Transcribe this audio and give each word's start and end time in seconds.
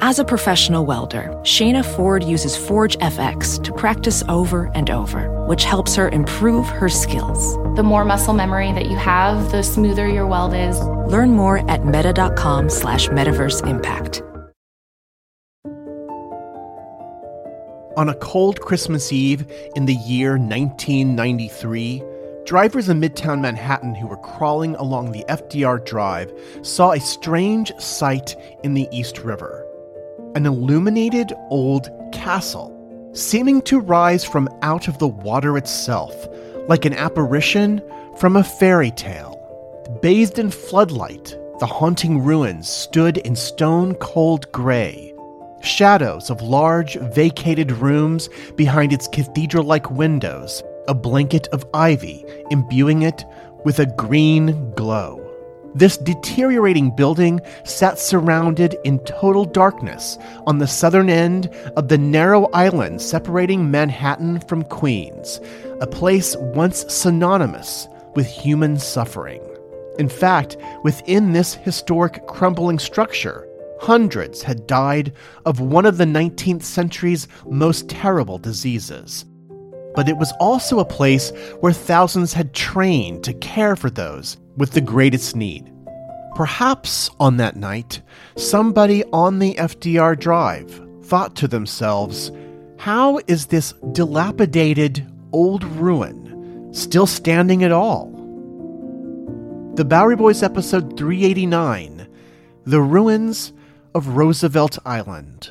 As 0.00 0.18
a 0.18 0.24
professional 0.24 0.84
welder, 0.84 1.30
Shayna 1.42 1.84
Ford 1.84 2.24
uses 2.24 2.56
Forge 2.56 2.96
FX 2.98 3.62
to 3.62 3.72
practice 3.72 4.24
over 4.28 4.70
and 4.74 4.90
over, 4.90 5.46
which 5.46 5.64
helps 5.64 5.94
her 5.94 6.08
improve 6.08 6.66
her 6.66 6.88
skills. 6.88 7.54
The 7.76 7.82
more 7.82 8.04
muscle 8.04 8.34
memory 8.34 8.72
that 8.72 8.86
you 8.86 8.96
have, 8.96 9.52
the 9.52 9.62
smoother 9.62 10.08
your 10.08 10.26
weld 10.26 10.52
is. 10.52 10.80
Learn 10.80 11.30
more 11.30 11.68
at 11.70 11.84
meta.com 11.84 12.70
slash 12.70 13.08
metaverse 13.08 13.66
impact. 13.66 14.22
On 17.96 18.08
a 18.08 18.14
cold 18.16 18.60
Christmas 18.60 19.12
Eve 19.12 19.46
in 19.76 19.86
the 19.86 19.94
year 19.94 20.32
1993, 20.32 22.02
drivers 22.44 22.88
in 22.88 23.00
Midtown 23.00 23.40
Manhattan 23.40 23.94
who 23.94 24.08
were 24.08 24.16
crawling 24.16 24.74
along 24.76 25.12
the 25.12 25.24
FDR 25.28 25.84
Drive 25.84 26.32
saw 26.62 26.92
a 26.92 27.00
strange 27.00 27.72
sight 27.78 28.34
in 28.64 28.74
the 28.74 28.88
East 28.90 29.20
River 29.20 29.63
an 30.34 30.46
illuminated 30.46 31.32
old 31.50 31.88
castle, 32.12 32.70
seeming 33.12 33.62
to 33.62 33.80
rise 33.80 34.24
from 34.24 34.48
out 34.62 34.88
of 34.88 34.98
the 34.98 35.08
water 35.08 35.56
itself, 35.56 36.14
like 36.68 36.84
an 36.84 36.94
apparition 36.94 37.82
from 38.18 38.36
a 38.36 38.44
fairy 38.44 38.90
tale. 38.90 39.40
Bathed 40.02 40.38
in 40.38 40.50
floodlight, 40.50 41.36
the 41.60 41.66
haunting 41.66 42.22
ruins 42.22 42.68
stood 42.68 43.18
in 43.18 43.36
stone 43.36 43.94
cold 43.96 44.50
gray, 44.50 45.14
shadows 45.62 46.30
of 46.30 46.42
large, 46.42 46.96
vacated 46.96 47.70
rooms 47.72 48.28
behind 48.56 48.92
its 48.92 49.08
cathedral 49.08 49.64
like 49.64 49.90
windows, 49.90 50.62
a 50.88 50.94
blanket 50.94 51.46
of 51.48 51.64
ivy 51.72 52.24
imbuing 52.50 53.02
it 53.02 53.24
with 53.64 53.78
a 53.78 53.86
green 53.86 54.70
glow. 54.72 55.23
This 55.74 55.96
deteriorating 55.96 56.94
building 56.94 57.40
sat 57.64 57.98
surrounded 57.98 58.76
in 58.84 59.00
total 59.00 59.44
darkness 59.44 60.16
on 60.46 60.58
the 60.58 60.68
southern 60.68 61.10
end 61.10 61.48
of 61.76 61.88
the 61.88 61.98
narrow 61.98 62.48
island 62.52 63.02
separating 63.02 63.72
Manhattan 63.72 64.38
from 64.42 64.62
Queens, 64.62 65.40
a 65.80 65.86
place 65.88 66.36
once 66.36 66.84
synonymous 66.88 67.88
with 68.14 68.28
human 68.28 68.78
suffering. 68.78 69.42
In 69.98 70.08
fact, 70.08 70.56
within 70.84 71.32
this 71.32 71.54
historic 71.54 72.24
crumbling 72.28 72.78
structure, 72.78 73.48
hundreds 73.80 74.42
had 74.42 74.68
died 74.68 75.12
of 75.44 75.58
one 75.58 75.86
of 75.86 75.98
the 75.98 76.04
19th 76.04 76.62
century's 76.62 77.26
most 77.50 77.88
terrible 77.88 78.38
diseases. 78.38 79.24
But 79.96 80.08
it 80.08 80.16
was 80.18 80.32
also 80.38 80.78
a 80.78 80.84
place 80.84 81.32
where 81.60 81.72
thousands 81.72 82.32
had 82.32 82.54
trained 82.54 83.24
to 83.24 83.34
care 83.34 83.74
for 83.74 83.90
those 83.90 84.36
with 84.56 84.72
the 84.72 84.80
greatest 84.80 85.36
need. 85.36 85.72
Perhaps 86.34 87.10
on 87.20 87.36
that 87.36 87.56
night, 87.56 88.02
somebody 88.36 89.04
on 89.12 89.38
the 89.38 89.54
FDR 89.54 90.18
Drive 90.18 90.80
thought 91.04 91.36
to 91.36 91.48
themselves, 91.48 92.32
how 92.78 93.20
is 93.26 93.46
this 93.46 93.72
dilapidated 93.92 95.10
old 95.32 95.64
ruin 95.64 96.72
still 96.72 97.06
standing 97.06 97.62
at 97.62 97.72
all? 97.72 98.10
The 99.74 99.84
Bowery 99.84 100.16
Boys 100.16 100.42
episode 100.42 100.96
389 100.96 102.08
The 102.64 102.80
Ruins 102.80 103.52
of 103.94 104.16
Roosevelt 104.16 104.78
Island. 104.84 105.50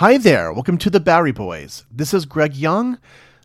Hi 0.00 0.18
there, 0.18 0.52
welcome 0.52 0.78
to 0.78 0.90
the 0.90 0.98
Bowery 0.98 1.32
Boys. 1.32 1.84
This 1.88 2.12
is 2.12 2.26
Greg 2.26 2.56
Young 2.56 2.98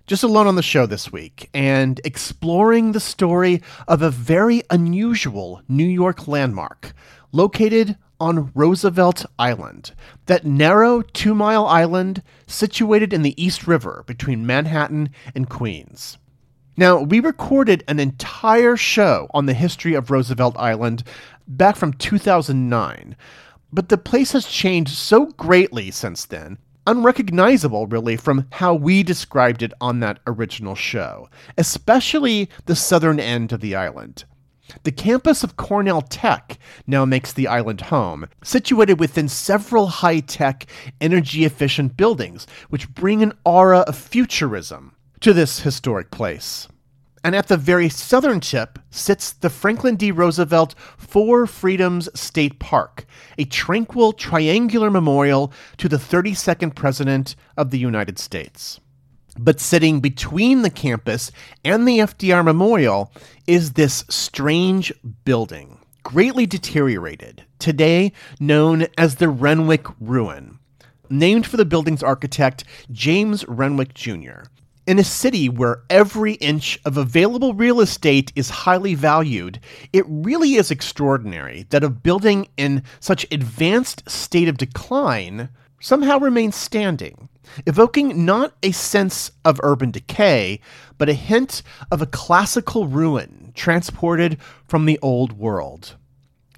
just 0.09 0.23
alone 0.23 0.47
on 0.47 0.55
the 0.55 0.63
show 0.63 0.87
this 0.87 1.11
week 1.11 1.51
and 1.53 2.01
exploring 2.03 2.93
the 2.93 2.99
story 2.99 3.61
of 3.87 4.01
a 4.01 4.09
very 4.09 4.63
unusual 4.71 5.61
New 5.67 5.85
York 5.85 6.27
landmark 6.27 6.93
located 7.31 7.95
on 8.19 8.51
Roosevelt 8.55 9.27
Island, 9.37 9.91
that 10.25 10.47
narrow 10.47 11.03
two 11.03 11.35
mile 11.35 11.67
island 11.67 12.23
situated 12.47 13.13
in 13.13 13.21
the 13.21 13.39
East 13.39 13.67
River 13.67 14.03
between 14.07 14.47
Manhattan 14.47 15.11
and 15.35 15.47
Queens. 15.47 16.17
Now, 16.75 16.99
we 17.03 17.19
recorded 17.19 17.83
an 17.87 17.99
entire 17.99 18.77
show 18.77 19.27
on 19.35 19.45
the 19.45 19.53
history 19.53 19.93
of 19.93 20.09
Roosevelt 20.09 20.57
Island 20.57 21.03
back 21.47 21.75
from 21.75 21.93
2009, 21.93 23.15
but 23.71 23.89
the 23.89 23.97
place 23.99 24.31
has 24.31 24.47
changed 24.47 24.97
so 24.97 25.27
greatly 25.27 25.91
since 25.91 26.25
then 26.25 26.57
unrecognizable, 26.87 27.87
really, 27.87 28.15
from 28.15 28.47
how 28.51 28.73
we 28.73 29.03
described 29.03 29.61
it 29.61 29.73
on 29.81 29.99
that 29.99 30.19
original 30.27 30.75
show, 30.75 31.29
especially 31.57 32.49
the 32.65 32.75
southern 32.75 33.19
end 33.19 33.51
of 33.51 33.61
the 33.61 33.75
island. 33.75 34.25
The 34.83 34.91
campus 34.91 35.43
of 35.43 35.57
Cornell 35.57 36.01
Tech 36.01 36.59
now 36.85 37.03
makes 37.03 37.33
the 37.33 37.47
island 37.47 37.81
home, 37.81 38.27
situated 38.43 38.99
within 38.99 39.27
several 39.27 39.87
high 39.87 40.19
tech, 40.19 40.67
energy 41.01 41.43
efficient 41.43 41.97
buildings, 41.97 42.45
which 42.69 42.93
bring 42.93 43.23
an 43.23 43.33
aura 43.43 43.79
of 43.79 43.97
futurism 43.97 44.95
to 45.21 45.33
this 45.33 45.61
historic 45.61 46.11
place 46.11 46.67
and 47.23 47.35
at 47.35 47.47
the 47.47 47.57
very 47.57 47.89
southern 47.89 48.39
tip 48.39 48.79
sits 48.91 49.31
the 49.31 49.49
Franklin 49.49 49.95
D. 49.95 50.11
Roosevelt 50.11 50.75
Four 50.97 51.47
Freedoms 51.47 52.09
State 52.19 52.59
Park, 52.59 53.05
a 53.37 53.45
tranquil 53.45 54.13
triangular 54.13 54.89
memorial 54.89 55.51
to 55.77 55.89
the 55.89 55.97
32nd 55.97 56.75
President 56.75 57.35
of 57.57 57.71
the 57.71 57.79
United 57.79 58.19
States. 58.19 58.79
But 59.37 59.59
sitting 59.59 59.99
between 59.99 60.63
the 60.63 60.69
campus 60.69 61.31
and 61.63 61.87
the 61.87 61.99
FDR 61.99 62.43
Memorial 62.43 63.11
is 63.47 63.73
this 63.73 64.03
strange 64.09 64.91
building, 65.23 65.77
greatly 66.03 66.45
deteriorated, 66.45 67.45
today 67.57 68.11
known 68.39 68.87
as 68.97 69.15
the 69.15 69.29
Renwick 69.29 69.85
Ruin, 69.99 70.59
named 71.09 71.45
for 71.47 71.57
the 71.57 71.65
building's 71.65 72.03
architect 72.03 72.63
James 72.91 73.47
Renwick 73.47 73.93
Jr. 73.93 74.43
In 74.87 74.97
a 74.97 75.03
city 75.03 75.49
where 75.49 75.83
every 75.89 76.33
inch 76.33 76.79
of 76.83 76.97
available 76.97 77.53
real 77.53 77.79
estate 77.79 78.31
is 78.35 78.49
highly 78.49 78.95
valued, 78.95 79.59
it 79.93 80.03
really 80.07 80.55
is 80.55 80.71
extraordinary 80.71 81.67
that 81.69 81.83
a 81.83 81.89
building 81.89 82.47
in 82.57 82.83
such 82.99 83.27
advanced 83.31 84.09
state 84.09 84.47
of 84.47 84.57
decline 84.57 85.49
somehow 85.79 86.17
remains 86.17 86.55
standing, 86.55 87.29
evoking 87.67 88.25
not 88.25 88.55
a 88.63 88.71
sense 88.71 89.31
of 89.45 89.59
urban 89.63 89.91
decay, 89.91 90.59
but 90.97 91.09
a 91.09 91.13
hint 91.13 91.61
of 91.91 92.01
a 92.01 92.07
classical 92.07 92.87
ruin 92.87 93.51
transported 93.55 94.37
from 94.67 94.85
the 94.85 94.97
old 95.01 95.33
world. 95.33 95.95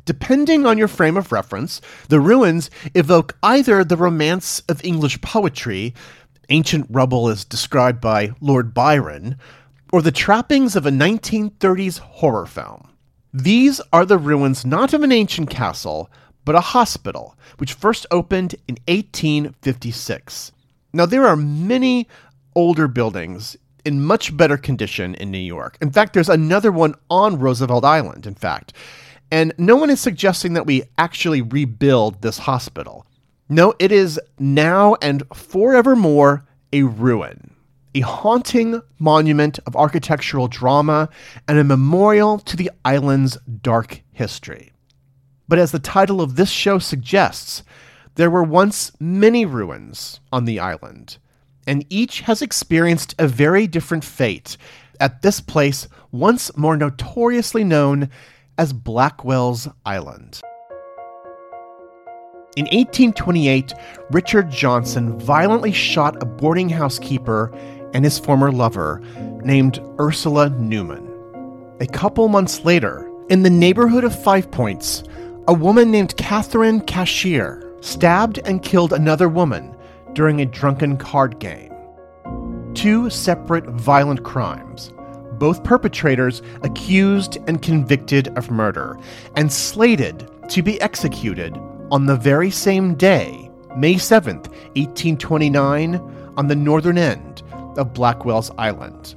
Depending 0.05 0.65
on 0.65 0.77
your 0.77 0.87
frame 0.87 1.15
of 1.15 1.31
reference, 1.31 1.79
the 2.09 2.19
ruins 2.19 2.71
evoke 2.95 3.37
either 3.43 3.83
the 3.83 3.97
romance 3.97 4.61
of 4.67 4.83
English 4.83 5.21
poetry, 5.21 5.93
ancient 6.51 6.85
rubble 6.89 7.29
as 7.29 7.45
described 7.45 7.99
by 7.99 8.31
Lord 8.39 8.73
Byron, 8.73 9.37
or 9.91 10.01
the 10.01 10.11
trappings 10.11 10.75
of 10.75 10.85
a 10.85 10.91
1930s 10.91 11.99
horror 11.99 12.45
film. 12.45 12.89
These 13.33 13.81
are 13.91 14.05
the 14.05 14.17
ruins 14.17 14.65
not 14.65 14.93
of 14.93 15.03
an 15.03 15.11
ancient 15.11 15.49
castle, 15.49 16.09
but 16.45 16.55
a 16.55 16.61
hospital, 16.61 17.35
which 17.57 17.73
first 17.73 18.05
opened 18.11 18.55
in 18.67 18.77
1856. 18.87 20.51
Now, 20.93 21.05
there 21.05 21.25
are 21.25 21.35
many 21.35 22.07
older 22.55 22.87
buildings 22.87 23.55
in 23.85 24.03
much 24.03 24.35
better 24.35 24.57
condition 24.57 25.15
in 25.15 25.31
New 25.31 25.37
York. 25.37 25.77
In 25.81 25.91
fact, 25.91 26.13
there's 26.13 26.29
another 26.29 26.71
one 26.71 26.95
on 27.09 27.39
Roosevelt 27.39 27.85
Island, 27.85 28.27
in 28.27 28.35
fact. 28.35 28.73
And 29.31 29.53
no 29.57 29.77
one 29.77 29.89
is 29.89 30.01
suggesting 30.01 30.53
that 30.53 30.65
we 30.65 30.83
actually 30.97 31.41
rebuild 31.41 32.21
this 32.21 32.39
hospital. 32.39 33.05
No, 33.51 33.73
it 33.79 33.91
is 33.91 34.17
now 34.39 34.95
and 35.01 35.23
forevermore 35.33 36.45
a 36.71 36.83
ruin, 36.83 37.53
a 37.93 37.99
haunting 37.99 38.81
monument 38.97 39.59
of 39.65 39.75
architectural 39.75 40.47
drama 40.47 41.09
and 41.49 41.57
a 41.57 41.65
memorial 41.65 42.39
to 42.39 42.55
the 42.55 42.71
island's 42.85 43.37
dark 43.61 44.03
history. 44.13 44.71
But 45.49 45.59
as 45.59 45.73
the 45.73 45.79
title 45.79 46.21
of 46.21 46.37
this 46.37 46.49
show 46.49 46.79
suggests, 46.79 47.63
there 48.15 48.29
were 48.29 48.41
once 48.41 48.93
many 49.01 49.45
ruins 49.45 50.21
on 50.31 50.45
the 50.45 50.61
island, 50.61 51.17
and 51.67 51.85
each 51.89 52.21
has 52.21 52.41
experienced 52.41 53.15
a 53.19 53.27
very 53.27 53.67
different 53.67 54.05
fate 54.05 54.55
at 55.01 55.23
this 55.23 55.41
place 55.41 55.89
once 56.09 56.55
more 56.55 56.77
notoriously 56.77 57.65
known 57.65 58.09
as 58.57 58.71
Blackwell's 58.71 59.67
Island. 59.85 60.39
In 62.57 62.65
1828, 62.65 63.73
Richard 64.09 64.51
Johnson 64.51 65.17
violently 65.17 65.71
shot 65.71 66.21
a 66.21 66.25
boarding 66.25 66.67
house 66.67 66.99
keeper 66.99 67.49
and 67.93 68.03
his 68.03 68.19
former 68.19 68.51
lover, 68.51 69.01
named 69.41 69.81
Ursula 69.97 70.49
Newman. 70.49 71.07
A 71.79 71.87
couple 71.87 72.27
months 72.27 72.65
later, 72.65 73.09
in 73.29 73.43
the 73.43 73.49
neighborhood 73.49 74.03
of 74.03 74.21
Five 74.21 74.51
Points, 74.51 75.01
a 75.47 75.53
woman 75.53 75.91
named 75.91 76.17
Catherine 76.17 76.81
Cashier 76.81 77.73
stabbed 77.79 78.39
and 78.39 78.61
killed 78.61 78.91
another 78.91 79.29
woman 79.29 79.73
during 80.11 80.41
a 80.41 80.45
drunken 80.45 80.97
card 80.97 81.39
game. 81.39 81.73
Two 82.73 83.09
separate 83.09 83.65
violent 83.67 84.23
crimes, 84.23 84.91
both 85.39 85.63
perpetrators 85.63 86.41
accused 86.63 87.37
and 87.47 87.61
convicted 87.61 88.27
of 88.37 88.51
murder, 88.51 88.99
and 89.37 89.53
slated 89.53 90.29
to 90.49 90.61
be 90.61 90.81
executed 90.81 91.57
on 91.91 92.05
the 92.05 92.15
very 92.15 92.49
same 92.49 92.95
day, 92.95 93.51
May 93.75 93.95
7th, 93.95 94.47
1829, 94.77 95.95
on 96.37 96.47
the 96.47 96.55
northern 96.55 96.97
end 96.97 97.43
of 97.77 97.93
Blackwell's 97.93 98.49
Island. 98.57 99.15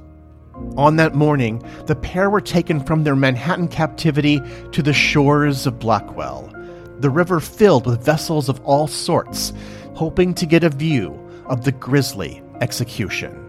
On 0.75 0.97
that 0.97 1.15
morning, 1.15 1.63
the 1.85 1.95
pair 1.95 2.29
were 2.29 2.41
taken 2.41 2.83
from 2.83 3.03
their 3.03 3.15
Manhattan 3.15 3.69
captivity 3.69 4.41
to 4.73 4.83
the 4.83 4.91
shores 4.91 5.65
of 5.65 5.79
Blackwell, 5.79 6.51
the 6.99 7.09
river 7.09 7.39
filled 7.39 7.85
with 7.85 8.03
vessels 8.03 8.49
of 8.49 8.59
all 8.61 8.87
sorts, 8.87 9.53
hoping 9.93 10.33
to 10.33 10.45
get 10.45 10.65
a 10.65 10.69
view 10.69 11.17
of 11.45 11.63
the 11.63 11.71
grisly 11.71 12.41
execution. 12.59 13.41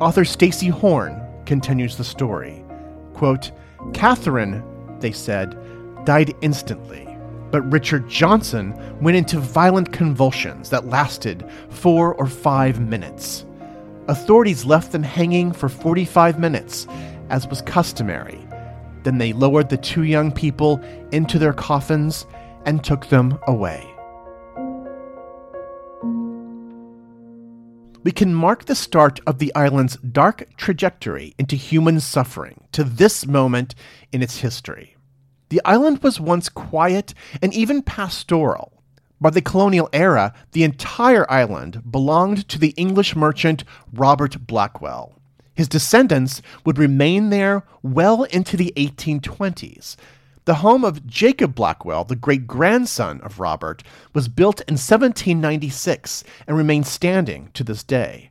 Author 0.00 0.24
Stacy 0.24 0.68
Horn 0.68 1.20
continues 1.44 1.96
the 1.96 2.04
story. 2.04 2.64
Quote, 3.14 3.50
Catherine, 3.92 4.62
they 5.00 5.12
said, 5.12 5.56
died 6.04 6.34
instantly 6.40 7.13
but 7.54 7.70
Richard 7.70 8.08
Johnson 8.08 8.74
went 9.00 9.16
into 9.16 9.38
violent 9.38 9.92
convulsions 9.92 10.70
that 10.70 10.88
lasted 10.88 11.48
four 11.70 12.12
or 12.16 12.26
five 12.26 12.80
minutes. 12.80 13.46
Authorities 14.08 14.64
left 14.64 14.90
them 14.90 15.04
hanging 15.04 15.52
for 15.52 15.68
45 15.68 16.40
minutes, 16.40 16.88
as 17.30 17.46
was 17.46 17.62
customary. 17.62 18.40
Then 19.04 19.18
they 19.18 19.32
lowered 19.32 19.68
the 19.68 19.76
two 19.76 20.02
young 20.02 20.32
people 20.32 20.82
into 21.12 21.38
their 21.38 21.52
coffins 21.52 22.26
and 22.66 22.82
took 22.82 23.08
them 23.08 23.38
away. 23.46 23.88
We 28.02 28.10
can 28.10 28.34
mark 28.34 28.64
the 28.64 28.74
start 28.74 29.20
of 29.28 29.38
the 29.38 29.54
island's 29.54 29.94
dark 29.98 30.48
trajectory 30.56 31.36
into 31.38 31.54
human 31.54 32.00
suffering 32.00 32.64
to 32.72 32.82
this 32.82 33.28
moment 33.28 33.76
in 34.10 34.24
its 34.24 34.38
history. 34.38 34.93
The 35.48 35.60
island 35.64 36.02
was 36.02 36.20
once 36.20 36.48
quiet 36.48 37.14
and 37.42 37.52
even 37.54 37.82
pastoral. 37.82 38.72
By 39.20 39.30
the 39.30 39.42
colonial 39.42 39.88
era, 39.92 40.34
the 40.52 40.64
entire 40.64 41.30
island 41.30 41.90
belonged 41.90 42.48
to 42.48 42.58
the 42.58 42.74
English 42.76 43.14
merchant 43.14 43.64
Robert 43.92 44.46
Blackwell. 44.46 45.18
His 45.54 45.68
descendants 45.68 46.42
would 46.64 46.78
remain 46.78 47.30
there 47.30 47.64
well 47.82 48.24
into 48.24 48.56
the 48.56 48.72
1820s. 48.76 49.96
The 50.46 50.56
home 50.56 50.84
of 50.84 51.06
Jacob 51.06 51.54
Blackwell, 51.54 52.04
the 52.04 52.16
great 52.16 52.46
grandson 52.46 53.20
of 53.22 53.40
Robert, 53.40 53.82
was 54.12 54.28
built 54.28 54.60
in 54.62 54.74
1796 54.74 56.22
and 56.46 56.56
remains 56.56 56.88
standing 56.88 57.48
to 57.54 57.64
this 57.64 57.82
day. 57.82 58.30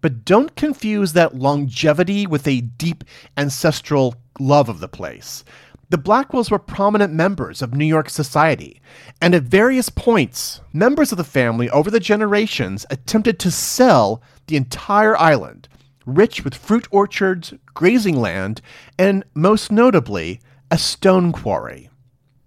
But 0.00 0.24
don't 0.24 0.56
confuse 0.56 1.14
that 1.14 1.36
longevity 1.36 2.26
with 2.26 2.46
a 2.46 2.60
deep 2.60 3.02
ancestral 3.36 4.14
love 4.38 4.68
of 4.68 4.80
the 4.80 4.88
place. 4.88 5.42
The 5.90 5.96
Blackwells 5.96 6.50
were 6.50 6.58
prominent 6.58 7.14
members 7.14 7.62
of 7.62 7.72
New 7.72 7.86
York 7.86 8.10
society, 8.10 8.82
and 9.22 9.34
at 9.34 9.44
various 9.44 9.88
points, 9.88 10.60
members 10.70 11.12
of 11.12 11.18
the 11.18 11.24
family 11.24 11.70
over 11.70 11.90
the 11.90 11.98
generations 11.98 12.84
attempted 12.90 13.38
to 13.38 13.50
sell 13.50 14.20
the 14.48 14.56
entire 14.56 15.16
island, 15.16 15.66
rich 16.04 16.44
with 16.44 16.54
fruit 16.54 16.86
orchards, 16.90 17.54
grazing 17.72 18.20
land, 18.20 18.60
and 18.98 19.24
most 19.32 19.72
notably, 19.72 20.42
a 20.70 20.76
stone 20.76 21.32
quarry. 21.32 21.88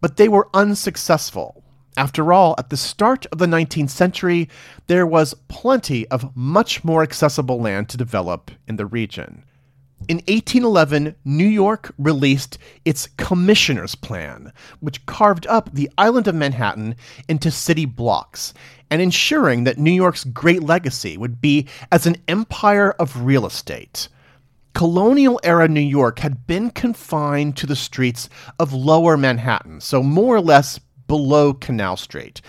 But 0.01 0.17
they 0.17 0.27
were 0.27 0.49
unsuccessful. 0.53 1.63
After 1.97 2.31
all, 2.31 2.53
at 2.59 2.69
the 2.69 2.77
start 2.77 3.25
of 3.31 3.39
the 3.39 3.47
19th 3.47 3.89
century, 3.89 4.49
there 4.85 5.07
was 5.07 5.33
plenty 5.47 6.07
of 6.09 6.35
much 6.37 6.83
more 6.83 7.01
accessible 7.01 7.59
land 7.59 7.89
to 7.89 7.97
develop 7.97 8.51
in 8.67 8.75
the 8.75 8.85
region. 8.85 9.45
In 10.07 10.17
1811, 10.17 11.15
New 11.23 11.45
York 11.45 11.93
released 11.97 12.57
its 12.85 13.07
Commissioner's 13.17 13.93
Plan, 13.93 14.51
which 14.79 15.05
carved 15.05 15.45
up 15.47 15.69
the 15.71 15.89
island 15.97 16.27
of 16.27 16.35
Manhattan 16.35 16.95
into 17.29 17.51
city 17.51 17.85
blocks, 17.85 18.53
and 18.89 19.01
ensuring 19.01 19.63
that 19.63 19.77
New 19.77 19.91
York's 19.91 20.23
great 20.23 20.63
legacy 20.63 21.17
would 21.17 21.39
be 21.39 21.67
as 21.91 22.07
an 22.07 22.17
empire 22.27 22.91
of 22.93 23.23
real 23.23 23.45
estate. 23.45 24.09
Colonial 24.73 25.39
era 25.43 25.67
New 25.67 25.79
York 25.79 26.19
had 26.19 26.47
been 26.47 26.71
confined 26.71 27.55
to 27.57 27.67
the 27.67 27.75
streets 27.75 28.27
of 28.59 28.73
lower 28.73 29.15
Manhattan, 29.17 29.81
so 29.81 30.01
more 30.01 30.35
or 30.35 30.41
less 30.41 30.79
below 31.07 31.53
Canal 31.53 31.95
Street, 31.95 32.41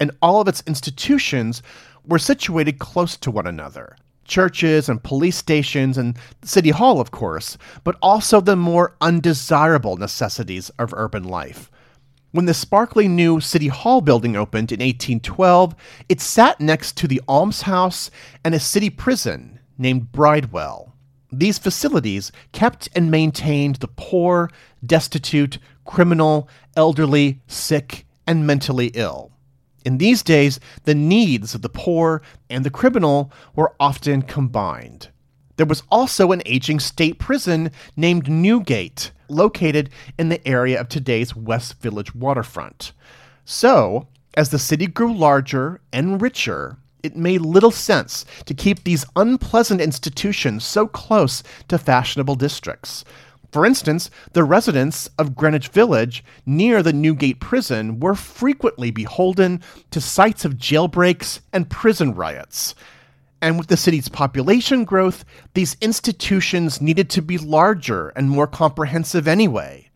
and 0.00 0.10
all 0.22 0.40
of 0.40 0.48
its 0.48 0.62
institutions 0.66 1.62
were 2.06 2.18
situated 2.18 2.78
close 2.78 3.16
to 3.18 3.30
one 3.30 3.46
another 3.46 3.96
churches 4.24 4.88
and 4.88 5.02
police 5.02 5.36
stations 5.36 5.98
and 5.98 6.16
City 6.42 6.70
Hall, 6.70 7.00
of 7.00 7.10
course, 7.10 7.56
but 7.84 7.96
also 8.02 8.40
the 8.40 8.56
more 8.56 8.96
undesirable 9.00 9.96
necessities 9.96 10.70
of 10.78 10.94
urban 10.94 11.24
life. 11.24 11.70
When 12.32 12.46
the 12.46 12.54
sparkly 12.54 13.06
new 13.06 13.40
City 13.40 13.68
Hall 13.68 14.00
building 14.00 14.34
opened 14.34 14.72
in 14.72 14.80
1812, 14.80 15.74
it 16.08 16.20
sat 16.20 16.60
next 16.60 16.96
to 16.96 17.06
the 17.06 17.22
almshouse 17.28 18.10
and 18.44 18.54
a 18.54 18.60
city 18.60 18.90
prison 18.90 19.60
named 19.78 20.10
Bridewell. 20.10 20.92
These 21.30 21.58
facilities 21.58 22.32
kept 22.52 22.88
and 22.94 23.10
maintained 23.10 23.76
the 23.76 23.88
poor, 23.88 24.50
destitute, 24.84 25.58
criminal, 25.84 26.48
elderly, 26.76 27.40
sick, 27.46 28.06
and 28.26 28.46
mentally 28.46 28.90
ill. 28.94 29.33
In 29.84 29.98
these 29.98 30.22
days, 30.22 30.58
the 30.84 30.94
needs 30.94 31.54
of 31.54 31.62
the 31.62 31.68
poor 31.68 32.22
and 32.48 32.64
the 32.64 32.70
criminal 32.70 33.30
were 33.54 33.74
often 33.78 34.22
combined. 34.22 35.08
There 35.56 35.66
was 35.66 35.82
also 35.90 36.32
an 36.32 36.42
aging 36.46 36.80
state 36.80 37.18
prison 37.18 37.70
named 37.96 38.28
Newgate, 38.28 39.12
located 39.28 39.90
in 40.18 40.30
the 40.30 40.46
area 40.48 40.80
of 40.80 40.88
today's 40.88 41.36
West 41.36 41.80
Village 41.80 42.14
waterfront. 42.14 42.92
So, 43.44 44.08
as 44.36 44.48
the 44.48 44.58
city 44.58 44.86
grew 44.86 45.14
larger 45.14 45.80
and 45.92 46.20
richer, 46.20 46.78
it 47.04 47.14
made 47.14 47.42
little 47.42 47.70
sense 47.70 48.24
to 48.46 48.54
keep 48.54 48.82
these 48.82 49.04
unpleasant 49.14 49.80
institutions 49.80 50.64
so 50.64 50.86
close 50.86 51.42
to 51.68 51.78
fashionable 51.78 52.36
districts. 52.36 53.04
For 53.54 53.64
instance, 53.64 54.10
the 54.32 54.42
residents 54.42 55.08
of 55.16 55.36
Greenwich 55.36 55.68
Village 55.68 56.24
near 56.44 56.82
the 56.82 56.92
Newgate 56.92 57.38
prison 57.38 58.00
were 58.00 58.16
frequently 58.16 58.90
beholden 58.90 59.62
to 59.92 60.00
sites 60.00 60.44
of 60.44 60.56
jailbreaks 60.56 61.38
and 61.52 61.70
prison 61.70 62.16
riots. 62.16 62.74
And 63.40 63.56
with 63.56 63.68
the 63.68 63.76
city's 63.76 64.08
population 64.08 64.84
growth, 64.84 65.24
these 65.54 65.76
institutions 65.80 66.80
needed 66.80 67.08
to 67.10 67.22
be 67.22 67.38
larger 67.38 68.08
and 68.16 68.28
more 68.28 68.48
comprehensive 68.48 69.28
anyway. 69.28 69.88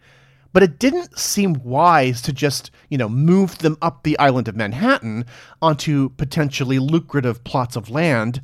But 0.53 0.63
it 0.63 0.79
didn't 0.79 1.19
seem 1.19 1.55
wise 1.65 2.23
to 2.23 2.33
just, 2.33 2.71
you 2.89 2.97
know, 2.97 3.09
move 3.09 3.59
them 3.59 3.77
up 3.83 4.05
the 4.05 4.17
island 4.21 4.47
of 4.47 4.55
Manhattan 4.55 5.25
onto 5.61 6.11
potentially 6.11 6.79
lucrative 6.79 7.43
plots 7.43 7.75
of 7.75 7.91
land. 7.91 8.41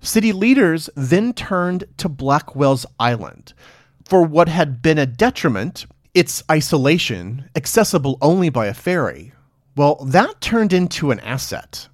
City 0.00 0.32
leaders 0.32 0.90
then 0.96 1.32
turned 1.32 1.84
to 1.98 2.08
Blackwell's 2.08 2.86
Island 2.98 3.52
for 4.08 4.22
what 4.22 4.48
had 4.48 4.80
been 4.80 4.98
a 4.98 5.04
detriment, 5.04 5.84
its 6.14 6.42
isolation, 6.50 7.48
accessible 7.54 8.16
only 8.22 8.48
by 8.48 8.66
a 8.66 8.74
ferry, 8.74 9.32
well, 9.76 9.96
that 9.96 10.40
turned 10.40 10.72
into 10.72 11.10
an 11.10 11.20
asset. 11.20 11.88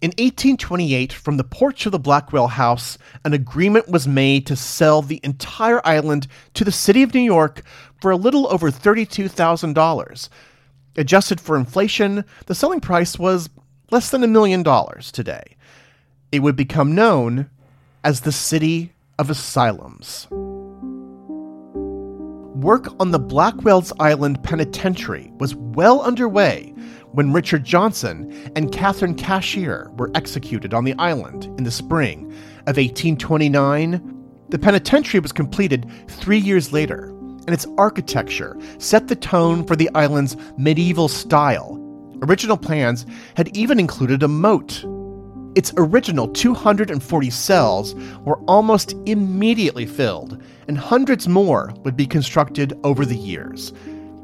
In 0.00 0.10
1828, 0.10 1.12
from 1.12 1.36
the 1.36 1.44
porch 1.44 1.84
of 1.84 1.92
the 1.92 1.98
Blackwell 1.98 2.46
House, 2.46 2.96
an 3.24 3.34
agreement 3.34 3.88
was 3.88 4.06
made 4.06 4.46
to 4.46 4.56
sell 4.56 5.02
the 5.02 5.20
entire 5.24 5.86
island 5.86 6.28
to 6.54 6.64
the 6.64 6.72
city 6.72 7.02
of 7.02 7.12
New 7.12 7.20
York 7.20 7.62
for 8.00 8.12
a 8.12 8.16
little 8.16 8.50
over 8.50 8.70
$32,000. 8.70 10.28
Adjusted 10.96 11.40
for 11.40 11.56
inflation, 11.56 12.24
the 12.46 12.54
selling 12.54 12.80
price 12.80 13.18
was 13.18 13.50
less 13.90 14.10
than 14.10 14.22
a 14.22 14.28
million 14.28 14.62
dollars 14.62 15.10
today. 15.10 15.56
It 16.30 16.38
would 16.38 16.56
become 16.56 16.94
known 16.94 17.50
as 18.04 18.20
the 18.20 18.32
City 18.32 18.92
of 19.18 19.28
Asylums 19.28 20.28
work 22.60 22.88
on 23.00 23.10
the 23.10 23.18
Blackwell's 23.18 23.92
Island 24.00 24.42
Penitentiary 24.42 25.32
was 25.38 25.54
well 25.54 26.02
underway 26.02 26.74
when 27.12 27.32
Richard 27.32 27.64
Johnson 27.64 28.50
and 28.54 28.72
Catherine 28.72 29.14
Cashier 29.14 29.90
were 29.96 30.10
executed 30.14 30.74
on 30.74 30.84
the 30.84 30.94
island 30.98 31.46
in 31.58 31.64
the 31.64 31.70
spring 31.70 32.26
of 32.66 32.76
1829. 32.76 34.26
The 34.48 34.58
penitentiary 34.58 35.20
was 35.20 35.32
completed 35.32 35.90
three 36.08 36.38
years 36.38 36.72
later, 36.72 37.08
and 37.08 37.50
its 37.50 37.66
architecture 37.78 38.56
set 38.78 39.08
the 39.08 39.16
tone 39.16 39.66
for 39.66 39.76
the 39.76 39.90
island's 39.94 40.36
medieval 40.56 41.08
style, 41.08 41.80
Original 42.22 42.58
plans 42.58 43.06
had 43.34 43.56
even 43.56 43.78
included 43.78 44.22
a 44.22 44.28
moat. 44.28 44.84
Its 45.56 45.72
original 45.76 46.28
240 46.28 47.30
cells 47.30 47.94
were 48.24 48.38
almost 48.46 48.94
immediately 49.06 49.84
filled, 49.86 50.42
and 50.68 50.78
hundreds 50.78 51.26
more 51.26 51.72
would 51.84 51.96
be 51.96 52.06
constructed 52.06 52.78
over 52.84 53.04
the 53.04 53.16
years. 53.16 53.72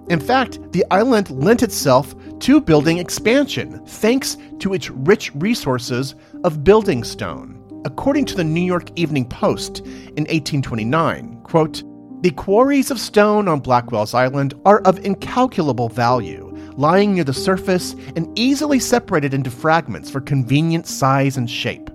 In 0.09 0.21
fact, 0.21 0.61
the 0.73 0.85
island 0.93 1.31
lent 1.31 1.65
itself 1.65 2.15
to 2.41 2.61
building 2.61 2.99
expansion 2.99 3.85
thanks 3.87 4.37
to 4.61 4.73
its 4.73 4.89
rich 4.89 5.35
resources 5.35 6.15
of 6.45 6.63
building 6.63 7.03
stone. 7.03 7.61
According 7.85 8.27
to 8.27 8.37
the 8.37 8.45
New 8.45 8.61
York 8.61 8.91
Evening 8.97 9.29
Post 9.29 9.81
in 9.81 10.25
1829, 10.25 11.41
quote, 11.43 11.83
the 12.23 12.31
quarries 12.31 12.91
of 12.91 12.99
stone 12.99 13.47
on 13.47 13.61
Blackwell's 13.61 14.15
Island 14.15 14.55
are 14.65 14.81
of 14.81 15.05
incalculable 15.05 15.89
value, 15.89 16.46
lying 16.77 17.15
near 17.15 17.25
the 17.25 17.33
surface 17.33 17.95
and 18.15 18.39
easily 18.39 18.79
separated 18.79 19.35
into 19.35 19.51
fragments 19.51 20.11
for 20.11 20.21
convenient 20.21 20.87
size 20.87 21.37
and 21.37 21.51
shape. 21.51 21.91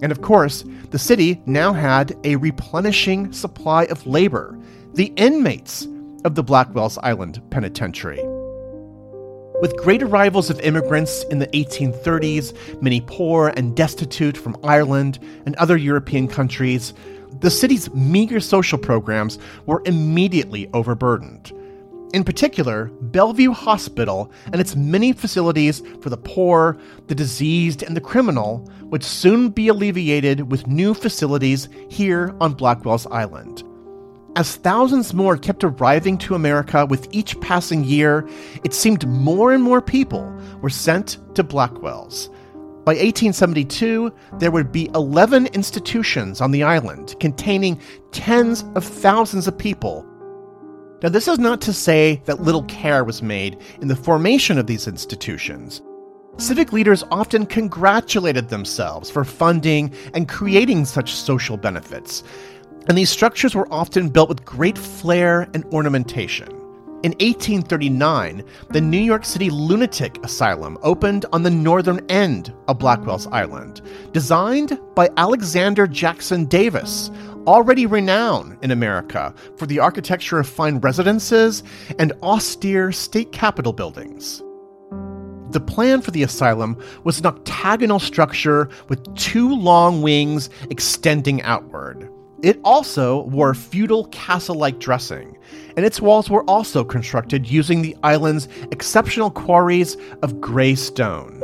And 0.00 0.12
of 0.12 0.22
course, 0.22 0.64
the 0.90 0.98
city 0.98 1.42
now 1.46 1.72
had 1.72 2.16
a 2.24 2.36
replenishing 2.36 3.32
supply 3.32 3.84
of 3.84 4.06
labor, 4.06 4.58
the 4.94 5.12
inmates 5.16 5.86
of 6.24 6.34
the 6.34 6.42
Blackwell's 6.42 6.98
Island 6.98 7.42
Penitentiary. 7.50 8.20
With 9.60 9.76
great 9.76 10.04
arrivals 10.04 10.50
of 10.50 10.60
immigrants 10.60 11.24
in 11.30 11.40
the 11.40 11.48
1830s, 11.48 12.80
many 12.80 13.00
poor 13.00 13.48
and 13.56 13.76
destitute 13.76 14.36
from 14.36 14.56
Ireland 14.62 15.18
and 15.46 15.56
other 15.56 15.76
European 15.76 16.28
countries, 16.28 16.94
the 17.40 17.50
city's 17.50 17.92
meager 17.92 18.38
social 18.38 18.78
programs 18.78 19.36
were 19.66 19.82
immediately 19.84 20.70
overburdened. 20.72 21.52
In 22.14 22.24
particular, 22.24 22.86
Bellevue 23.02 23.52
Hospital 23.52 24.32
and 24.46 24.60
its 24.60 24.74
many 24.74 25.12
facilities 25.12 25.82
for 26.00 26.08
the 26.08 26.16
poor, 26.16 26.78
the 27.06 27.14
diseased, 27.14 27.82
and 27.82 27.94
the 27.94 28.00
criminal 28.00 28.66
would 28.84 29.04
soon 29.04 29.50
be 29.50 29.68
alleviated 29.68 30.50
with 30.50 30.66
new 30.66 30.94
facilities 30.94 31.68
here 31.90 32.34
on 32.40 32.54
Blackwell's 32.54 33.06
Island. 33.08 33.62
As 34.36 34.56
thousands 34.56 35.12
more 35.12 35.36
kept 35.36 35.64
arriving 35.64 36.16
to 36.18 36.34
America 36.34 36.86
with 36.86 37.08
each 37.10 37.38
passing 37.40 37.84
year, 37.84 38.26
it 38.64 38.72
seemed 38.72 39.06
more 39.06 39.52
and 39.52 39.62
more 39.62 39.82
people 39.82 40.34
were 40.62 40.70
sent 40.70 41.18
to 41.34 41.42
Blackwell's. 41.42 42.30
By 42.86 42.92
1872, 42.94 44.10
there 44.38 44.50
would 44.50 44.72
be 44.72 44.88
11 44.94 45.48
institutions 45.48 46.40
on 46.40 46.52
the 46.52 46.62
island 46.62 47.16
containing 47.20 47.78
tens 48.12 48.64
of 48.76 48.82
thousands 48.82 49.46
of 49.46 49.58
people. 49.58 50.07
Now, 51.00 51.10
this 51.10 51.28
is 51.28 51.38
not 51.38 51.60
to 51.60 51.72
say 51.72 52.20
that 52.24 52.42
little 52.42 52.64
care 52.64 53.04
was 53.04 53.22
made 53.22 53.58
in 53.80 53.86
the 53.86 53.94
formation 53.94 54.58
of 54.58 54.66
these 54.66 54.88
institutions. 54.88 55.80
Civic 56.38 56.72
leaders 56.72 57.04
often 57.12 57.46
congratulated 57.46 58.48
themselves 58.48 59.08
for 59.08 59.24
funding 59.24 59.94
and 60.14 60.28
creating 60.28 60.84
such 60.84 61.14
social 61.14 61.56
benefits, 61.56 62.24
and 62.88 62.98
these 62.98 63.10
structures 63.10 63.54
were 63.54 63.72
often 63.72 64.08
built 64.08 64.28
with 64.28 64.44
great 64.44 64.76
flair 64.76 65.48
and 65.54 65.64
ornamentation. 65.66 66.48
In 67.04 67.12
1839, 67.20 68.42
the 68.70 68.80
New 68.80 68.98
York 68.98 69.24
City 69.24 69.50
Lunatic 69.50 70.18
Asylum 70.24 70.76
opened 70.82 71.26
on 71.32 71.44
the 71.44 71.50
northern 71.50 72.04
end 72.10 72.52
of 72.66 72.80
Blackwell's 72.80 73.28
Island, 73.28 73.82
designed 74.12 74.80
by 74.96 75.08
Alexander 75.16 75.86
Jackson 75.86 76.46
Davis, 76.46 77.12
already 77.48 77.86
renowned 77.86 78.58
in 78.62 78.70
America 78.70 79.34
for 79.56 79.64
the 79.64 79.78
architecture 79.78 80.38
of 80.38 80.46
fine 80.46 80.76
residences 80.80 81.62
and 81.98 82.12
austere 82.22 82.92
state 82.92 83.32
capitol 83.32 83.72
buildings. 83.72 84.42
The 85.52 85.60
plan 85.60 86.02
for 86.02 86.10
the 86.10 86.22
asylum 86.22 86.76
was 87.04 87.18
an 87.18 87.24
octagonal 87.24 88.00
structure 88.00 88.68
with 88.90 89.14
two 89.16 89.54
long 89.54 90.02
wings 90.02 90.50
extending 90.68 91.40
outward. 91.40 92.10
It 92.42 92.60
also 92.64 93.22
wore 93.22 93.54
feudal 93.54 94.08
castle 94.08 94.56
like 94.56 94.78
dressing, 94.78 95.38
and 95.74 95.86
its 95.86 96.02
walls 96.02 96.28
were 96.28 96.44
also 96.44 96.84
constructed 96.84 97.50
using 97.50 97.80
the 97.80 97.96
island's 98.02 98.46
exceptional 98.72 99.30
quarries 99.30 99.96
of 100.20 100.38
gray 100.42 100.74
stone. 100.74 101.37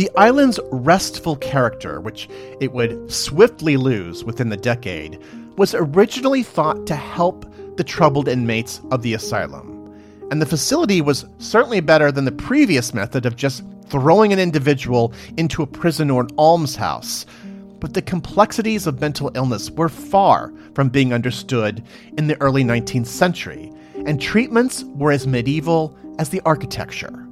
The 0.00 0.10
island's 0.16 0.58
restful 0.72 1.36
character, 1.36 2.00
which 2.00 2.26
it 2.58 2.72
would 2.72 3.12
swiftly 3.12 3.76
lose 3.76 4.24
within 4.24 4.48
the 4.48 4.56
decade, 4.56 5.18
was 5.58 5.74
originally 5.74 6.42
thought 6.42 6.86
to 6.86 6.96
help 6.96 7.44
the 7.76 7.84
troubled 7.84 8.26
inmates 8.26 8.80
of 8.92 9.02
the 9.02 9.12
asylum. 9.12 9.92
And 10.30 10.40
the 10.40 10.46
facility 10.46 11.02
was 11.02 11.26
certainly 11.36 11.80
better 11.80 12.10
than 12.10 12.24
the 12.24 12.32
previous 12.32 12.94
method 12.94 13.26
of 13.26 13.36
just 13.36 13.62
throwing 13.88 14.32
an 14.32 14.38
individual 14.38 15.12
into 15.36 15.62
a 15.62 15.66
prison 15.66 16.08
or 16.08 16.22
an 16.22 16.30
almshouse, 16.38 17.26
but 17.78 17.92
the 17.92 18.00
complexities 18.00 18.86
of 18.86 19.02
mental 19.02 19.30
illness 19.34 19.70
were 19.70 19.90
far 19.90 20.50
from 20.74 20.88
being 20.88 21.12
understood 21.12 21.84
in 22.16 22.26
the 22.26 22.40
early 22.40 22.64
19th 22.64 23.06
century, 23.06 23.70
and 24.06 24.18
treatments 24.18 24.82
were 24.94 25.12
as 25.12 25.26
medieval 25.26 25.94
as 26.18 26.30
the 26.30 26.40
architecture. 26.46 27.26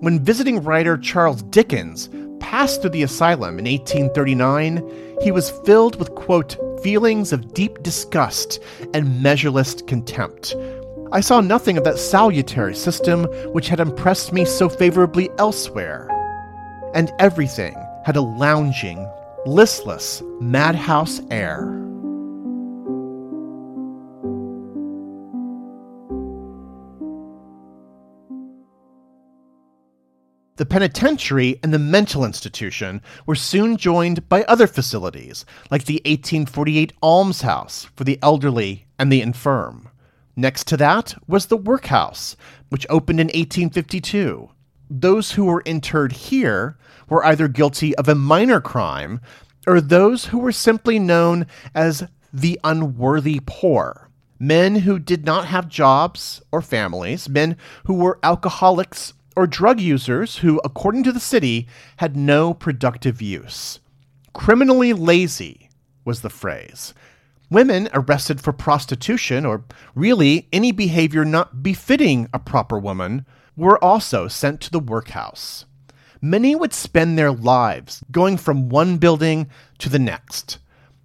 When 0.00 0.18
visiting 0.18 0.64
writer 0.64 0.96
Charles 0.96 1.42
Dickens 1.42 2.08
passed 2.40 2.80
through 2.80 2.92
the 2.92 3.02
asylum 3.02 3.58
in 3.58 3.66
1839, 3.66 5.18
he 5.20 5.30
was 5.30 5.50
filled 5.66 5.96
with, 5.96 6.14
quote, 6.14 6.56
feelings 6.82 7.34
of 7.34 7.52
deep 7.52 7.82
disgust 7.82 8.60
and 8.94 9.22
measureless 9.22 9.82
contempt. 9.82 10.56
I 11.12 11.20
saw 11.20 11.42
nothing 11.42 11.76
of 11.76 11.84
that 11.84 11.98
salutary 11.98 12.74
system 12.74 13.24
which 13.52 13.68
had 13.68 13.78
impressed 13.78 14.32
me 14.32 14.46
so 14.46 14.70
favorably 14.70 15.28
elsewhere. 15.36 16.08
And 16.94 17.12
everything 17.18 17.74
had 18.06 18.16
a 18.16 18.22
lounging, 18.22 19.06
listless 19.44 20.22
madhouse 20.40 21.20
air. 21.30 21.89
The 30.60 30.66
penitentiary 30.66 31.58
and 31.62 31.72
the 31.72 31.78
mental 31.78 32.22
institution 32.22 33.00
were 33.24 33.34
soon 33.34 33.78
joined 33.78 34.28
by 34.28 34.42
other 34.42 34.66
facilities, 34.66 35.46
like 35.70 35.86
the 35.86 36.02
1848 36.04 36.92
almshouse 37.02 37.86
for 37.96 38.04
the 38.04 38.18
elderly 38.20 38.84
and 38.98 39.10
the 39.10 39.22
infirm. 39.22 39.88
Next 40.36 40.66
to 40.66 40.76
that 40.76 41.14
was 41.26 41.46
the 41.46 41.56
workhouse, 41.56 42.36
which 42.68 42.86
opened 42.90 43.20
in 43.20 43.28
1852. 43.28 44.50
Those 44.90 45.32
who 45.32 45.46
were 45.46 45.62
interred 45.62 46.12
here 46.12 46.76
were 47.08 47.24
either 47.24 47.48
guilty 47.48 47.96
of 47.96 48.06
a 48.06 48.14
minor 48.14 48.60
crime 48.60 49.22
or 49.66 49.80
those 49.80 50.26
who 50.26 50.40
were 50.40 50.52
simply 50.52 50.98
known 50.98 51.46
as 51.74 52.04
the 52.34 52.60
unworthy 52.62 53.40
poor. 53.46 54.10
Men 54.38 54.76
who 54.76 54.98
did 54.98 55.24
not 55.24 55.46
have 55.46 55.70
jobs 55.70 56.42
or 56.52 56.60
families, 56.60 57.30
men 57.30 57.56
who 57.84 57.94
were 57.94 58.18
alcoholics 58.22 59.14
or 59.40 59.46
drug 59.46 59.80
users 59.80 60.38
who, 60.38 60.60
according 60.64 61.02
to 61.04 61.12
the 61.12 61.20
city, 61.20 61.66
had 61.96 62.16
no 62.16 62.54
productive 62.54 63.22
use. 63.22 63.80
Criminally 64.32 64.92
lazy 64.92 65.70
was 66.04 66.20
the 66.20 66.30
phrase. 66.30 66.94
Women 67.50 67.88
arrested 67.92 68.40
for 68.40 68.52
prostitution, 68.52 69.44
or 69.44 69.64
really 69.94 70.48
any 70.52 70.70
behavior 70.70 71.24
not 71.24 71.62
befitting 71.62 72.28
a 72.32 72.38
proper 72.38 72.78
woman, 72.78 73.26
were 73.56 73.82
also 73.82 74.28
sent 74.28 74.60
to 74.60 74.70
the 74.70 74.78
workhouse 74.78 75.64
many 76.20 76.54
would 76.54 76.72
spend 76.72 77.18
their 77.18 77.32
lives 77.32 78.04
going 78.10 78.36
from 78.36 78.68
one 78.68 78.98
building 78.98 79.48
to 79.78 79.88
the 79.88 79.98
next. 79.98 80.58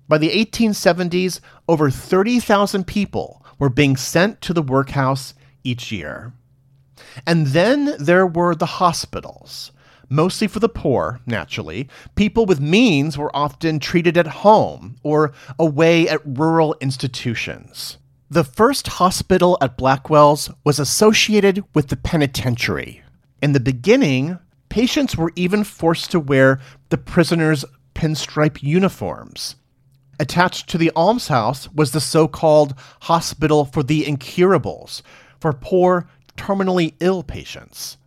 By 0.07 0.17
the 0.17 0.29
1870s, 0.29 1.39
over 1.67 1.89
30,000 1.89 2.85
people 2.85 3.43
were 3.57 3.69
being 3.69 3.95
sent 3.95 4.41
to 4.41 4.53
the 4.53 4.61
workhouse 4.61 5.33
each 5.63 5.91
year. 5.91 6.33
And 7.25 7.47
then 7.47 7.95
there 7.99 8.25
were 8.25 8.55
the 8.55 8.65
hospitals. 8.65 9.71
Mostly 10.09 10.47
for 10.47 10.59
the 10.59 10.69
poor, 10.69 11.19
naturally. 11.25 11.89
People 12.15 12.45
with 12.45 12.59
means 12.59 13.17
were 13.17 13.35
often 13.35 13.79
treated 13.79 14.17
at 14.17 14.27
home 14.27 14.97
or 15.03 15.33
away 15.57 16.07
at 16.07 16.21
rural 16.25 16.75
institutions. 16.79 17.97
The 18.29 18.43
first 18.43 18.87
hospital 18.87 19.57
at 19.61 19.77
Blackwell's 19.77 20.49
was 20.63 20.79
associated 20.79 21.63
with 21.73 21.87
the 21.87 21.97
penitentiary. 21.97 23.01
In 23.41 23.53
the 23.53 23.59
beginning, 23.59 24.39
Patients 24.75 25.15
were 25.15 25.31
even 25.37 25.63
forced 25.63 26.11
to 26.11 26.19
wear 26.19 26.59
the 26.89 26.97
prisoners' 26.97 27.63
pinstripe 27.93 28.61
uniforms. 28.61 29.55
Attached 30.19 30.67
to 30.69 30.77
the 30.77 30.91
almshouse 30.97 31.69
was 31.69 31.91
the 31.91 32.01
so 32.01 32.27
called 32.27 32.73
Hospital 33.03 33.63
for 33.63 33.83
the 33.83 34.05
Incurables, 34.05 35.01
for 35.39 35.53
poor, 35.53 36.09
terminally 36.37 36.95
ill 36.99 37.23
patients. 37.23 37.97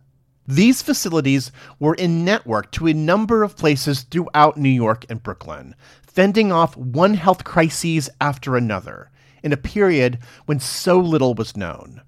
These 0.47 0.81
facilities 0.81 1.51
were 1.79 1.93
in 1.93 2.25
network 2.25 2.71
to 2.71 2.87
a 2.87 2.93
number 2.93 3.43
of 3.43 3.55
places 3.55 4.01
throughout 4.01 4.57
New 4.57 4.69
York 4.69 5.05
and 5.07 5.21
Brooklyn, 5.21 5.75
fending 6.01 6.51
off 6.51 6.75
one 6.75 7.13
health 7.13 7.43
crisis 7.43 8.09
after 8.19 8.55
another 8.55 9.11
in 9.43 9.53
a 9.53 9.57
period 9.57 10.19
when 10.47 10.59
so 10.59 10.99
little 10.99 11.33
was 11.33 11.55
known. 11.55 12.01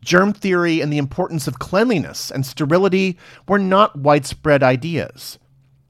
Germ 0.00 0.32
theory 0.32 0.80
and 0.80 0.92
the 0.92 0.98
importance 0.98 1.46
of 1.46 1.58
cleanliness 1.58 2.30
and 2.30 2.46
sterility 2.46 3.18
were 3.46 3.58
not 3.58 3.98
widespread 3.98 4.62
ideas. 4.62 5.38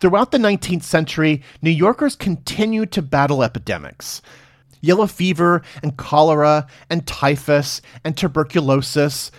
Throughout 0.00 0.30
the 0.30 0.38
19th 0.38 0.85
century, 0.85 1.42
New 1.61 1.71
Yorkers 1.71 2.16
continued 2.16 2.90
to 2.92 3.02
battle 3.02 3.42
epidemics. 3.42 4.23
Yellow 4.80 5.07
fever 5.07 5.62
and 5.83 5.97
cholera 5.97 6.66
and 6.88 7.07
typhus 7.07 7.83
and 8.04 8.16
tuberculosis, 8.16 9.30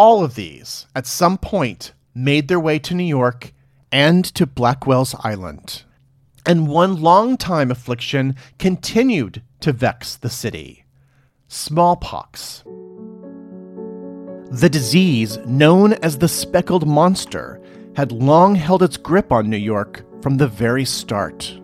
all 0.00 0.24
of 0.24 0.34
these, 0.34 0.86
at 0.96 1.06
some 1.06 1.36
point, 1.36 1.92
made 2.14 2.48
their 2.48 2.58
way 2.58 2.78
to 2.78 2.94
New 2.94 3.04
York 3.04 3.52
and 3.92 4.24
to 4.24 4.46
Blackwell's 4.46 5.14
Island. 5.22 5.82
And 6.46 6.68
one 6.68 7.02
long-time 7.02 7.70
affliction 7.70 8.34
continued 8.58 9.42
to 9.60 9.74
vex 9.74 10.16
the 10.16 10.30
city 10.30 10.86
smallpox. 11.48 12.64
The 14.50 14.70
disease, 14.70 15.36
known 15.44 15.92
as 15.92 16.16
the 16.16 16.28
speckled 16.28 16.86
monster, 16.86 17.60
had 17.94 18.10
long 18.10 18.54
held 18.54 18.82
its 18.82 18.96
grip 18.96 19.30
on 19.30 19.50
New 19.50 19.58
York 19.58 20.02
from 20.22 20.38
the 20.38 20.48
very 20.48 20.86
start. 20.86 21.60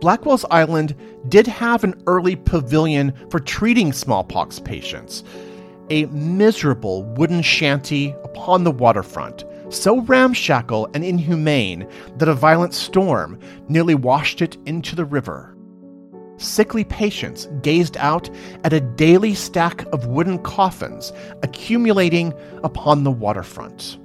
Blackwell's 0.00 0.44
Island 0.52 0.94
did 1.28 1.48
have 1.48 1.82
an 1.82 2.00
early 2.06 2.36
pavilion 2.36 3.12
for 3.28 3.40
treating 3.40 3.92
smallpox 3.92 4.60
patients, 4.60 5.24
a 5.90 6.06
miserable 6.06 7.04
wooden 7.04 7.42
shanty 7.42 8.14
upon 8.24 8.64
the 8.64 8.70
waterfront, 8.70 9.44
so 9.68 10.00
ramshackle 10.02 10.88
and 10.94 11.04
inhumane 11.04 11.88
that 12.16 12.28
a 12.28 12.34
violent 12.34 12.74
storm 12.74 13.38
nearly 13.68 13.94
washed 13.94 14.42
it 14.42 14.56
into 14.66 14.94
the 14.94 15.04
river. 15.04 15.56
Sickly 16.38 16.84
patients 16.84 17.48
gazed 17.62 17.96
out 17.96 18.28
at 18.64 18.72
a 18.72 18.80
daily 18.80 19.34
stack 19.34 19.86
of 19.92 20.06
wooden 20.06 20.38
coffins 20.38 21.12
accumulating 21.42 22.34
upon 22.62 23.04
the 23.04 23.10
waterfront. 23.10 23.98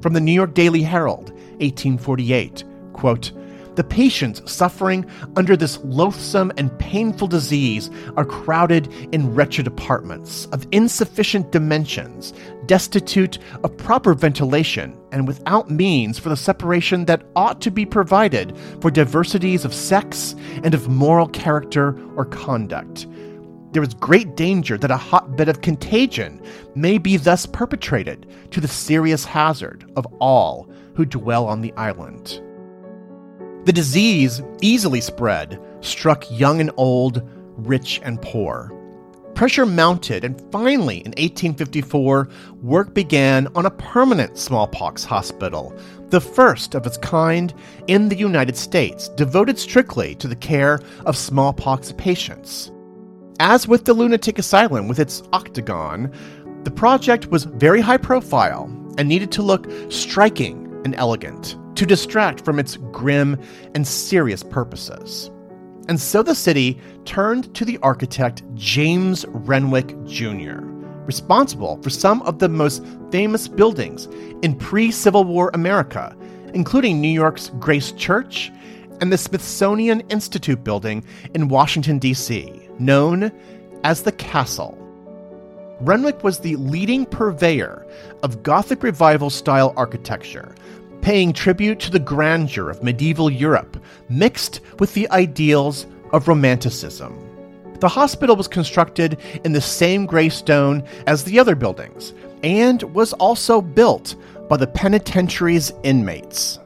From 0.00 0.14
the 0.14 0.20
New 0.20 0.32
York 0.32 0.54
Daily 0.54 0.82
Herald, 0.82 1.30
1848, 1.60 2.64
quote, 2.94 3.32
the 3.76 3.84
patients 3.84 4.40
suffering 4.50 5.04
under 5.36 5.56
this 5.56 5.78
loathsome 5.84 6.52
and 6.56 6.76
painful 6.78 7.28
disease 7.28 7.90
are 8.16 8.24
crowded 8.24 8.86
in 9.12 9.34
wretched 9.34 9.66
apartments 9.66 10.46
of 10.46 10.66
insufficient 10.72 11.50
dimensions, 11.50 12.32
destitute 12.66 13.38
of 13.62 13.76
proper 13.76 14.14
ventilation, 14.14 14.96
and 15.12 15.26
without 15.26 15.70
means 15.70 16.18
for 16.18 16.28
the 16.28 16.36
separation 16.36 17.04
that 17.04 17.24
ought 17.36 17.60
to 17.60 17.70
be 17.70 17.84
provided 17.84 18.56
for 18.80 18.90
diversities 18.90 19.64
of 19.64 19.74
sex 19.74 20.34
and 20.62 20.74
of 20.74 20.88
moral 20.88 21.28
character 21.28 21.98
or 22.16 22.24
conduct. 22.24 23.06
There 23.72 23.82
is 23.82 23.94
great 23.94 24.36
danger 24.36 24.78
that 24.78 24.92
a 24.92 24.96
hotbed 24.96 25.48
of 25.48 25.60
contagion 25.60 26.40
may 26.76 26.96
be 26.96 27.16
thus 27.16 27.44
perpetrated 27.44 28.26
to 28.52 28.60
the 28.60 28.68
serious 28.68 29.24
hazard 29.24 29.90
of 29.96 30.06
all 30.20 30.70
who 30.94 31.04
dwell 31.04 31.46
on 31.48 31.60
the 31.60 31.72
island. 31.72 32.40
The 33.64 33.72
disease, 33.72 34.42
easily 34.60 35.00
spread, 35.00 35.58
struck 35.80 36.30
young 36.30 36.60
and 36.60 36.70
old, 36.76 37.22
rich 37.56 37.98
and 38.04 38.20
poor. 38.20 38.70
Pressure 39.34 39.64
mounted, 39.64 40.22
and 40.22 40.38
finally, 40.52 40.98
in 40.98 41.12
1854, 41.12 42.28
work 42.60 42.92
began 42.92 43.48
on 43.54 43.64
a 43.64 43.70
permanent 43.70 44.36
smallpox 44.36 45.02
hospital, 45.02 45.74
the 46.10 46.20
first 46.20 46.74
of 46.74 46.86
its 46.86 46.98
kind 46.98 47.54
in 47.86 48.10
the 48.10 48.16
United 48.16 48.54
States, 48.54 49.08
devoted 49.08 49.58
strictly 49.58 50.14
to 50.16 50.28
the 50.28 50.36
care 50.36 50.80
of 51.06 51.16
smallpox 51.16 51.92
patients. 51.92 52.70
As 53.40 53.66
with 53.66 53.86
the 53.86 53.94
lunatic 53.94 54.38
asylum 54.38 54.88
with 54.88 54.98
its 54.98 55.22
octagon, 55.32 56.12
the 56.64 56.70
project 56.70 57.28
was 57.28 57.44
very 57.44 57.80
high 57.80 57.96
profile 57.96 58.64
and 58.98 59.08
needed 59.08 59.32
to 59.32 59.42
look 59.42 59.66
striking 59.90 60.82
and 60.84 60.94
elegant 60.96 61.56
to 61.74 61.86
distract 61.86 62.44
from 62.44 62.58
its 62.58 62.76
grim 62.76 63.40
and 63.74 63.86
serious 63.86 64.42
purposes. 64.42 65.30
And 65.88 66.00
so 66.00 66.22
the 66.22 66.34
city 66.34 66.80
turned 67.04 67.54
to 67.54 67.64
the 67.64 67.78
architect 67.82 68.42
James 68.54 69.26
Renwick 69.28 69.94
Jr., 70.04 70.60
responsible 71.04 71.80
for 71.82 71.90
some 71.90 72.22
of 72.22 72.38
the 72.38 72.48
most 72.48 72.82
famous 73.10 73.48
buildings 73.48 74.06
in 74.42 74.56
pre 74.56 74.90
Civil 74.90 75.24
War 75.24 75.50
America, 75.52 76.16
including 76.54 77.00
New 77.00 77.08
York's 77.08 77.50
Grace 77.58 77.92
Church 77.92 78.50
and 79.00 79.12
the 79.12 79.18
Smithsonian 79.18 80.00
Institute 80.08 80.64
building 80.64 81.04
in 81.34 81.48
Washington, 81.48 81.98
D.C., 81.98 82.68
known 82.78 83.30
as 83.82 84.02
the 84.02 84.12
Castle. 84.12 84.78
Renwick 85.80 86.22
was 86.24 86.38
the 86.38 86.56
leading 86.56 87.04
purveyor 87.04 87.86
of 88.22 88.42
Gothic 88.42 88.82
Revival 88.82 89.28
style 89.28 89.74
architecture, 89.76 90.54
paying 91.04 91.34
tribute 91.34 91.78
to 91.78 91.90
the 91.90 91.98
grandeur 91.98 92.70
of 92.70 92.82
medieval 92.82 93.30
Europe, 93.30 93.76
mixed 94.08 94.62
with 94.78 94.94
the 94.94 95.08
ideals 95.10 95.86
of 96.12 96.28
Romanticism. 96.28 97.12
The 97.80 97.88
hospital 97.88 98.34
was 98.34 98.48
constructed 98.48 99.20
in 99.44 99.52
the 99.52 99.60
same 99.60 100.06
gray 100.06 100.30
stone 100.30 100.82
as 101.06 101.22
the 101.22 101.38
other 101.38 101.54
buildings, 101.54 102.14
and 102.42 102.82
was 102.94 103.12
also 103.12 103.60
built 103.60 104.16
by 104.48 104.56
the 104.56 104.66
penitentiary's 104.66 105.74
inmates. 105.82 106.58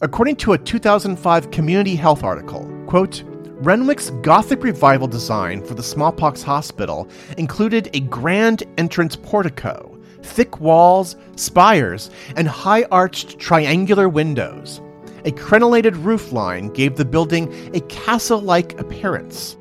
According 0.00 0.36
to 0.36 0.54
a 0.54 0.58
2005 0.58 1.52
Community 1.52 1.94
Health 1.94 2.24
article, 2.24 2.68
quote, 2.88 3.22
Renwick's 3.60 4.10
Gothic 4.22 4.64
revival 4.64 5.06
design 5.06 5.64
for 5.64 5.74
the 5.74 5.84
smallpox 5.84 6.42
hospital 6.42 7.08
included 7.36 7.90
a 7.94 8.00
grand 8.00 8.64
entrance 8.76 9.14
portico, 9.14 9.97
thick 10.22 10.60
walls, 10.60 11.16
spires, 11.36 12.10
and 12.36 12.48
high 12.48 12.84
arched 12.84 13.38
triangular 13.38 14.08
windows. 14.08 14.80
A 15.24 15.32
crenellated 15.32 16.02
roofline 16.02 16.72
gave 16.74 16.96
the 16.96 17.04
building 17.04 17.52
a 17.74 17.80
castle 17.82 18.40
like 18.40 18.78
appearance. 18.80 19.56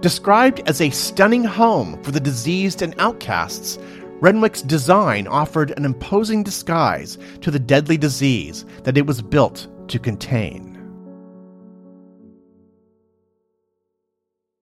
Described 0.00 0.60
as 0.66 0.80
a 0.80 0.90
stunning 0.90 1.44
home 1.44 2.02
for 2.02 2.10
the 2.10 2.20
diseased 2.20 2.82
and 2.82 2.94
outcasts, 2.98 3.78
Renwick's 4.20 4.62
design 4.62 5.26
offered 5.26 5.72
an 5.76 5.84
imposing 5.84 6.42
disguise 6.42 7.18
to 7.40 7.50
the 7.50 7.58
deadly 7.58 7.96
disease 7.96 8.64
that 8.84 8.96
it 8.96 9.06
was 9.06 9.20
built 9.20 9.68
to 9.88 9.98
contain. 9.98 10.74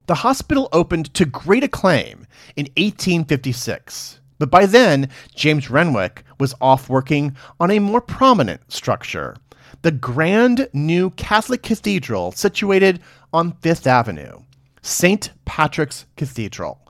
The 0.07 0.17
hospital 0.17 0.69
opened 0.73 1.15
to 1.15 1.25
great 1.25 1.63
acclaim 1.63 2.27
in 2.57 2.67
1856. 2.77 4.21
But 4.43 4.51
by 4.51 4.67
then, 4.67 5.09
James 5.37 5.71
Renwick 5.71 6.25
was 6.41 6.53
off 6.61 6.89
working 6.89 7.37
on 7.61 7.71
a 7.71 7.79
more 7.79 8.01
prominent 8.01 8.73
structure 8.73 9.37
the 9.83 9.93
grand 9.93 10.69
new 10.73 11.11
Catholic 11.11 11.63
cathedral 11.63 12.33
situated 12.33 12.99
on 13.33 13.53
Fifth 13.61 13.87
Avenue, 13.87 14.43
St. 14.81 15.31
Patrick's 15.45 16.07
Cathedral. 16.17 16.81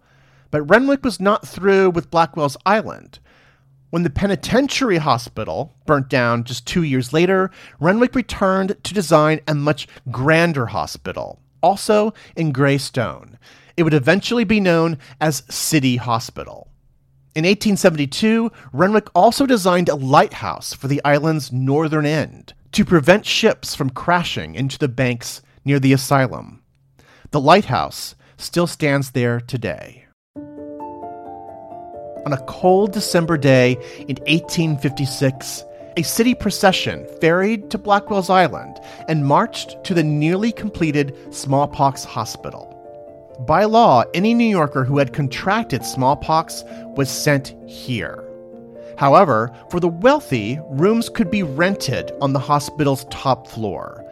But 0.51 0.63
Renwick 0.63 1.05
was 1.05 1.21
not 1.21 1.47
through 1.47 1.91
with 1.91 2.11
Blackwell's 2.11 2.57
Island. 2.65 3.19
When 3.91 4.03
the 4.03 4.09
penitentiary 4.09 4.97
hospital 4.97 5.75
burnt 5.85 6.09
down 6.09 6.45
just 6.45 6.67
two 6.67 6.85
years 6.85 7.13
later, 7.13 7.51
Renwick 7.81 8.15
returned 8.15 8.83
to 8.83 8.95
design 8.95 9.41
a 9.47 9.55
much 9.55 9.87
grander 10.11 10.65
hospital, 10.65 11.39
also 11.63 12.15
in 12.35 12.51
gray 12.51 12.79
stone. 12.79 13.37
It 13.77 13.83
would 13.83 13.93
eventually 13.93 14.45
be 14.45 14.59
known 14.59 14.97
as 15.21 15.43
City 15.51 15.97
Hospital. 15.97 16.72
In 17.35 17.45
1872, 17.45 18.53
Renwick 18.75 19.09
also 19.15 19.47
designed 19.47 19.89
a 19.89 19.95
lighthouse 19.95 20.75
for 20.75 20.87
the 20.87 21.01
island's 21.03 21.51
northern 21.51 22.05
end 22.05 22.53
to 22.73 22.85
prevent 22.85 23.25
ships 23.25 23.75
from 23.75 23.89
crashing 23.89 24.55
into 24.55 24.79
the 24.79 24.89
banks 24.89 25.41
near 25.65 25.81
the 25.81 25.95
asylum. 25.95 26.63
The 27.31 27.41
lighthouse 27.41 28.15
still 28.37 28.67
stands 28.67 29.13
there 29.13 29.41
today. 29.41 30.05
On 32.27 32.35
a 32.35 32.45
cold 32.47 32.93
December 32.93 33.39
day 33.39 33.79
in 34.01 34.17
1856, 34.27 35.65
a 35.97 36.03
city 36.03 36.35
procession 36.35 37.07
ferried 37.19 37.71
to 37.71 37.79
Blackwell's 37.79 38.29
Island 38.29 38.79
and 39.09 39.25
marched 39.27 39.83
to 39.85 39.95
the 39.95 40.05
nearly 40.05 40.53
completed 40.53 41.17
smallpox 41.31 42.05
hospital. 42.05 42.72
By 43.41 43.65
law, 43.65 44.05
any 44.15 44.35
New 44.35 44.47
Yorker 44.47 44.85
who 44.85 44.99
had 44.99 45.13
contracted 45.13 45.85
smallpox 45.85 46.65
was 46.97 47.11
sent 47.11 47.55
here. 47.67 48.23
However, 48.99 49.51
for 49.71 49.81
the 49.81 49.89
wealthy, 49.89 50.61
rooms 50.69 51.09
could 51.09 51.31
be 51.31 51.43
rented 51.43 52.13
on 52.21 52.33
the 52.33 52.39
hospital's 52.39 53.05
top 53.07 53.49
floor. 53.49 54.05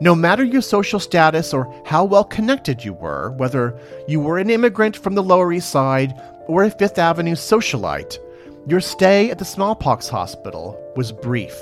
No 0.00 0.14
matter 0.14 0.44
your 0.44 0.62
social 0.62 0.98
status 0.98 1.52
or 1.52 1.70
how 1.84 2.04
well 2.04 2.24
connected 2.24 2.84
you 2.84 2.94
were, 2.94 3.32
whether 3.32 3.78
you 4.08 4.18
were 4.20 4.38
an 4.38 4.48
immigrant 4.48 4.96
from 4.96 5.14
the 5.14 5.22
Lower 5.22 5.52
East 5.52 5.68
Side 5.68 6.18
or 6.46 6.64
a 6.64 6.70
Fifth 6.70 6.98
Avenue 6.98 7.34
socialite, 7.34 8.18
your 8.66 8.80
stay 8.80 9.30
at 9.30 9.38
the 9.38 9.44
smallpox 9.44 10.08
hospital 10.08 10.80
was 10.96 11.12
brief. 11.12 11.54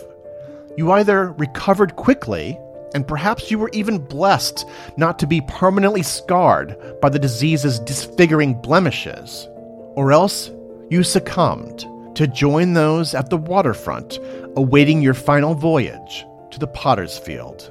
You 0.76 0.92
either 0.92 1.32
recovered 1.32 1.96
quickly 1.96 2.56
and 2.94 3.07
perhaps 3.07 3.51
you 3.51 3.59
were 3.59 3.70
even 3.72 3.98
blessed 3.98 4.66
not 4.96 5.18
to 5.18 5.27
be 5.27 5.40
permanently 5.42 6.03
scarred 6.03 6.77
by 7.01 7.09
the 7.09 7.18
disease's 7.18 7.79
disfiguring 7.81 8.55
blemishes. 8.61 9.46
Or 9.94 10.12
else 10.12 10.51
you 10.90 11.03
succumbed 11.03 11.87
to 12.16 12.27
join 12.27 12.72
those 12.72 13.14
at 13.14 13.31
the 13.31 13.37
waterfront 13.37 14.18
awaiting 14.57 15.03
your 15.03 15.14
final 15.14 15.55
voyage 15.55 16.24
to 16.51 16.59
the 16.59 16.66
potter's 16.66 17.18
field. 17.18 17.70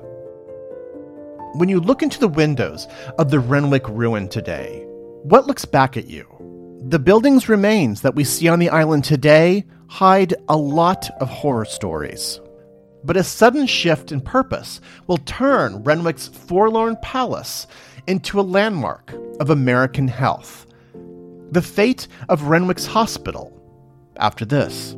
When 1.55 1.69
you 1.69 1.79
look 1.79 2.03
into 2.03 2.19
the 2.19 2.27
windows 2.27 2.87
of 3.17 3.31
the 3.31 3.39
Renwick 3.39 3.87
ruin 3.89 4.27
today, 4.27 4.83
what 5.23 5.47
looks 5.47 5.65
back 5.65 5.97
at 5.97 6.07
you? 6.07 6.25
The 6.89 6.99
building's 6.99 7.49
remains 7.49 8.01
that 8.01 8.15
we 8.15 8.23
see 8.23 8.47
on 8.47 8.59
the 8.59 8.69
island 8.69 9.03
today 9.03 9.65
hide 9.87 10.35
a 10.47 10.55
lot 10.55 11.09
of 11.19 11.29
horror 11.29 11.65
stories. 11.65 12.39
But 13.03 13.17
a 13.17 13.23
sudden 13.23 13.67
shift 13.67 14.11
in 14.11 14.21
purpose 14.21 14.81
will 15.07 15.17
turn 15.17 15.83
Renwick's 15.83 16.27
forlorn 16.27 16.97
palace 17.01 17.67
into 18.07 18.39
a 18.39 18.41
landmark 18.41 19.13
of 19.39 19.49
American 19.49 20.07
health. 20.07 20.65
The 21.51 21.61
fate 21.61 22.07
of 22.27 22.43
Renwick's 22.43 22.85
hospital 22.85 23.53
after 24.17 24.45
this. 24.45 24.95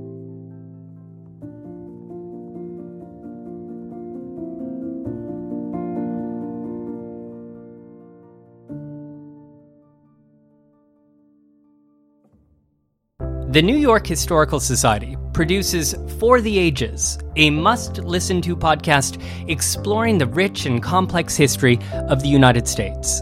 The 13.51 13.63
New 13.63 13.75
York 13.75 14.05
Historical 14.05 14.59
Society 14.59 15.17
produces 15.39 15.95
For 16.19 16.41
the 16.41 16.59
Ages, 16.59 17.17
a 17.37 17.49
must 17.49 17.99
listen 17.99 18.41
to 18.41 18.57
podcast 18.57 19.23
exploring 19.47 20.17
the 20.17 20.25
rich 20.25 20.65
and 20.65 20.83
complex 20.83 21.37
history 21.37 21.79
of 22.09 22.21
the 22.21 22.27
United 22.27 22.67
States. 22.67 23.21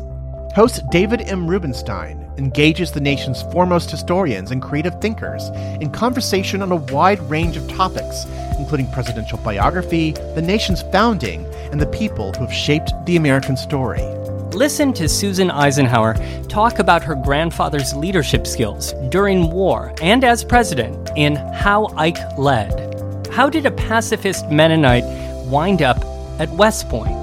Host 0.56 0.82
David 0.90 1.22
M. 1.22 1.48
Rubenstein 1.48 2.28
engages 2.40 2.92
the 2.92 3.00
nation's 3.00 3.44
foremost 3.52 3.92
historians 3.92 4.50
and 4.50 4.64
creative 4.64 5.00
thinkers 5.00 5.50
in 5.80 5.92
conversation 5.92 6.64
on 6.64 6.72
a 6.72 6.92
wide 6.92 7.20
range 7.30 7.56
of 7.56 7.70
topics, 7.70 8.26
including 8.58 8.92
presidential 8.92 9.38
biography, 9.38 10.14
the 10.34 10.42
nation's 10.42 10.82
founding, 10.92 11.46
and 11.72 11.80
the 11.80 11.86
people 11.86 12.34
who 12.34 12.46
have 12.46 12.52
shaped 12.52 12.94
the 13.06 13.18
American 13.18 13.56
story. 13.56 14.02
Listen 14.54 14.94
to 14.94 15.10
Susan 15.10 15.52
Eisenhower 15.52 16.16
talk 16.48 16.80
about 16.80 17.04
her 17.04 17.16
grandfather's 17.16 17.94
leadership 17.94 18.48
skills 18.48 18.94
during 19.10 19.52
war 19.52 19.94
and 20.02 20.24
as 20.24 20.44
president 20.44 21.12
in 21.16 21.36
How 21.36 21.88
Ike 21.98 22.18
Led. 22.38 23.28
How 23.32 23.50
did 23.50 23.66
a 23.66 23.72
pacifist 23.72 24.50
Mennonite 24.50 25.04
wind 25.48 25.82
up 25.82 25.98
at 26.40 26.50
West 26.52 26.88
Point? 26.90 27.16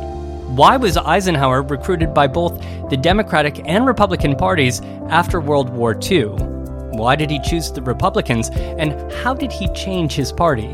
Why 0.51 0.77
was 0.77 0.97
Eisenhower 0.97 1.63
recruited 1.63 2.15
by 2.15 2.27
both 2.27 2.63
the 2.91 2.97
Democratic 2.97 3.61
and 3.65 3.87
Republican 3.87 4.37
parties 4.37 4.81
after 5.09 5.41
World 5.41 5.71
War 5.71 5.99
II? 6.01 6.27
Why 6.97 7.17
did 7.17 7.31
he 7.31 7.41
choose 7.41 7.73
the 7.73 7.83
Republicans, 7.83 8.51
and 8.51 9.11
how 9.15 9.35
did 9.35 9.51
he 9.51 9.67
change 9.69 10.13
his 10.13 10.31
party? 10.31 10.69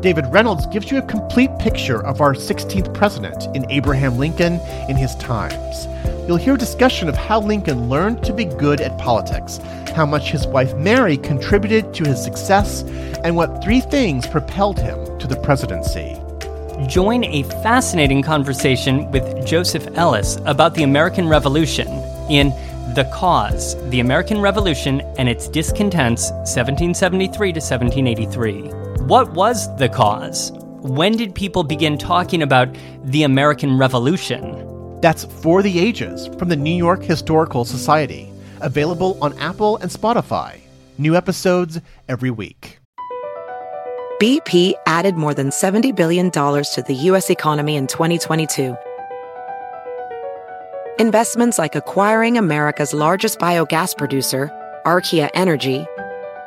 David 0.00 0.24
Reynolds 0.32 0.66
gives 0.66 0.90
you 0.90 0.96
a 0.96 1.02
complete 1.02 1.50
picture 1.58 2.02
of 2.06 2.22
our 2.22 2.32
16th 2.32 2.94
president 2.94 3.54
in 3.54 3.70
Abraham 3.70 4.16
Lincoln 4.16 4.54
in 4.88 4.96
his 4.96 5.14
times. 5.16 5.86
You'll 6.26 6.38
hear 6.38 6.56
discussion 6.56 7.06
of 7.06 7.16
how 7.16 7.40
Lincoln 7.40 7.90
learned 7.90 8.24
to 8.24 8.32
be 8.32 8.46
good 8.46 8.80
at 8.80 8.96
politics, 8.98 9.58
how 9.94 10.06
much 10.06 10.30
his 10.30 10.46
wife 10.46 10.74
Mary 10.74 11.18
contributed 11.18 11.92
to 11.92 12.04
his 12.04 12.22
success, 12.22 12.82
and 13.24 13.36
what 13.36 13.62
three 13.62 13.80
things 13.80 14.26
propelled 14.26 14.78
him 14.78 15.18
to 15.18 15.26
the 15.26 15.36
presidency. 15.36 16.16
Join 16.88 17.22
a 17.24 17.42
fascinating 17.62 18.22
conversation 18.22 19.10
with 19.10 19.44
Joseph 19.46 19.86
Ellis 19.98 20.38
about 20.46 20.74
the 20.74 20.84
American 20.84 21.28
Revolution 21.28 21.88
in 22.30 22.54
The 22.94 23.06
Cause 23.12 23.76
The 23.90 24.00
American 24.00 24.40
Revolution 24.40 25.02
and 25.18 25.28
Its 25.28 25.46
Discontents, 25.46 26.30
1773 26.30 27.52
to 27.52 27.60
1783. 27.60 28.79
What 29.00 29.32
was 29.32 29.74
the 29.76 29.88
cause? 29.88 30.52
When 30.82 31.16
did 31.16 31.34
people 31.34 31.64
begin 31.64 31.96
talking 31.96 32.42
about 32.42 32.68
the 33.02 33.22
American 33.22 33.78
Revolution? 33.78 35.00
That's 35.00 35.24
For 35.24 35.62
the 35.62 35.78
Ages 35.78 36.28
from 36.38 36.48
the 36.50 36.56
New 36.56 36.74
York 36.74 37.02
Historical 37.02 37.64
Society, 37.64 38.30
available 38.60 39.18
on 39.22 39.36
Apple 39.38 39.78
and 39.78 39.90
Spotify. 39.90 40.60
New 40.98 41.16
episodes 41.16 41.80
every 42.08 42.30
week. 42.30 42.78
BP 44.20 44.74
added 44.86 45.16
more 45.16 45.32
than 45.32 45.48
$70 45.48 45.96
billion 45.96 46.30
to 46.30 46.84
the 46.86 46.94
U.S. 46.94 47.30
economy 47.30 47.76
in 47.76 47.86
2022. 47.86 48.76
Investments 50.98 51.58
like 51.58 51.74
acquiring 51.74 52.36
America's 52.36 52.92
largest 52.92 53.38
biogas 53.38 53.96
producer, 53.96 54.50
Archaea 54.84 55.30
Energy, 55.32 55.86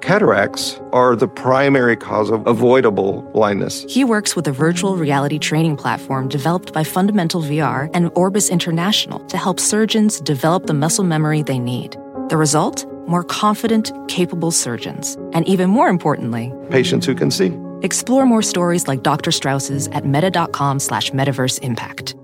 Cataracts 0.00 0.80
are 0.92 1.16
the 1.16 1.26
primary 1.26 1.96
cause 1.96 2.30
of 2.30 2.46
avoidable 2.46 3.22
blindness. 3.32 3.84
He 3.88 4.04
works 4.04 4.36
with 4.36 4.46
a 4.46 4.52
virtual 4.52 4.96
reality 4.96 5.38
training 5.38 5.76
platform 5.76 6.28
developed 6.28 6.72
by 6.72 6.84
Fundamental 6.84 7.42
VR 7.42 7.90
and 7.94 8.10
Orbis 8.14 8.48
International 8.48 9.18
to 9.26 9.36
help 9.36 9.58
surgeons 9.58 10.20
develop 10.20 10.66
the 10.66 10.74
muscle 10.74 11.04
memory 11.04 11.42
they 11.42 11.58
need. 11.58 11.96
The 12.28 12.36
result? 12.36 12.86
More 13.08 13.24
confident, 13.24 13.90
capable 14.06 14.50
surgeons. 14.50 15.16
And 15.32 15.48
even 15.48 15.68
more 15.70 15.88
importantly, 15.88 16.52
patients 16.70 17.06
who 17.06 17.14
can 17.14 17.30
see. 17.30 17.56
Explore 17.82 18.26
more 18.26 18.42
stories 18.42 18.86
like 18.86 19.02
Dr. 19.02 19.32
Strauss's 19.32 19.88
at 19.88 20.04
meta.com 20.04 20.78
slash 20.78 21.10
metaverse 21.10 21.58
impact. 21.62 22.14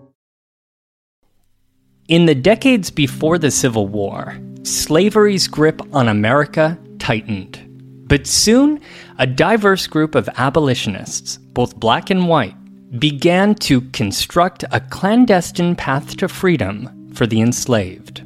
In 2.07 2.27
the 2.27 2.35
decades 2.35 2.91
before 2.91 3.39
the 3.39 3.51
Civil 3.51 3.89
War, 3.89 4.39
slavery's 4.63 5.49
grip 5.49 5.81
on 5.95 6.09
America 6.09 6.79
tightened. 7.05 7.61
But 8.09 8.27
soon, 8.27 8.81
a 9.19 9.27
diverse 9.27 9.87
group 9.87 10.15
of 10.15 10.29
abolitionists, 10.39 11.37
both 11.37 11.77
black 11.77 12.09
and 12.09 12.29
white, 12.29 12.57
began 12.99 13.55
to 13.57 13.83
construct 13.91 14.65
a 14.71 14.81
clandestine 14.81 15.77
path 15.77 16.17
to 16.17 16.29
freedom 16.29 17.13
for 17.13 17.27
the 17.27 17.43
enslaved. 17.43 18.23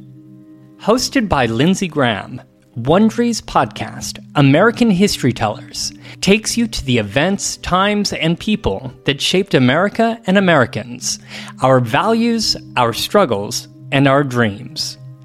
Hosted 0.77 1.27
by 1.27 1.45
Lindsay 1.45 1.89
Graham, 1.89 2.41
Wondery's 2.77 3.41
podcast, 3.41 4.23
American 4.35 4.89
History 4.89 5.33
Tellers, 5.33 5.91
takes 6.21 6.55
you 6.55 6.65
to 6.65 6.85
the 6.85 6.99
events, 6.99 7.57
times, 7.57 8.13
and 8.13 8.39
people 8.39 8.93
that 9.03 9.19
shaped 9.19 9.53
America 9.55 10.21
and 10.25 10.37
Americans, 10.37 11.19
our 11.61 11.81
values, 11.81 12.55
our 12.77 12.93
struggles, 12.93 13.67
and 13.91 14.07
our 14.07 14.23
dreams. 14.23 14.97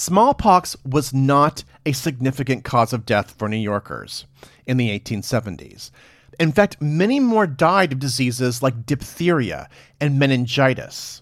Smallpox 0.00 0.78
was 0.82 1.12
not 1.12 1.62
a 1.84 1.92
significant 1.92 2.64
cause 2.64 2.94
of 2.94 3.04
death 3.04 3.34
for 3.36 3.50
New 3.50 3.58
Yorkers 3.58 4.24
in 4.64 4.78
the 4.78 4.98
1870s. 4.98 5.90
In 6.38 6.52
fact, 6.52 6.80
many 6.80 7.20
more 7.20 7.46
died 7.46 7.92
of 7.92 7.98
diseases 7.98 8.62
like 8.62 8.86
diphtheria 8.86 9.68
and 10.00 10.18
meningitis. 10.18 11.20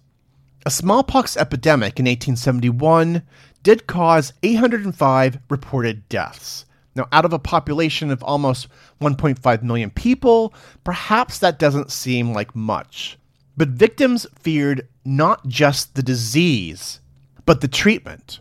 A 0.64 0.71
smallpox 0.71 1.37
epidemic 1.37 1.99
in 1.99 2.05
1871 2.05 3.25
did 3.64 3.88
cause 3.88 4.33
805 4.45 5.41
reported 5.51 6.09
deaths. 6.09 6.64
Now, 6.95 7.09
out 7.11 7.25
of 7.25 7.33
a 7.33 7.41
population 7.41 8.12
of 8.12 8.23
almost 8.23 8.69
1.5 9.01 9.62
million 9.64 9.91
people, 9.91 10.55
perhaps 10.85 11.41
that 11.41 11.59
doesn't 11.59 11.91
seem 11.91 12.33
like 12.33 12.55
much. 12.55 13.19
But 13.57 13.71
victims 13.71 14.25
feared 14.38 14.87
not 15.05 15.49
just 15.49 15.97
the 15.97 16.03
disease, 16.05 17.01
but 17.45 17.61
the 17.61 17.67
treatment. 17.67 18.38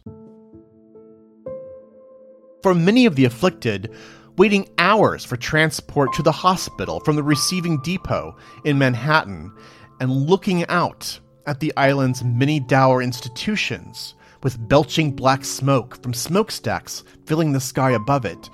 For 2.68 2.76
many 2.76 3.06
of 3.06 3.16
the 3.16 3.24
afflicted, 3.24 3.96
waiting 4.36 4.68
hours 4.78 5.24
for 5.24 5.38
transport 5.38 6.12
to 6.16 6.22
the 6.22 6.34
hospital 6.34 7.00
from 7.00 7.16
the 7.16 7.24
receiving 7.24 7.80
depot 7.82 8.36
in 8.66 8.78
Manhattan 8.78 9.54
and 10.02 10.12
looking 10.12 10.68
out 10.68 11.18
at 11.46 11.62
the 11.62 11.72
island's 11.78 12.26
many 12.26 12.60
dour 12.60 13.02
institutions 13.02 14.16
with 14.44 14.68
belching 14.68 15.14
black 15.16 15.46
smoke 15.46 16.04
from 16.04 16.14
smokestacks 16.14 17.06
filling 17.26 17.54
the 17.54 17.62
sky 17.62 17.92
above 17.92 18.26
it. 18.26 18.50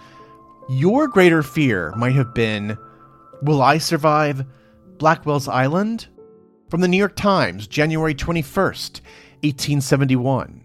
Your 0.70 1.08
greater 1.08 1.42
fear 1.42 1.92
might 1.96 2.14
have 2.14 2.36
been 2.36 2.78
Will 3.42 3.64
I 3.64 3.80
survive 3.80 4.46
Blackwell's 5.00 5.48
Island? 5.48 6.06
From 6.70 6.82
the 6.82 6.88
New 6.88 6.98
York 6.98 7.16
Times, 7.16 7.66
January 7.66 8.14
21st, 8.14 9.02
1871. 9.42 10.63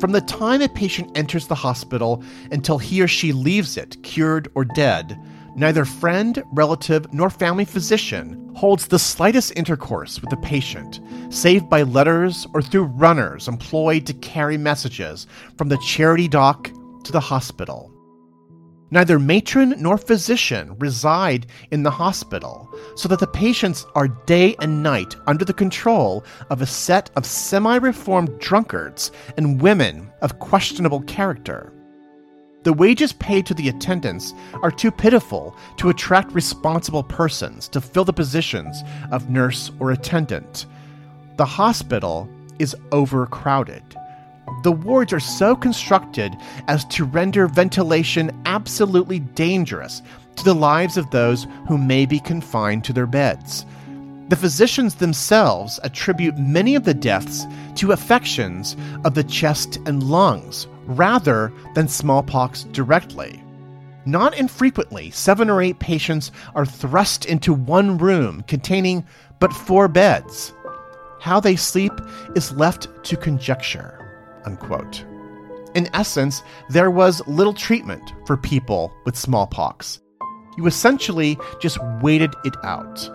From 0.00 0.12
the 0.12 0.20
time 0.20 0.60
a 0.60 0.68
patient 0.68 1.16
enters 1.16 1.46
the 1.46 1.54
hospital 1.54 2.22
until 2.50 2.78
he 2.78 3.00
or 3.00 3.08
she 3.08 3.32
leaves 3.32 3.76
it, 3.76 4.02
cured 4.02 4.48
or 4.54 4.64
dead, 4.64 5.18
neither 5.54 5.84
friend, 5.84 6.42
relative, 6.52 7.12
nor 7.12 7.30
family 7.30 7.64
physician 7.64 8.52
holds 8.56 8.88
the 8.88 8.98
slightest 8.98 9.52
intercourse 9.56 10.20
with 10.20 10.30
the 10.30 10.36
patient, 10.38 11.00
save 11.30 11.68
by 11.68 11.82
letters 11.82 12.46
or 12.54 12.60
through 12.60 12.84
runners 12.84 13.46
employed 13.46 14.04
to 14.06 14.14
carry 14.14 14.58
messages 14.58 15.26
from 15.56 15.68
the 15.68 15.78
charity 15.78 16.28
dock 16.28 16.70
to 17.04 17.12
the 17.12 17.20
hospital. 17.20 17.93
Neither 18.94 19.18
matron 19.18 19.74
nor 19.78 19.98
physician 19.98 20.76
reside 20.78 21.46
in 21.72 21.82
the 21.82 21.90
hospital, 21.90 22.72
so 22.94 23.08
that 23.08 23.18
the 23.18 23.26
patients 23.26 23.84
are 23.96 24.06
day 24.06 24.54
and 24.60 24.84
night 24.84 25.16
under 25.26 25.44
the 25.44 25.52
control 25.52 26.24
of 26.48 26.62
a 26.62 26.66
set 26.66 27.10
of 27.16 27.26
semi 27.26 27.74
reformed 27.78 28.38
drunkards 28.38 29.10
and 29.36 29.60
women 29.60 30.12
of 30.22 30.38
questionable 30.38 31.00
character. 31.08 31.72
The 32.62 32.72
wages 32.72 33.12
paid 33.14 33.46
to 33.46 33.54
the 33.54 33.68
attendants 33.68 34.32
are 34.62 34.70
too 34.70 34.92
pitiful 34.92 35.56
to 35.78 35.88
attract 35.88 36.30
responsible 36.30 37.02
persons 37.02 37.66
to 37.70 37.80
fill 37.80 38.04
the 38.04 38.12
positions 38.12 38.84
of 39.10 39.28
nurse 39.28 39.72
or 39.80 39.90
attendant. 39.90 40.66
The 41.36 41.44
hospital 41.44 42.28
is 42.60 42.76
overcrowded. 42.92 43.82
The 44.62 44.72
wards 44.72 45.12
are 45.12 45.20
so 45.20 45.56
constructed 45.56 46.36
as 46.68 46.84
to 46.86 47.04
render 47.04 47.46
ventilation 47.46 48.30
absolutely 48.46 49.18
dangerous 49.18 50.02
to 50.36 50.44
the 50.44 50.54
lives 50.54 50.96
of 50.96 51.10
those 51.10 51.46
who 51.68 51.78
may 51.78 52.06
be 52.06 52.20
confined 52.20 52.84
to 52.84 52.92
their 52.92 53.06
beds. 53.06 53.66
The 54.28 54.36
physicians 54.36 54.94
themselves 54.94 55.78
attribute 55.82 56.38
many 56.38 56.74
of 56.74 56.84
the 56.84 56.94
deaths 56.94 57.46
to 57.76 57.92
affections 57.92 58.76
of 59.04 59.14
the 59.14 59.24
chest 59.24 59.78
and 59.86 60.02
lungs 60.02 60.66
rather 60.86 61.52
than 61.74 61.88
smallpox 61.88 62.64
directly. 62.64 63.42
Not 64.06 64.36
infrequently, 64.36 65.10
seven 65.10 65.50
or 65.50 65.62
eight 65.62 65.78
patients 65.78 66.30
are 66.54 66.66
thrust 66.66 67.26
into 67.26 67.52
one 67.52 67.98
room 67.98 68.42
containing 68.46 69.04
but 69.40 69.52
four 69.52 69.88
beds. 69.88 70.54
How 71.20 71.40
they 71.40 71.56
sleep 71.56 71.92
is 72.34 72.52
left 72.52 72.88
to 73.04 73.16
conjecture 73.16 74.03
unquote. 74.46 75.04
In 75.74 75.88
essence, 75.92 76.42
there 76.68 76.90
was 76.90 77.26
little 77.26 77.52
treatment 77.52 78.12
for 78.26 78.36
people 78.36 78.92
with 79.04 79.16
smallpox. 79.16 80.00
You 80.56 80.66
essentially 80.66 81.36
just 81.60 81.78
waited 82.00 82.32
it 82.44 82.54
out. 82.62 83.10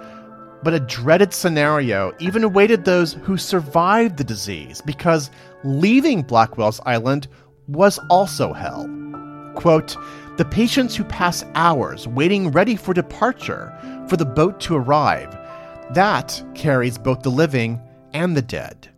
But 0.62 0.74
a 0.74 0.80
dreaded 0.82 1.34
scenario 1.34 2.14
even 2.20 2.44
awaited 2.44 2.84
those 2.84 3.14
who 3.14 3.38
survived 3.38 4.18
the 4.18 4.26
disease 4.26 4.82
because 4.82 5.32
leaving 5.64 6.22
Blackwell's 6.22 6.82
Island 6.86 7.30
was 7.68 7.98
also 8.10 8.52
hell. 8.52 8.90
Quote, 9.56 9.96
the 10.38 10.46
patients 10.46 10.96
who 10.96 11.04
pass 11.06 11.46
hours 11.56 12.08
waiting 12.08 12.52
ready 12.52 12.76
for 12.76 12.94
departure 12.94 13.74
for 14.10 14.18
the 14.18 14.26
boat 14.26 14.60
to 14.62 14.76
arrive, 14.76 15.32
that 15.94 16.44
carries 16.56 16.98
both 16.98 17.22
the 17.22 17.30
living 17.30 17.82
and 18.14 18.36
the 18.36 18.42
dead. 18.42 18.90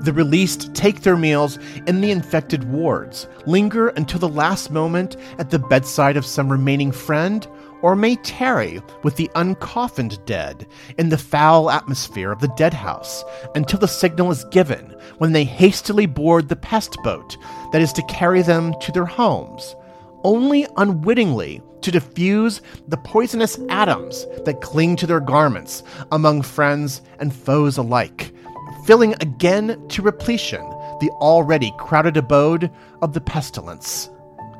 The 0.00 0.12
released 0.12 0.74
take 0.74 1.02
their 1.02 1.16
meals 1.16 1.58
in 1.86 2.00
the 2.00 2.10
infected 2.10 2.64
wards, 2.64 3.26
linger 3.46 3.88
until 3.88 4.18
the 4.18 4.28
last 4.28 4.70
moment 4.70 5.16
at 5.38 5.50
the 5.50 5.58
bedside 5.58 6.16
of 6.16 6.26
some 6.26 6.50
remaining 6.50 6.92
friend, 6.92 7.46
or 7.80 7.94
may 7.94 8.16
tarry 8.16 8.80
with 9.02 9.16
the 9.16 9.30
uncoffined 9.34 10.24
dead 10.24 10.66
in 10.96 11.10
the 11.10 11.18
foul 11.18 11.70
atmosphere 11.70 12.32
of 12.32 12.40
the 12.40 12.52
dead 12.56 12.72
house 12.72 13.22
until 13.54 13.78
the 13.78 13.86
signal 13.86 14.30
is 14.30 14.44
given 14.44 14.94
when 15.18 15.32
they 15.32 15.44
hastily 15.44 16.06
board 16.06 16.48
the 16.48 16.56
pest 16.56 16.96
boat 17.02 17.36
that 17.72 17.82
is 17.82 17.92
to 17.92 18.02
carry 18.04 18.40
them 18.40 18.74
to 18.80 18.90
their 18.90 19.04
homes, 19.04 19.76
only 20.22 20.66
unwittingly 20.78 21.62
to 21.82 21.90
diffuse 21.90 22.62
the 22.88 22.96
poisonous 22.96 23.58
atoms 23.68 24.26
that 24.46 24.62
cling 24.62 24.96
to 24.96 25.06
their 25.06 25.20
garments 25.20 25.82
among 26.10 26.40
friends 26.40 27.02
and 27.20 27.34
foes 27.34 27.76
alike 27.76 28.32
filling 28.84 29.14
again 29.20 29.82
to 29.88 30.02
repletion 30.02 30.62
the 31.00 31.10
already 31.20 31.72
crowded 31.78 32.16
abode 32.16 32.70
of 33.02 33.12
the 33.12 33.20
pestilence. 33.20 34.10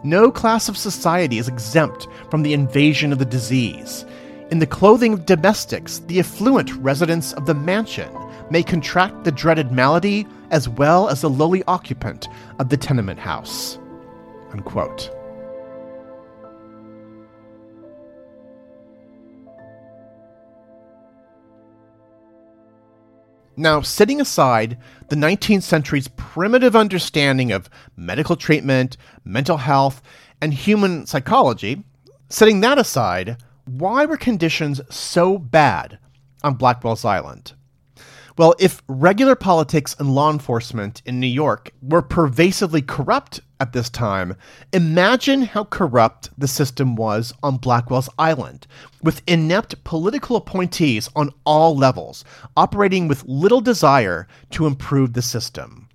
No 0.02 0.30
class 0.30 0.68
of 0.68 0.76
society 0.76 1.38
is 1.38 1.48
exempt 1.48 2.06
from 2.30 2.42
the 2.42 2.52
invasion 2.52 3.12
of 3.12 3.18
the 3.18 3.24
disease. 3.24 4.04
In 4.50 4.58
the 4.58 4.66
clothing 4.66 5.14
of 5.14 5.26
domestics, 5.26 6.00
the 6.00 6.20
affluent 6.20 6.72
residents 6.76 7.32
of 7.32 7.46
the 7.46 7.54
mansion 7.54 8.10
may 8.50 8.62
contract 8.62 9.24
the 9.24 9.32
dreaded 9.32 9.72
malady 9.72 10.26
as 10.50 10.68
well 10.68 11.08
as 11.08 11.22
the 11.22 11.30
lowly 11.30 11.64
occupant 11.64 12.28
of 12.58 12.68
the 12.68 12.76
tenement 12.76 13.18
house. 13.18 13.78
Unquote. 14.52 15.10
Now, 23.56 23.80
setting 23.80 24.20
aside 24.20 24.78
the 25.08 25.16
19th 25.16 25.62
century's 25.62 26.08
primitive 26.08 26.74
understanding 26.74 27.52
of 27.52 27.70
medical 27.96 28.36
treatment, 28.36 28.96
mental 29.24 29.58
health, 29.58 30.02
and 30.40 30.52
human 30.52 31.06
psychology, 31.06 31.84
setting 32.28 32.60
that 32.60 32.78
aside, 32.78 33.36
why 33.66 34.06
were 34.06 34.16
conditions 34.16 34.80
so 34.90 35.38
bad 35.38 35.98
on 36.42 36.54
Blackwell's 36.54 37.04
Island? 37.04 37.52
Well, 38.36 38.56
if 38.58 38.82
regular 38.88 39.36
politics 39.36 39.94
and 39.96 40.12
law 40.12 40.28
enforcement 40.28 41.02
in 41.06 41.20
New 41.20 41.28
York 41.28 41.70
were 41.80 42.02
pervasively 42.02 42.82
corrupt 42.82 43.40
at 43.60 43.72
this 43.72 43.88
time, 43.88 44.34
imagine 44.72 45.42
how 45.42 45.62
corrupt 45.62 46.30
the 46.36 46.48
system 46.48 46.96
was 46.96 47.32
on 47.44 47.58
Blackwell's 47.58 48.08
Island, 48.18 48.66
with 49.04 49.22
inept 49.28 49.84
political 49.84 50.34
appointees 50.34 51.08
on 51.14 51.30
all 51.46 51.76
levels, 51.76 52.24
operating 52.56 53.06
with 53.06 53.24
little 53.24 53.60
desire 53.60 54.26
to 54.50 54.66
improve 54.66 55.12
the 55.12 55.22
system. 55.22 55.88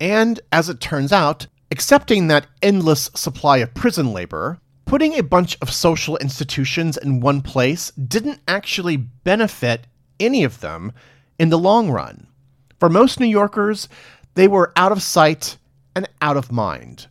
And, 0.00 0.40
as 0.52 0.70
it 0.70 0.80
turns 0.80 1.12
out, 1.12 1.46
accepting 1.70 2.28
that 2.28 2.46
endless 2.62 3.10
supply 3.14 3.58
of 3.58 3.74
prison 3.74 4.14
labor, 4.14 4.58
putting 4.86 5.18
a 5.18 5.22
bunch 5.22 5.58
of 5.60 5.70
social 5.70 6.16
institutions 6.18 6.96
in 6.96 7.20
one 7.20 7.42
place 7.42 7.90
didn't 7.90 8.40
actually 8.48 8.96
benefit 8.96 9.86
any 10.18 10.42
of 10.42 10.60
them 10.60 10.92
in 11.38 11.48
the 11.48 11.58
long 11.58 11.90
run. 11.90 12.26
For 12.78 12.88
most 12.88 13.20
New 13.20 13.26
Yorkers, 13.26 13.88
they 14.34 14.48
were 14.48 14.72
out 14.76 14.92
of 14.92 15.02
sight 15.02 15.56
and 15.94 16.08
out 16.20 16.36
of 16.36 16.52
mind. 16.52 17.06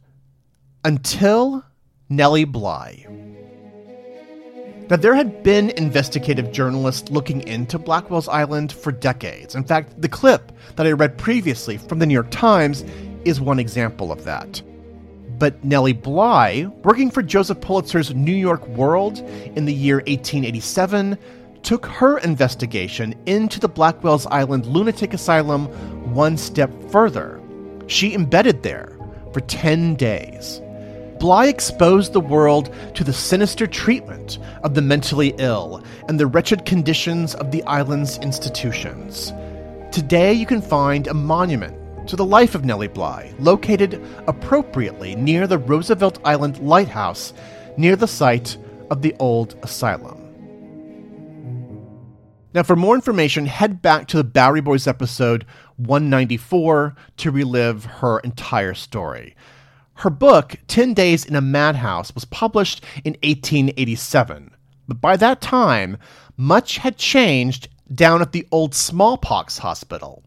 Until 0.83 1.63
Nellie 2.09 2.45
Bly. 2.45 3.07
Now, 4.88 4.97
there 4.97 5.15
had 5.15 5.41
been 5.41 5.71
investigative 5.71 6.51
journalists 6.51 7.09
looking 7.09 7.47
into 7.47 7.79
Blackwell's 7.79 8.27
Island 8.27 8.71
for 8.71 8.91
decades. 8.91 9.55
In 9.55 9.63
fact, 9.63 9.99
the 9.99 10.07
clip 10.07 10.51
that 10.75 10.85
I 10.85 10.91
read 10.91 11.17
previously 11.17 11.77
from 11.77 11.97
the 11.97 12.05
New 12.05 12.13
York 12.13 12.29
Times 12.29 12.85
is 13.25 13.41
one 13.41 13.57
example 13.57 14.11
of 14.11 14.23
that. 14.25 14.61
But 15.39 15.63
Nellie 15.63 15.93
Bly, 15.93 16.71
working 16.83 17.09
for 17.09 17.23
Joseph 17.23 17.61
Pulitzer's 17.61 18.13
New 18.13 18.35
York 18.35 18.65
World 18.67 19.17
in 19.55 19.65
the 19.65 19.73
year 19.73 19.97
1887, 19.97 21.17
took 21.65 21.88
her 21.88 22.19
investigation 22.19 23.15
into 23.25 23.60
the 23.60 23.67
Blackwell's 23.67 24.28
Island 24.28 24.67
lunatic 24.67 25.15
asylum 25.15 25.65
one 26.13 26.38
step 26.38 26.71
further. 26.91 27.41
She 27.88 28.13
embedded 28.13 28.62
there 28.62 28.95
for 29.34 29.41
10 29.41 29.95
days. 29.95 30.62
Bly 31.19 31.47
exposed 31.47 32.13
the 32.13 32.19
world 32.19 32.71
to 32.93 33.04
the 33.04 33.12
sinister 33.12 33.65
treatment 33.65 34.38
of 34.63 34.75
the 34.75 34.82
mentally 34.82 35.34
ill 35.39 35.84
and 36.08 36.19
the 36.19 36.28
wretched 36.28 36.65
conditions 36.65 37.34
of 37.34 37.49
the 37.49 37.63
island's 37.63 38.19
institutions. 38.19 39.34
Today, 39.91 40.34
you 40.34 40.45
can 40.45 40.62
find 40.62 41.08
a 41.08 41.13
monument 41.15 42.08
to 42.08 42.15
the 42.15 42.25
life 42.25 42.54
of 42.54 42.63
Nellie 42.63 42.89
Bly, 42.89 43.34
located 43.39 44.06
appropriately 44.28 45.15
near 45.15 45.47
the 45.47 45.58
Roosevelt 45.58 46.19
Island 46.23 46.60
Lighthouse, 46.60 47.34
near 47.75 47.95
the 47.95 48.08
site 48.08 48.56
of 48.91 49.01
the 49.01 49.15
old 49.17 49.56
asylum. 49.63 50.24
Now, 52.55 52.63
for 52.63 52.77
more 52.77 52.95
information, 52.95 53.47
head 53.47 53.81
back 53.81 54.07
to 54.07 54.15
the 54.15 54.23
Bowery 54.23 54.61
Boys 54.61 54.87
episode 54.87 55.45
194 55.75 56.95
to 57.17 57.29
relive 57.29 57.83
her 57.83 58.19
entire 58.19 58.73
story. 58.73 59.35
Her 59.95 60.09
book, 60.09 60.55
10 60.67 60.93
Days 60.93 61.25
in 61.25 61.35
a 61.35 61.41
Madhouse, 61.41 62.15
was 62.15 62.23
published 62.23 62.81
in 63.03 63.17
1887, 63.23 64.51
but 64.87 65.01
by 65.01 65.17
that 65.17 65.41
time, 65.41 65.97
much 66.37 66.77
had 66.77 66.95
changed 66.95 67.67
down 67.93 68.21
at 68.21 68.31
the 68.31 68.47
old 68.51 68.73
smallpox 68.73 69.57
hospital. 69.57 70.23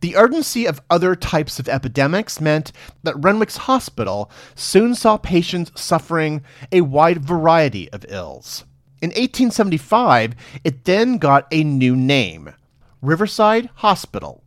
The 0.00 0.16
urgency 0.16 0.66
of 0.66 0.82
other 0.90 1.16
types 1.16 1.58
of 1.58 1.70
epidemics 1.70 2.42
meant 2.42 2.72
that 3.04 3.16
Renwick's 3.16 3.56
hospital 3.56 4.30
soon 4.54 4.94
saw 4.94 5.16
patients 5.16 5.72
suffering 5.80 6.42
a 6.70 6.82
wide 6.82 7.24
variety 7.24 7.90
of 7.90 8.04
ills. 8.10 8.66
In 9.04 9.10
1875, 9.10 10.34
it 10.64 10.86
then 10.86 11.18
got 11.18 11.46
a 11.52 11.62
new 11.62 11.94
name 11.94 12.54
Riverside 13.02 13.68
Hospital. 13.74 14.42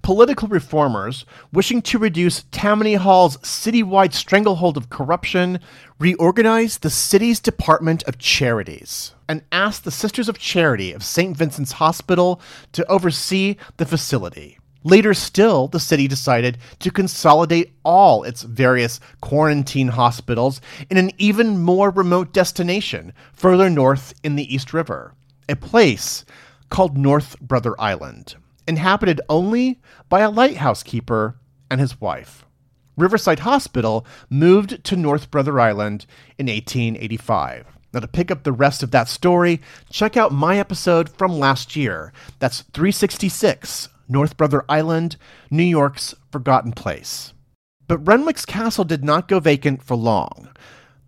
Political 0.00 0.48
reformers, 0.48 1.26
wishing 1.52 1.82
to 1.82 1.98
reduce 1.98 2.46
Tammany 2.52 2.94
Hall's 2.94 3.36
citywide 3.42 4.14
stranglehold 4.14 4.78
of 4.78 4.88
corruption, 4.88 5.60
reorganized 5.98 6.80
the 6.80 6.88
city's 6.88 7.38
Department 7.38 8.02
of 8.04 8.16
Charities 8.16 9.12
and 9.28 9.42
asked 9.52 9.84
the 9.84 9.90
Sisters 9.90 10.30
of 10.30 10.38
Charity 10.38 10.94
of 10.94 11.04
St. 11.04 11.36
Vincent's 11.36 11.72
Hospital 11.72 12.40
to 12.72 12.86
oversee 12.86 13.56
the 13.76 13.84
facility. 13.84 14.58
Later 14.84 15.14
still, 15.14 15.68
the 15.68 15.78
city 15.78 16.08
decided 16.08 16.58
to 16.80 16.90
consolidate 16.90 17.72
all 17.84 18.24
its 18.24 18.42
various 18.42 18.98
quarantine 19.20 19.88
hospitals 19.88 20.60
in 20.90 20.96
an 20.96 21.12
even 21.18 21.62
more 21.62 21.90
remote 21.90 22.32
destination 22.32 23.12
further 23.32 23.70
north 23.70 24.12
in 24.24 24.34
the 24.34 24.52
East 24.52 24.72
River, 24.72 25.14
a 25.48 25.54
place 25.54 26.24
called 26.68 26.98
North 26.98 27.38
Brother 27.40 27.80
Island, 27.80 28.34
inhabited 28.66 29.20
only 29.28 29.80
by 30.08 30.20
a 30.20 30.30
lighthouse 30.30 30.82
keeper 30.82 31.36
and 31.70 31.80
his 31.80 32.00
wife. 32.00 32.44
Riverside 32.96 33.40
Hospital 33.40 34.04
moved 34.28 34.82
to 34.84 34.96
North 34.96 35.30
Brother 35.30 35.58
Island 35.60 36.06
in 36.38 36.46
1885. 36.46 37.66
Now, 37.94 38.00
to 38.00 38.08
pick 38.08 38.30
up 38.30 38.42
the 38.42 38.52
rest 38.52 38.82
of 38.82 38.90
that 38.90 39.08
story, 39.08 39.60
check 39.90 40.16
out 40.16 40.32
my 40.32 40.58
episode 40.58 41.10
from 41.10 41.38
last 41.38 41.76
year. 41.76 42.12
That's 42.38 42.62
366 42.72 43.88
North 44.12 44.36
Brother 44.36 44.64
Island, 44.68 45.16
New 45.50 45.64
York's 45.64 46.14
forgotten 46.30 46.72
place. 46.72 47.32
But 47.88 48.06
Renwick's 48.06 48.46
castle 48.46 48.84
did 48.84 49.02
not 49.02 49.26
go 49.26 49.40
vacant 49.40 49.82
for 49.82 49.96
long. 49.96 50.48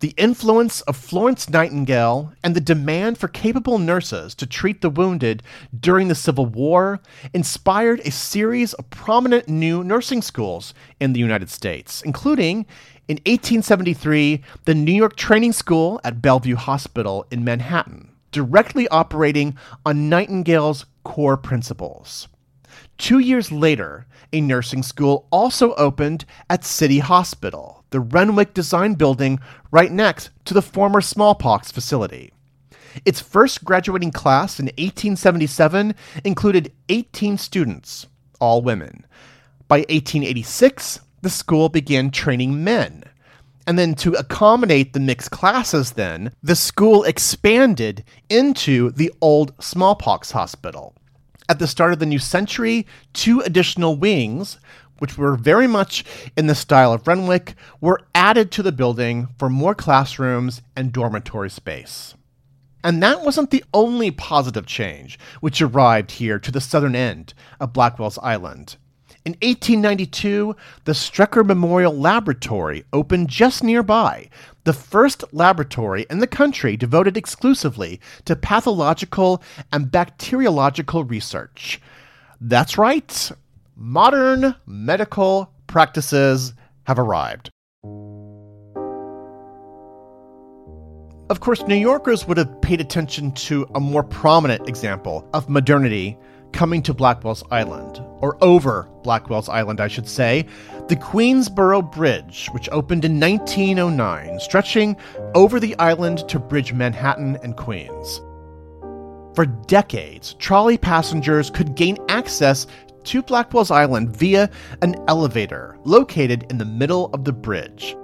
The 0.01 0.13
influence 0.17 0.81
of 0.81 0.97
Florence 0.97 1.49
Nightingale 1.49 2.33
and 2.43 2.53
the 2.53 2.59
demand 2.59 3.17
for 3.17 3.29
capable 3.29 3.79
nurses 3.79 4.35
to 4.35 4.45
treat 4.45 4.81
the 4.81 4.89
wounded 4.89 5.41
during 5.79 6.09
the 6.09 6.15
Civil 6.15 6.45
War 6.45 6.99
inspired 7.33 8.01
a 8.01 8.11
series 8.11 8.73
of 8.73 8.89
prominent 8.89 9.47
new 9.47 9.83
nursing 9.83 10.21
schools 10.21 10.73
in 10.99 11.13
the 11.13 11.19
United 11.19 11.49
States, 11.49 12.01
including 12.01 12.65
in 13.07 13.15
1873 13.25 14.43
the 14.65 14.75
New 14.75 14.91
York 14.91 15.15
Training 15.15 15.53
School 15.53 16.01
at 16.03 16.21
Bellevue 16.21 16.55
Hospital 16.55 17.25
in 17.31 17.45
Manhattan, 17.45 18.11
directly 18.31 18.87
operating 18.89 19.57
on 19.85 20.09
Nightingale's 20.09 20.85
core 21.03 21.37
principles. 21.37 22.27
Two 22.97 23.19
years 23.19 23.51
later, 23.51 24.05
a 24.31 24.41
nursing 24.41 24.83
school 24.83 25.27
also 25.29 25.73
opened 25.75 26.25
at 26.49 26.63
City 26.63 26.99
Hospital, 26.99 27.83
the 27.89 27.99
Renwick 27.99 28.53
Design 28.53 28.93
Building 28.93 29.39
right 29.71 29.91
next 29.91 30.29
to 30.45 30.53
the 30.53 30.61
former 30.61 31.01
smallpox 31.01 31.71
facility. 31.71 32.31
Its 33.03 33.19
first 33.19 33.65
graduating 33.65 34.11
class 34.11 34.59
in 34.59 34.67
1877 34.67 35.93
included 36.23 36.71
18 36.87 37.37
students, 37.37 38.07
all 38.39 38.61
women. 38.61 39.05
By 39.67 39.79
1886, 39.79 41.01
the 41.21 41.29
school 41.29 41.67
began 41.69 42.11
training 42.11 42.63
men. 42.63 43.03
And 43.67 43.79
then 43.79 43.95
to 43.95 44.13
accommodate 44.13 44.93
the 44.93 44.99
mixed 44.99 45.31
classes, 45.31 45.93
then, 45.93 46.31
the 46.43 46.55
school 46.55 47.03
expanded 47.03 48.03
into 48.29 48.91
the 48.91 49.11
old 49.21 49.53
smallpox 49.59 50.31
hospital. 50.31 50.95
At 51.47 51.59
the 51.59 51.67
start 51.67 51.93
of 51.93 51.99
the 51.99 52.05
new 52.05 52.19
century, 52.19 52.87
two 53.13 53.41
additional 53.41 53.95
wings, 53.95 54.57
which 54.97 55.17
were 55.17 55.35
very 55.35 55.67
much 55.67 56.03
in 56.35 56.47
the 56.47 56.55
style 56.55 56.91
of 56.91 57.07
Renwick, 57.07 57.55
were 57.79 58.01
added 58.15 58.51
to 58.51 58.63
the 58.63 58.71
building 58.71 59.27
for 59.37 59.49
more 59.49 59.75
classrooms 59.75 60.61
and 60.75 60.91
dormitory 60.91 61.49
space. 61.49 62.15
And 62.83 63.01
that 63.03 63.21
wasn't 63.21 63.51
the 63.51 63.63
only 63.73 64.11
positive 64.11 64.65
change 64.65 65.19
which 65.39 65.61
arrived 65.61 66.11
here 66.11 66.39
to 66.39 66.51
the 66.51 66.61
southern 66.61 66.95
end 66.95 67.33
of 67.59 67.73
Blackwell's 67.73 68.19
Island. 68.19 68.77
In 69.25 69.31
1892, 69.41 70.55
the 70.83 70.91
Strecker 70.91 71.43
Memorial 71.43 71.97
Laboratory 71.97 72.85
opened 72.93 73.27
just 73.27 73.63
nearby, 73.63 74.29
the 74.65 74.73
first 74.73 75.23
laboratory 75.31 76.05
in 76.09 76.19
the 76.19 76.27
country 76.27 76.75
devoted 76.75 77.15
exclusively 77.15 78.01
to 78.25 78.35
pathological 78.35 79.41
and 79.71 79.91
bacteriological 79.91 81.05
research. 81.05 81.79
That's 82.41 82.77
right, 82.77 83.31
modern 83.75 84.55
medical 84.65 85.51
practices 85.67 86.53
have 86.83 86.99
arrived. 86.99 87.49
Of 91.27 91.39
course, 91.39 91.63
New 91.63 91.75
Yorkers 91.75 92.27
would 92.27 92.37
have 92.37 92.61
paid 92.61 92.81
attention 92.81 93.31
to 93.31 93.67
a 93.73 93.79
more 93.79 94.03
prominent 94.03 94.67
example 94.67 95.27
of 95.33 95.49
modernity 95.49 96.17
coming 96.55 96.81
to 96.81 96.93
Blackwell's 96.93 97.43
Island, 97.51 98.01
or 98.21 98.37
over 98.41 98.89
Blackwell's 99.03 99.49
Island, 99.49 99.81
I 99.81 99.89
should 99.89 100.07
say, 100.07 100.45
the 100.87 100.95
Queensboro 100.95 101.91
Bridge, 101.91 102.47
which 102.53 102.69
opened 102.71 103.03
in 103.03 103.19
1909, 103.19 104.39
stretching 104.39 104.95
over 105.35 105.59
the 105.59 105.77
island 105.77 106.27
to 106.29 106.39
bridge 106.39 106.71
Manhattan 106.71 107.37
and 107.43 107.57
Queens. 107.57 108.21
For 109.35 109.45
decades, 109.45 110.35
trolley 110.35 110.77
passengers 110.77 111.49
could 111.49 111.75
gain 111.75 111.97
access 112.07 112.67
to 113.03 113.21
Blackwell's 113.21 113.69
Island 113.69 114.15
via 114.15 114.49
an 114.81 114.95
elevator 115.09 115.77
located 115.83 116.45
in 116.49 116.57
the 116.57 116.63
middle 116.63 117.09
of 117.13 117.25
the 117.25 117.33
bridge. 117.33 117.97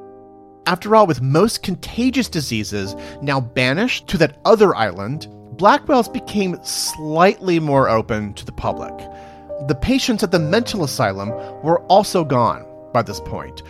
After 0.68 0.94
all, 0.94 1.08
with 1.08 1.22
most 1.22 1.64
contagious 1.64 2.28
diseases 2.28 2.98
now 3.22 3.40
banished 3.40 4.08
to 4.10 4.18
that 4.18 4.40
other 4.44 4.76
island, 4.76 5.28
Blackwell's 5.52 6.08
became 6.08 6.58
slightly 6.64 7.60
more 7.60 7.90
open 7.90 8.34
to 8.36 8.46
the 8.46 8.52
public. 8.52 8.98
The 9.68 9.76
patients 9.76 10.24
at 10.24 10.32
the 10.32 10.40
mental 10.40 10.84
asylum 10.84 11.30
were 11.62 11.82
also 11.84 12.24
gone 12.24 12.66
by 12.94 13.02
this 13.02 13.20
point. 13.20 13.62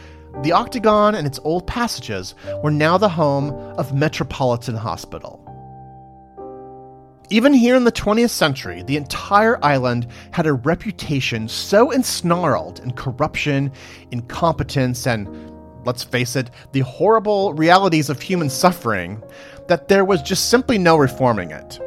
The 0.44 0.52
Octagon 0.52 1.15
and 1.15 1.28
its 1.28 1.39
old 1.44 1.67
passages 1.67 2.36
were 2.63 2.72
now 2.72 2.98
the 2.98 3.10
home 3.10 3.52
of 3.78 3.94
Metropolitan 3.94 4.76
Hospital. 4.76 5.39
Even 7.32 7.54
here 7.54 7.76
in 7.76 7.86
the 7.86 7.91
20th 7.91 8.30
century, 8.30 8.84
the 8.84 8.98
entire 8.98 9.58
island 9.63 10.08
had 10.32 10.46
a 10.46 10.54
reputation 10.54 11.48
so 11.48 11.89
ensnarled 11.89 12.84
in 12.84 12.91
corruption, 12.91 13.72
incompetence, 14.12 15.08
and, 15.08 15.28
let's 15.86 16.04
face 16.04 16.36
it, 16.36 16.52
the 16.74 16.82
horrible 16.82 17.54
realities 17.54 18.10
of 18.10 18.22
human 18.22 18.50
suffering 18.50 19.24
that 19.71 19.88
there 19.88 20.03
was 20.03 20.21
just 20.21 20.49
simply 20.49 20.77
no 20.77 20.97
reforming 20.97 21.51
it. 21.51 21.79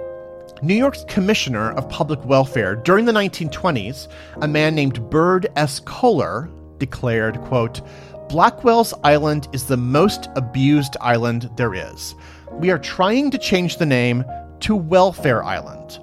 New 0.63 0.73
York's 0.73 1.05
Commissioner 1.07 1.73
of 1.73 1.87
Public 1.91 2.25
Welfare 2.25 2.77
during 2.77 3.05
the 3.05 3.13
1920s, 3.13 4.09
a 4.41 4.49
man 4.49 4.75
named 4.75 5.11
Bird 5.11 5.49
S. 5.57 5.81
Coler, 5.81 6.49
declared, 6.79 7.39
quote, 7.43 7.83
Blackwell's 8.31 8.95
Island 9.05 9.49
is 9.53 9.67
the 9.67 9.77
most 9.77 10.31
abused 10.35 10.97
island 11.03 11.51
there 11.59 11.75
is. 11.75 12.15
We 12.53 12.71
are 12.71 12.79
trying 12.79 13.31
to 13.33 13.37
change 13.37 13.77
the 13.77 13.85
name 13.85 14.25
to 14.61 14.75
Welfare 14.75 15.45
Island. 15.45 16.01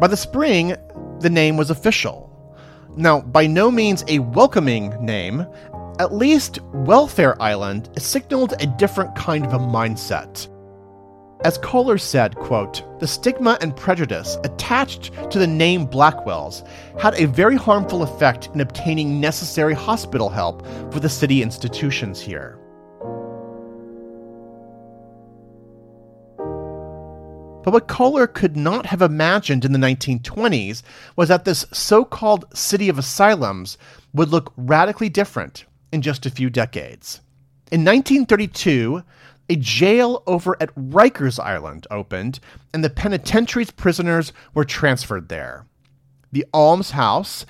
By 0.00 0.06
the 0.06 0.16
spring, 0.16 0.74
the 1.20 1.28
name 1.28 1.58
was 1.58 1.68
official. 1.68 2.30
Now, 2.96 3.20
by 3.20 3.46
no 3.46 3.70
means 3.70 4.04
a 4.08 4.20
welcoming 4.20 4.88
name, 5.04 5.46
at 5.98 6.14
least 6.14 6.60
Welfare 6.72 7.40
Island 7.42 7.90
signaled 7.98 8.54
a 8.58 8.66
different 8.78 9.14
kind 9.14 9.44
of 9.44 9.52
a 9.52 9.58
mindset. 9.58 10.48
As 11.44 11.58
Coler 11.58 11.98
said, 11.98 12.36
quote, 12.36 12.84
the 13.00 13.08
stigma 13.08 13.58
and 13.60 13.74
prejudice 13.74 14.38
attached 14.44 15.10
to 15.32 15.40
the 15.40 15.46
name 15.46 15.88
Blackwells 15.88 16.64
had 17.00 17.14
a 17.14 17.26
very 17.26 17.56
harmful 17.56 18.04
effect 18.04 18.48
in 18.54 18.60
obtaining 18.60 19.20
necessary 19.20 19.74
hospital 19.74 20.28
help 20.28 20.64
for 20.92 21.00
the 21.00 21.08
city 21.08 21.42
institutions 21.42 22.20
here. 22.20 22.60
But 27.64 27.72
what 27.72 27.88
Coler 27.88 28.28
could 28.28 28.56
not 28.56 28.86
have 28.86 29.02
imagined 29.02 29.64
in 29.64 29.72
the 29.72 29.78
1920s 29.80 30.82
was 31.16 31.28
that 31.28 31.44
this 31.44 31.66
so 31.72 32.04
called 32.04 32.44
city 32.56 32.88
of 32.88 32.98
asylums 32.98 33.78
would 34.12 34.28
look 34.28 34.52
radically 34.56 35.08
different 35.08 35.64
in 35.90 36.02
just 36.02 36.24
a 36.24 36.30
few 36.30 36.50
decades. 36.50 37.20
In 37.72 37.84
1932, 37.84 39.02
a 39.48 39.56
jail 39.56 40.22
over 40.26 40.56
at 40.60 40.74
Rikers 40.74 41.38
Island 41.38 41.86
opened, 41.90 42.40
and 42.72 42.82
the 42.82 42.90
penitentiary's 42.90 43.70
prisoners 43.70 44.32
were 44.54 44.64
transferred 44.64 45.28
there. 45.28 45.66
The 46.30 46.46
almshouse, 46.54 47.44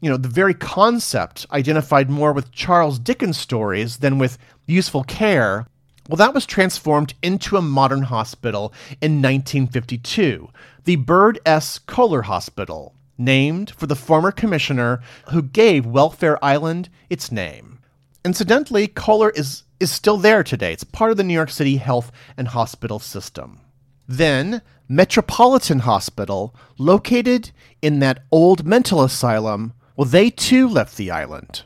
you 0.00 0.10
know, 0.10 0.16
the 0.16 0.28
very 0.28 0.54
concept 0.54 1.46
identified 1.52 2.10
more 2.10 2.32
with 2.32 2.52
Charles 2.52 2.98
Dickens 2.98 3.38
stories 3.38 3.98
than 3.98 4.18
with 4.18 4.38
useful 4.66 5.04
care, 5.04 5.66
well, 6.08 6.16
that 6.16 6.34
was 6.34 6.44
transformed 6.44 7.14
into 7.22 7.56
a 7.56 7.62
modern 7.62 8.02
hospital 8.02 8.74
in 9.00 9.22
1952, 9.22 10.50
the 10.84 10.96
Bird 10.96 11.38
S. 11.46 11.78
Coler 11.78 12.22
Hospital, 12.22 12.94
named 13.16 13.70
for 13.70 13.86
the 13.86 13.96
former 13.96 14.30
commissioner 14.30 15.00
who 15.30 15.40
gave 15.40 15.86
Welfare 15.86 16.42
Island 16.44 16.90
its 17.08 17.32
name. 17.32 17.78
Incidentally, 18.24 18.88
Coler 18.88 19.30
is, 19.30 19.64
is 19.78 19.92
still 19.92 20.16
there 20.16 20.42
today. 20.42 20.72
It's 20.72 20.82
part 20.82 21.10
of 21.10 21.18
the 21.18 21.24
New 21.24 21.34
York 21.34 21.50
City 21.50 21.76
health 21.76 22.10
and 22.38 22.48
hospital 22.48 22.98
system. 22.98 23.60
Then, 24.08 24.62
Metropolitan 24.88 25.80
Hospital, 25.80 26.54
located 26.78 27.50
in 27.82 27.98
that 28.00 28.22
old 28.32 28.64
mental 28.64 29.02
asylum, 29.02 29.74
well, 29.96 30.06
they 30.06 30.30
too 30.30 30.66
left 30.68 30.96
the 30.96 31.10
island. 31.10 31.64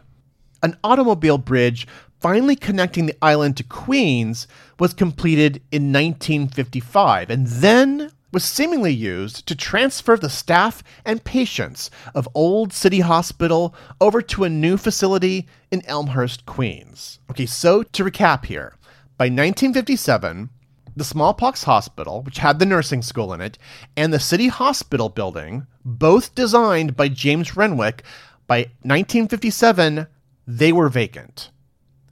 An 0.62 0.76
automobile 0.82 1.38
bridge 1.38 1.86
finally 2.18 2.56
connecting 2.56 3.06
the 3.06 3.16
island 3.22 3.56
to 3.56 3.62
Queens 3.62 4.48
was 4.80 4.92
completed 4.92 5.62
in 5.70 5.92
1955 5.92 7.30
and 7.30 7.46
then 7.46 8.10
was 8.32 8.44
seemingly 8.44 8.92
used 8.92 9.46
to 9.46 9.54
transfer 9.54 10.16
the 10.16 10.28
staff 10.28 10.82
and 11.04 11.24
patients 11.24 11.90
of 12.14 12.28
Old 12.34 12.72
City 12.72 13.00
Hospital 13.00 13.74
over 14.00 14.20
to 14.22 14.44
a 14.44 14.50
new 14.50 14.76
facility 14.76 15.46
in 15.70 15.84
Elmhurst, 15.86 16.44
Queens. 16.44 17.20
Okay, 17.30 17.46
so 17.46 17.82
to 17.82 18.04
recap 18.04 18.44
here, 18.44 18.74
by 19.16 19.24
1957, 19.24 20.50
the 20.94 21.04
smallpox 21.04 21.64
hospital, 21.64 22.22
which 22.22 22.38
had 22.38 22.58
the 22.58 22.66
nursing 22.66 23.02
school 23.02 23.32
in 23.32 23.40
it, 23.40 23.56
and 23.96 24.12
the 24.12 24.20
city 24.20 24.48
hospital 24.48 25.08
building, 25.08 25.66
both 25.84 26.34
designed 26.34 26.96
by 26.96 27.08
James 27.08 27.56
Renwick, 27.56 28.02
by 28.46 28.60
1957, 28.82 30.06
they 30.46 30.72
were 30.72 30.88
vacant. 30.88 31.50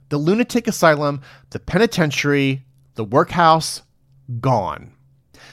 The 0.09 0.17
lunatic 0.17 0.67
asylum, 0.67 1.21
the 1.49 1.59
penitentiary, 1.59 2.63
the 2.95 3.03
workhouse, 3.03 3.81
gone. 4.39 4.93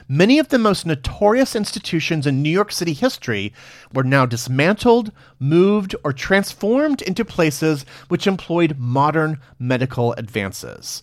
Many 0.09 0.39
of 0.39 0.51
the 0.51 0.59
most 0.59 0.85
notorious 0.85 1.57
institutions 1.57 2.27
in 2.27 2.43
New 2.43 2.51
York 2.51 2.71
City 2.71 2.93
history 2.93 3.55
were 3.95 4.05
now 4.05 4.27
dismantled, 4.27 5.13
moved, 5.39 5.97
or 6.05 6.13
transformed 6.13 7.01
into 7.01 7.25
places 7.25 7.87
which 8.09 8.27
employed 8.27 8.77
modern 8.79 9.41
medical 9.59 10.13
advances. 10.15 11.03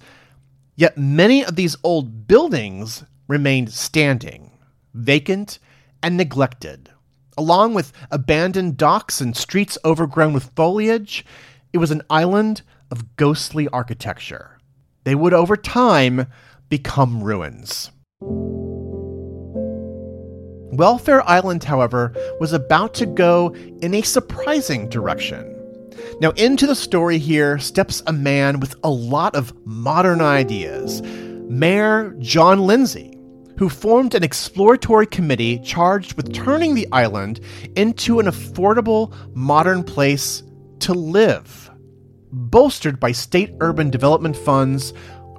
Yet 0.76 1.00
many 1.00 1.44
of 1.44 1.56
these 1.56 1.76
old 1.84 2.28
buildings 2.28 3.04
remained 3.28 3.72
standing, 3.72 4.52
vacant, 4.94 5.58
and 6.04 6.16
neglected. 6.16 6.92
Along 7.36 7.74
with 7.74 7.94
abandoned 8.12 8.78
docks 8.78 9.20
and 9.20 9.36
streets 9.36 9.80
overgrown 9.84 10.32
with 10.32 10.52
foliage, 10.56 11.26
it 11.74 11.80
was 11.80 11.90
an 11.90 12.04
island 12.08 12.62
of 12.92 13.16
ghostly 13.16 13.68
architecture. 13.70 14.60
They 15.06 15.16
would, 15.16 15.34
over 15.34 15.58
time, 15.58 16.28
become 16.70 17.24
ruins. 17.24 17.90
Welfare 20.72 21.28
Island, 21.28 21.66
however, 21.66 22.14
was 22.40 22.54
about 22.54 22.94
to 22.96 23.06
go 23.06 23.54
in 23.82 23.94
a 23.94 24.02
surprising 24.02 24.88
direction. 24.88 25.58
Now, 26.22 26.32
into 26.32 26.66
the 26.66 26.76
story 26.76 27.18
here 27.18 27.60
steps 27.60 28.02
a 28.08 28.14
man 28.14 28.62
with 28.62 28.76
a 28.84 28.90
lot 28.90 29.36
of 29.36 29.54
modern 29.66 30.22
ideas 30.22 31.02
Mayor 31.02 32.16
John 32.20 32.66
Lindsay, 32.66 33.18
who 33.58 33.68
formed 33.68 34.16
an 34.16 34.24
exploratory 34.24 35.06
committee 35.06 35.60
charged 35.60 36.14
with 36.16 36.34
turning 36.34 36.74
the 36.74 36.88
island 36.94 37.42
into 37.76 38.22
an 38.22 38.28
affordable, 38.28 39.14
modern 39.36 39.84
place 39.84 40.44
to 40.80 40.94
live. 40.94 41.70
Bolstered 42.32 42.98
by 42.98 43.12
state 43.12 43.54
urban 43.60 43.90
development 43.90 44.38
funds, 44.38 44.94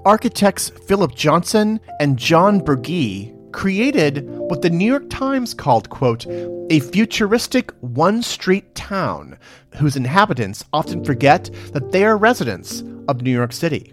architects 0.05 0.69
Philip 0.87 1.15
Johnson 1.15 1.81
and 2.01 2.19
John 2.19 2.59
Burgee 2.59 3.33
created 3.53 4.29
what 4.29 4.63
the 4.63 4.71
New 4.71 4.87
York 4.87 5.09
Times 5.11 5.55
called, 5.55 5.91
quote, 5.91 6.27
a 6.71 6.81
futuristic 6.81 7.71
one 7.81 8.23
street 8.23 8.75
town 8.75 9.39
whose 9.77 9.97
inhabitants 9.97 10.65
often 10.73 11.05
forget 11.05 11.51
that 11.73 11.93
they 11.93 12.05
are 12.05 12.17
residents 12.17 12.83
of 13.09 13.23
New 13.23 13.31
York 13.31 13.53
City. 13.53 13.93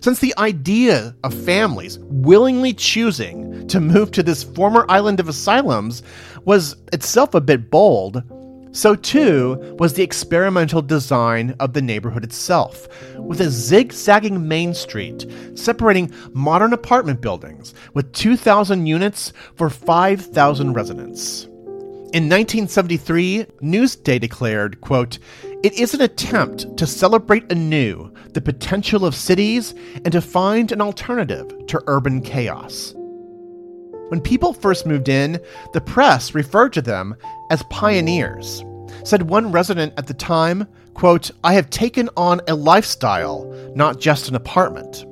Since 0.00 0.20
the 0.20 0.34
idea 0.38 1.16
of 1.24 1.34
families 1.34 1.98
willingly 2.00 2.72
choosing 2.74 3.66
to 3.68 3.80
move 3.80 4.10
to 4.12 4.22
this 4.22 4.44
former 4.44 4.86
island 4.88 5.20
of 5.20 5.28
asylums 5.28 6.02
was 6.44 6.76
itself 6.92 7.34
a 7.34 7.40
bit 7.40 7.70
bold, 7.70 8.22
so 8.76 8.94
too 8.94 9.76
was 9.78 9.94
the 9.94 10.02
experimental 10.02 10.82
design 10.82 11.56
of 11.60 11.72
the 11.72 11.80
neighborhood 11.80 12.22
itself, 12.22 12.86
with 13.18 13.40
a 13.40 13.50
zigzagging 13.50 14.46
main 14.46 14.74
street 14.74 15.26
separating 15.54 16.12
modern 16.32 16.74
apartment 16.74 17.22
buildings 17.22 17.72
with 17.94 18.12
2,000 18.12 18.86
units 18.86 19.32
for 19.54 19.70
5,000 19.70 20.74
residents. 20.74 21.44
In 22.12 22.28
1973, 22.28 23.46
Newsday 23.62 24.20
declared, 24.20 24.80
quote, 24.80 25.18
It 25.62 25.72
is 25.72 25.94
an 25.94 26.02
attempt 26.02 26.76
to 26.76 26.86
celebrate 26.86 27.50
anew 27.50 28.12
the 28.34 28.40
potential 28.40 29.06
of 29.06 29.14
cities 29.14 29.74
and 30.04 30.12
to 30.12 30.20
find 30.20 30.70
an 30.70 30.82
alternative 30.82 31.66
to 31.68 31.82
urban 31.86 32.20
chaos. 32.20 32.94
When 34.08 34.20
people 34.20 34.52
first 34.52 34.86
moved 34.86 35.08
in, 35.08 35.40
the 35.72 35.80
press 35.80 36.32
referred 36.32 36.72
to 36.74 36.82
them 36.82 37.16
as 37.50 37.64
pioneers. 37.64 38.62
Said 39.04 39.22
one 39.22 39.52
resident 39.52 39.94
at 39.96 40.06
the 40.06 40.14
time, 40.14 40.66
quote, 40.94 41.30
I 41.44 41.54
have 41.54 41.70
taken 41.70 42.08
on 42.16 42.40
a 42.48 42.54
lifestyle, 42.54 43.44
not 43.74 44.00
just 44.00 44.28
an 44.28 44.34
apartment. 44.34 45.04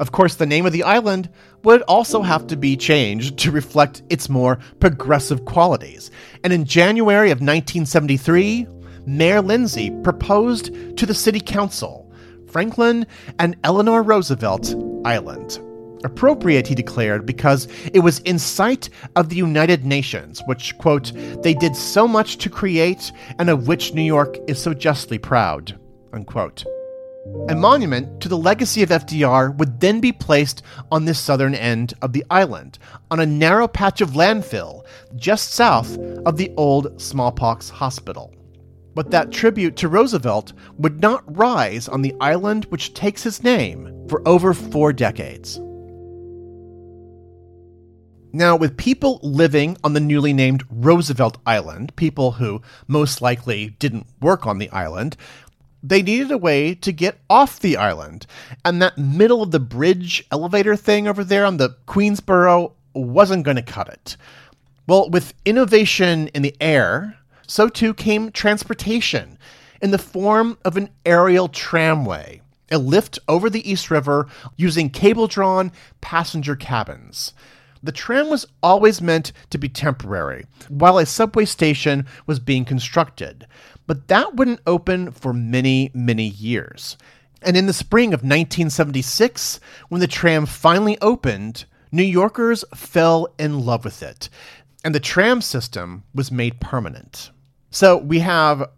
Of 0.00 0.12
course, 0.12 0.36
the 0.36 0.46
name 0.46 0.64
of 0.64 0.72
the 0.72 0.84
island 0.84 1.28
would 1.64 1.82
also 1.82 2.22
have 2.22 2.46
to 2.48 2.56
be 2.56 2.76
changed 2.76 3.38
to 3.38 3.50
reflect 3.50 4.02
its 4.10 4.28
more 4.28 4.58
progressive 4.78 5.44
qualities. 5.44 6.10
And 6.44 6.52
in 6.52 6.64
January 6.64 7.30
of 7.30 7.38
1973, 7.38 8.66
Mayor 9.06 9.42
Lindsay 9.42 9.90
proposed 10.02 10.96
to 10.96 11.06
the 11.06 11.14
city 11.14 11.40
council 11.40 12.12
Franklin 12.46 13.06
and 13.38 13.56
Eleanor 13.64 14.02
Roosevelt 14.02 14.74
Island. 15.04 15.58
Appropriate, 16.04 16.66
he 16.66 16.74
declared, 16.74 17.26
because 17.26 17.68
it 17.92 18.00
was 18.00 18.20
in 18.20 18.38
sight 18.38 18.88
of 19.16 19.28
the 19.28 19.36
United 19.36 19.84
Nations, 19.84 20.40
which, 20.46 20.76
quote, 20.78 21.12
they 21.42 21.54
did 21.54 21.74
so 21.74 22.06
much 22.06 22.38
to 22.38 22.50
create 22.50 23.12
and 23.38 23.50
of 23.50 23.66
which 23.66 23.94
New 23.94 24.02
York 24.02 24.38
is 24.46 24.62
so 24.62 24.74
justly 24.74 25.18
proud, 25.18 25.78
unquote. 26.12 26.64
A 27.48 27.54
monument 27.54 28.20
to 28.20 28.28
the 28.28 28.38
legacy 28.38 28.82
of 28.82 28.90
FDR 28.90 29.56
would 29.56 29.80
then 29.80 30.00
be 30.00 30.12
placed 30.12 30.62
on 30.90 31.04
the 31.04 31.14
southern 31.14 31.54
end 31.54 31.94
of 32.00 32.12
the 32.12 32.24
island, 32.30 32.78
on 33.10 33.20
a 33.20 33.26
narrow 33.26 33.68
patch 33.68 34.00
of 34.00 34.10
landfill 34.10 34.84
just 35.16 35.52
south 35.52 35.98
of 36.24 36.36
the 36.36 36.52
old 36.56 37.00
smallpox 37.00 37.68
hospital. 37.68 38.34
But 38.94 39.10
that 39.10 39.30
tribute 39.30 39.76
to 39.76 39.88
Roosevelt 39.88 40.52
would 40.78 41.00
not 41.00 41.36
rise 41.36 41.88
on 41.88 42.02
the 42.02 42.14
island 42.20 42.64
which 42.66 42.94
takes 42.94 43.22
his 43.22 43.42
name 43.42 44.06
for 44.08 44.26
over 44.26 44.54
four 44.54 44.92
decades. 44.92 45.60
Now, 48.38 48.54
with 48.54 48.76
people 48.76 49.18
living 49.20 49.76
on 49.82 49.94
the 49.94 50.00
newly 50.00 50.32
named 50.32 50.62
Roosevelt 50.70 51.38
Island, 51.44 51.96
people 51.96 52.30
who 52.30 52.62
most 52.86 53.20
likely 53.20 53.70
didn't 53.80 54.06
work 54.20 54.46
on 54.46 54.58
the 54.58 54.70
island, 54.70 55.16
they 55.82 56.02
needed 56.02 56.30
a 56.30 56.38
way 56.38 56.76
to 56.76 56.92
get 56.92 57.18
off 57.28 57.58
the 57.58 57.76
island. 57.76 58.28
And 58.64 58.80
that 58.80 58.96
middle 58.96 59.42
of 59.42 59.50
the 59.50 59.58
bridge 59.58 60.24
elevator 60.30 60.76
thing 60.76 61.08
over 61.08 61.24
there 61.24 61.44
on 61.44 61.56
the 61.56 61.74
Queensboro 61.88 62.74
wasn't 62.94 63.42
going 63.42 63.56
to 63.56 63.62
cut 63.62 63.88
it. 63.88 64.16
Well, 64.86 65.10
with 65.10 65.34
innovation 65.44 66.28
in 66.28 66.42
the 66.42 66.54
air, 66.60 67.18
so 67.48 67.68
too 67.68 67.92
came 67.92 68.30
transportation 68.30 69.36
in 69.82 69.90
the 69.90 69.98
form 69.98 70.58
of 70.64 70.76
an 70.76 70.90
aerial 71.04 71.48
tramway, 71.48 72.40
a 72.70 72.78
lift 72.78 73.18
over 73.26 73.50
the 73.50 73.68
East 73.68 73.90
River 73.90 74.28
using 74.56 74.90
cable 74.90 75.26
drawn 75.26 75.72
passenger 76.00 76.54
cabins. 76.54 77.32
The 77.82 77.92
tram 77.92 78.28
was 78.28 78.46
always 78.62 79.00
meant 79.00 79.32
to 79.50 79.58
be 79.58 79.68
temporary, 79.68 80.46
while 80.68 80.98
a 80.98 81.06
subway 81.06 81.44
station 81.44 82.06
was 82.26 82.38
being 82.38 82.64
constructed. 82.64 83.46
But 83.86 84.08
that 84.08 84.36
wouldn't 84.36 84.60
open 84.66 85.12
for 85.12 85.32
many, 85.32 85.90
many 85.94 86.28
years. 86.28 86.96
And 87.42 87.56
in 87.56 87.66
the 87.66 87.72
spring 87.72 88.08
of 88.08 88.20
1976, 88.20 89.60
when 89.88 90.00
the 90.00 90.06
tram 90.06 90.44
finally 90.44 90.98
opened, 91.00 91.64
New 91.92 92.02
Yorkers 92.02 92.64
fell 92.74 93.28
in 93.38 93.64
love 93.64 93.84
with 93.84 94.02
it, 94.02 94.28
and 94.84 94.94
the 94.94 95.00
tram 95.00 95.40
system 95.40 96.04
was 96.14 96.30
made 96.30 96.60
permanent. 96.60 97.30
So 97.70 97.96
we 97.96 98.18
have 98.18 98.68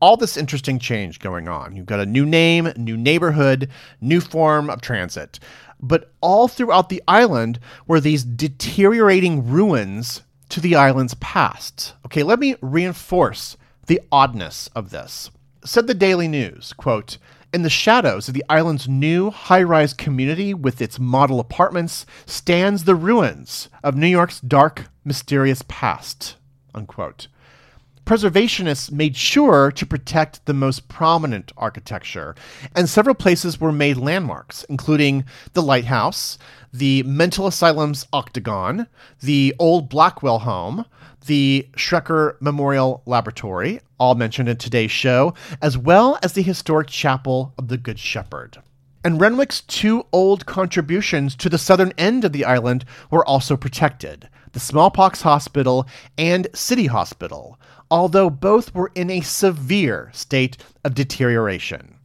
all 0.00 0.16
this 0.16 0.36
interesting 0.36 0.78
change 0.78 1.18
going 1.18 1.48
on. 1.48 1.74
You've 1.74 1.86
got 1.86 2.00
a 2.00 2.06
new 2.06 2.26
name, 2.26 2.72
new 2.76 2.96
neighborhood, 2.96 3.70
new 4.00 4.20
form 4.20 4.70
of 4.70 4.80
transit. 4.80 5.38
But 5.80 6.12
all 6.20 6.48
throughout 6.48 6.88
the 6.88 7.02
island 7.06 7.58
were 7.86 8.00
these 8.00 8.24
deteriorating 8.24 9.48
ruins 9.48 10.22
to 10.48 10.60
the 10.60 10.76
island's 10.76 11.14
past. 11.14 11.94
Okay, 12.06 12.22
let 12.22 12.38
me 12.38 12.56
reinforce 12.60 13.56
the 13.86 14.00
oddness 14.10 14.68
of 14.74 14.90
this. 14.90 15.30
Said 15.64 15.86
the 15.86 15.94
Daily 15.94 16.28
News, 16.28 16.72
quote, 16.72 17.18
in 17.52 17.62
the 17.62 17.70
shadows 17.70 18.28
of 18.28 18.34
the 18.34 18.44
island's 18.48 18.88
new 18.88 19.30
high 19.30 19.62
rise 19.62 19.94
community 19.94 20.52
with 20.52 20.82
its 20.82 20.98
model 20.98 21.40
apartments 21.40 22.04
stands 22.26 22.84
the 22.84 22.94
ruins 22.94 23.68
of 23.82 23.96
New 23.96 24.06
York's 24.06 24.40
dark, 24.40 24.88
mysterious 25.04 25.62
past. 25.66 26.36
Unquote. 26.74 27.28
Preservationists 28.06 28.92
made 28.92 29.16
sure 29.16 29.72
to 29.72 29.84
protect 29.84 30.46
the 30.46 30.54
most 30.54 30.86
prominent 30.86 31.50
architecture, 31.56 32.36
and 32.72 32.88
several 32.88 33.16
places 33.16 33.60
were 33.60 33.72
made 33.72 33.96
landmarks, 33.96 34.62
including 34.68 35.24
the 35.54 35.62
lighthouse, 35.62 36.38
the 36.72 37.02
mental 37.02 37.48
asylum's 37.48 38.06
octagon, 38.12 38.86
the 39.22 39.52
old 39.58 39.88
Blackwell 39.88 40.38
home, 40.38 40.84
the 41.26 41.68
Strecker 41.72 42.36
Memorial 42.40 43.02
Laboratory, 43.06 43.80
all 43.98 44.14
mentioned 44.14 44.48
in 44.48 44.56
today's 44.56 44.92
show, 44.92 45.34
as 45.60 45.76
well 45.76 46.16
as 46.22 46.34
the 46.34 46.42
historic 46.42 46.86
Chapel 46.86 47.54
of 47.58 47.66
the 47.66 47.76
Good 47.76 47.98
Shepherd. 47.98 48.58
And 49.02 49.20
Renwick's 49.20 49.62
two 49.62 50.06
old 50.12 50.46
contributions 50.46 51.34
to 51.34 51.48
the 51.48 51.58
southern 51.58 51.92
end 51.98 52.24
of 52.24 52.32
the 52.32 52.44
island 52.44 52.84
were 53.10 53.26
also 53.26 53.56
protected 53.56 54.28
the 54.56 54.60
Smallpox 54.60 55.20
Hospital 55.20 55.86
and 56.16 56.48
City 56.54 56.86
Hospital, 56.86 57.60
although 57.90 58.30
both 58.30 58.74
were 58.74 58.90
in 58.94 59.10
a 59.10 59.20
severe 59.20 60.10
state 60.14 60.56
of 60.82 60.94
deterioration. 60.94 61.96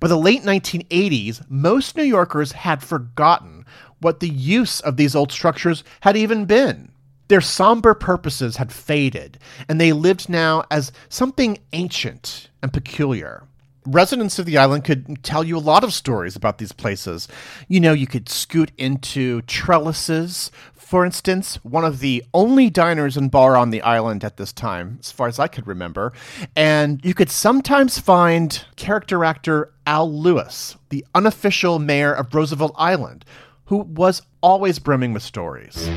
By 0.00 0.08
the 0.08 0.16
late 0.16 0.40
1980s, 0.42 1.44
most 1.50 1.98
New 1.98 2.04
Yorkers 2.04 2.52
had 2.52 2.82
forgotten 2.82 3.66
what 3.98 4.20
the 4.20 4.30
use 4.30 4.80
of 4.80 4.96
these 4.96 5.14
old 5.14 5.30
structures 5.30 5.84
had 6.00 6.16
even 6.16 6.46
been. 6.46 6.90
Their 7.28 7.42
somber 7.42 7.92
purposes 7.92 8.56
had 8.56 8.72
faded, 8.72 9.38
and 9.68 9.78
they 9.78 9.92
lived 9.92 10.30
now 10.30 10.64
as 10.70 10.92
something 11.10 11.58
ancient 11.74 12.48
and 12.62 12.72
peculiar. 12.72 13.42
Residents 13.84 14.38
of 14.38 14.46
the 14.46 14.56
island 14.56 14.84
could 14.84 15.22
tell 15.22 15.44
you 15.44 15.58
a 15.58 15.58
lot 15.58 15.84
of 15.84 15.92
stories 15.92 16.34
about 16.34 16.56
these 16.56 16.72
places. 16.72 17.28
You 17.68 17.80
know, 17.80 17.92
you 17.92 18.06
could 18.06 18.30
scoot 18.30 18.72
into 18.78 19.42
trellises. 19.42 20.50
For 20.90 21.04
instance, 21.04 21.54
one 21.62 21.84
of 21.84 22.00
the 22.00 22.24
only 22.34 22.68
diners 22.68 23.16
and 23.16 23.30
bar 23.30 23.56
on 23.56 23.70
the 23.70 23.80
island 23.80 24.24
at 24.24 24.38
this 24.38 24.52
time, 24.52 24.96
as 24.98 25.12
far 25.12 25.28
as 25.28 25.38
I 25.38 25.46
could 25.46 25.68
remember. 25.68 26.12
And 26.56 27.00
you 27.04 27.14
could 27.14 27.30
sometimes 27.30 28.00
find 28.00 28.64
character 28.74 29.24
actor 29.24 29.72
Al 29.86 30.12
Lewis, 30.12 30.76
the 30.88 31.06
unofficial 31.14 31.78
mayor 31.78 32.12
of 32.12 32.34
Roosevelt 32.34 32.74
Island, 32.76 33.24
who 33.66 33.76
was 33.76 34.22
always 34.42 34.80
brimming 34.80 35.12
with 35.12 35.22
stories. 35.22 35.88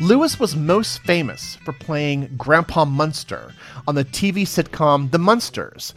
Lewis 0.00 0.40
was 0.40 0.56
most 0.56 1.02
famous 1.02 1.56
for 1.56 1.74
playing 1.74 2.34
Grandpa 2.38 2.86
Munster 2.86 3.52
on 3.86 3.96
the 3.96 4.04
TV 4.06 4.44
sitcom 4.44 5.10
The 5.10 5.18
Munsters. 5.18 5.92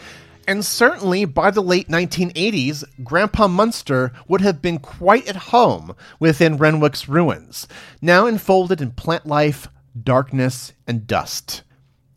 And 0.48 0.66
certainly 0.66 1.26
by 1.26 1.52
the 1.52 1.62
late 1.62 1.88
1980s, 1.88 2.84
Grandpa 3.04 3.48
Munster 3.48 4.12
would 4.28 4.42
have 4.42 4.62
been 4.62 4.80
quite 4.80 5.28
at 5.28 5.36
home 5.36 5.96
within 6.20 6.58
Renwick's 6.58 7.08
ruins, 7.08 7.68
now 8.02 8.26
enfolded 8.26 8.82
in 8.82 8.92
plant 8.92 9.26
life, 9.26 9.68
darkness, 10.02 10.74
and 10.88 11.06
dust. 11.06 11.64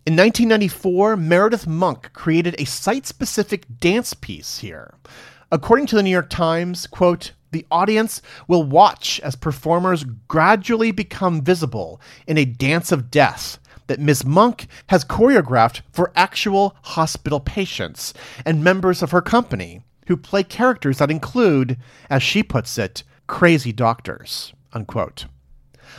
In 0.07 0.17
1994, 0.17 1.17
Meredith 1.17 1.67
Monk 1.67 2.13
created 2.13 2.55
a 2.59 2.67
site 2.67 3.07
specific 3.07 3.65
dance 3.81 4.15
piece 4.15 4.59
here. 4.59 4.95
According 5.51 5.87
to 5.87 5.97
the 5.97 6.03
New 6.03 6.11
York 6.11 6.31
Times, 6.31 6.87
quote, 6.87 7.33
the 7.53 7.67
audience 7.71 8.21
will 8.49 8.65
watch 8.65 9.21
as 9.21 9.37
performers 9.37 10.05
gradually 10.27 10.91
become 10.91 11.41
visible 11.41 12.01
in 12.27 12.37
a 12.37 12.45
dance 12.45 12.91
of 12.91 13.11
death 13.11 13.61
that 13.87 14.01
Ms. 14.01 14.25
Monk 14.25 14.67
has 14.89 15.05
choreographed 15.05 15.83
for 15.93 16.13
actual 16.17 16.77
hospital 16.83 17.41
patients 17.41 18.15
and 18.45 18.65
members 18.65 19.03
of 19.03 19.11
her 19.11 19.23
company 19.23 19.83
who 20.07 20.17
play 20.17 20.43
characters 20.43 20.99
that 20.99 21.11
include, 21.11 21.79
as 22.11 22.23
she 22.23 22.43
puts 22.43 22.79
it, 22.79 23.03
crazy 23.27 23.73
doctors. 23.73 24.53
Unquote. 24.73 25.27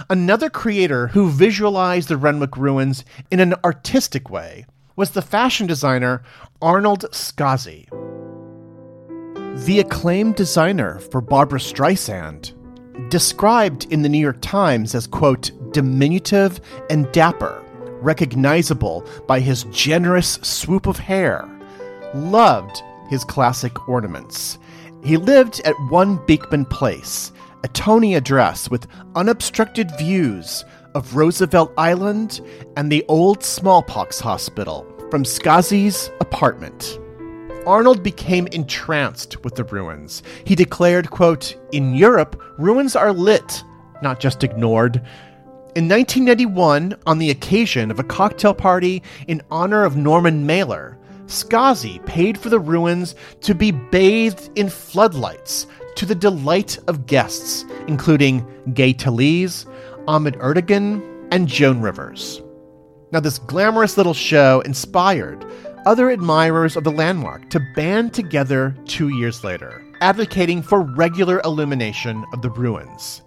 Another 0.10 0.50
creator 0.50 1.08
who 1.08 1.30
visualized 1.30 2.10
the 2.10 2.18
Renwick 2.18 2.58
ruins 2.58 3.06
in 3.32 3.40
an 3.40 3.56
artistic 3.64 4.30
way 4.30 4.66
was 4.96 5.12
the 5.12 5.22
fashion 5.22 5.68
designer 5.68 6.24
Arnold 6.62 7.06
Scaasi 7.12 7.88
the 9.64 9.80
acclaimed 9.80 10.36
designer 10.36 11.00
for 11.00 11.22
Barbra 11.22 11.60
Streisand, 11.60 12.52
described 13.10 13.86
in 13.90 14.02
the 14.02 14.10
New 14.10 14.20
York 14.20 14.40
Times 14.42 14.94
as, 14.94 15.08
quote, 15.08 15.52
diminutive 15.72 16.60
and 16.90 17.10
dapper, 17.14 17.64
recognizable 18.02 19.06
by 19.28 19.40
his 19.40 19.64
generous 19.66 20.34
swoop 20.42 20.88
of 20.88 20.98
hair, 20.98 21.50
loved 22.14 22.82
his 23.10 23.24
classic 23.24 23.88
ornaments. 23.88 24.58
He 25.04 25.18
lived 25.18 25.62
at 25.66 25.76
1 25.90 26.26
Beekman 26.26 26.66
Place, 26.66 27.32
a 27.64 27.68
Tony 27.70 28.16
address 28.16 28.70
with 28.70 28.88
unobstructed 29.16 29.92
views 29.98 30.66
of 30.96 31.16
Roosevelt 31.16 31.74
Island 31.78 32.42
and 32.78 32.92
the 32.92 33.06
old 33.08 33.44
smallpox 33.44 34.20
hospital 34.20 34.86
from 35.12 35.24
Scaasi's 35.24 36.10
apartment. 36.22 37.00
Arnold 37.68 38.04
became 38.04 38.48
entranced 38.48 39.44
with 39.44 39.56
the 39.56 39.64
ruins. 39.64 40.24
He 40.46 40.56
declared, 40.56 41.10
quote, 41.10 41.56
In 41.72 41.96
Europe, 41.96 42.42
ruins 42.58 42.96
are 42.96 43.12
lit, 43.12 43.64
not 44.02 44.20
just 44.20 44.44
ignored. 44.44 45.02
In 45.76 45.90
1991, 45.90 46.96
on 47.06 47.18
the 47.18 47.32
occasion 47.32 47.92
of 47.92 48.00
a 48.00 48.04
cocktail 48.06 48.54
party 48.54 49.04
in 49.28 49.42
honor 49.52 49.84
of 49.84 49.98
Norman 49.98 50.46
Mailer, 50.46 50.98
Scaasi 51.26 52.00
paid 52.06 52.38
for 52.38 52.48
the 52.48 52.62
ruins 52.62 53.14
to 53.42 53.54
be 53.54 53.72
bathed 53.72 54.58
in 54.58 54.70
floodlights 54.70 55.68
to 55.98 56.06
the 56.06 56.16
delight 56.16 56.80
of 56.88 57.08
guests, 57.08 57.66
including 57.88 58.48
Gay 58.74 58.94
Talese, 58.94 59.66
Ahmet 60.08 60.36
Ertegun, 60.40 61.04
and 61.32 61.46
Joan 61.46 61.82
Rivers. 61.82 62.42
Now, 63.12 63.20
this 63.20 63.38
glamorous 63.40 63.98
little 63.98 64.14
show 64.14 64.62
inspired 64.62 65.46
other 65.86 66.10
admirers 66.10 66.78
of 66.78 66.86
the 66.86 66.92
landmark 66.92 67.50
to 67.50 67.60
band 67.76 68.14
together 68.14 68.74
two 68.86 69.10
years 69.10 69.44
later, 69.44 69.84
advocating 70.00 70.62
for 70.62 70.80
regular 70.80 71.42
illumination 71.44 72.24
of 72.32 72.42
the 72.42 72.52
ruins. 72.52 73.24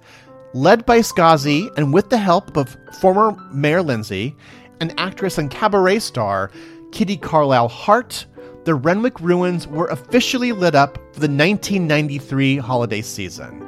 Led 0.54 0.86
by 0.86 1.00
Scaasi 1.00 1.68
and 1.76 1.92
with 1.92 2.08
the 2.08 2.16
help 2.16 2.56
of 2.56 2.76
former 3.00 3.32
Mayor 3.52 3.82
Lindsay, 3.82 4.34
an 4.80 4.92
actress 4.96 5.36
and 5.36 5.50
cabaret 5.50 5.98
star, 5.98 6.50
Kitty 6.90 7.18
Carlisle 7.18 7.68
Hart, 7.68 8.24
the 8.64 8.74
Renwick 8.74 9.20
ruins 9.20 9.66
were 9.66 9.88
officially 9.88 10.52
lit 10.52 10.74
up 10.74 10.96
for 11.12 11.20
the 11.20 11.28
1993 11.28 12.56
holiday 12.58 13.02
season. 13.02 13.64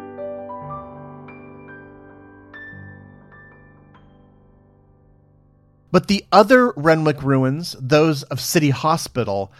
But 5.92 6.06
the 6.06 6.24
other 6.32 6.72
Renwick 6.76 7.22
ruins, 7.22 7.76
those 7.78 8.22
of 8.24 8.40
City 8.40 8.70
Hospital, 8.70 9.52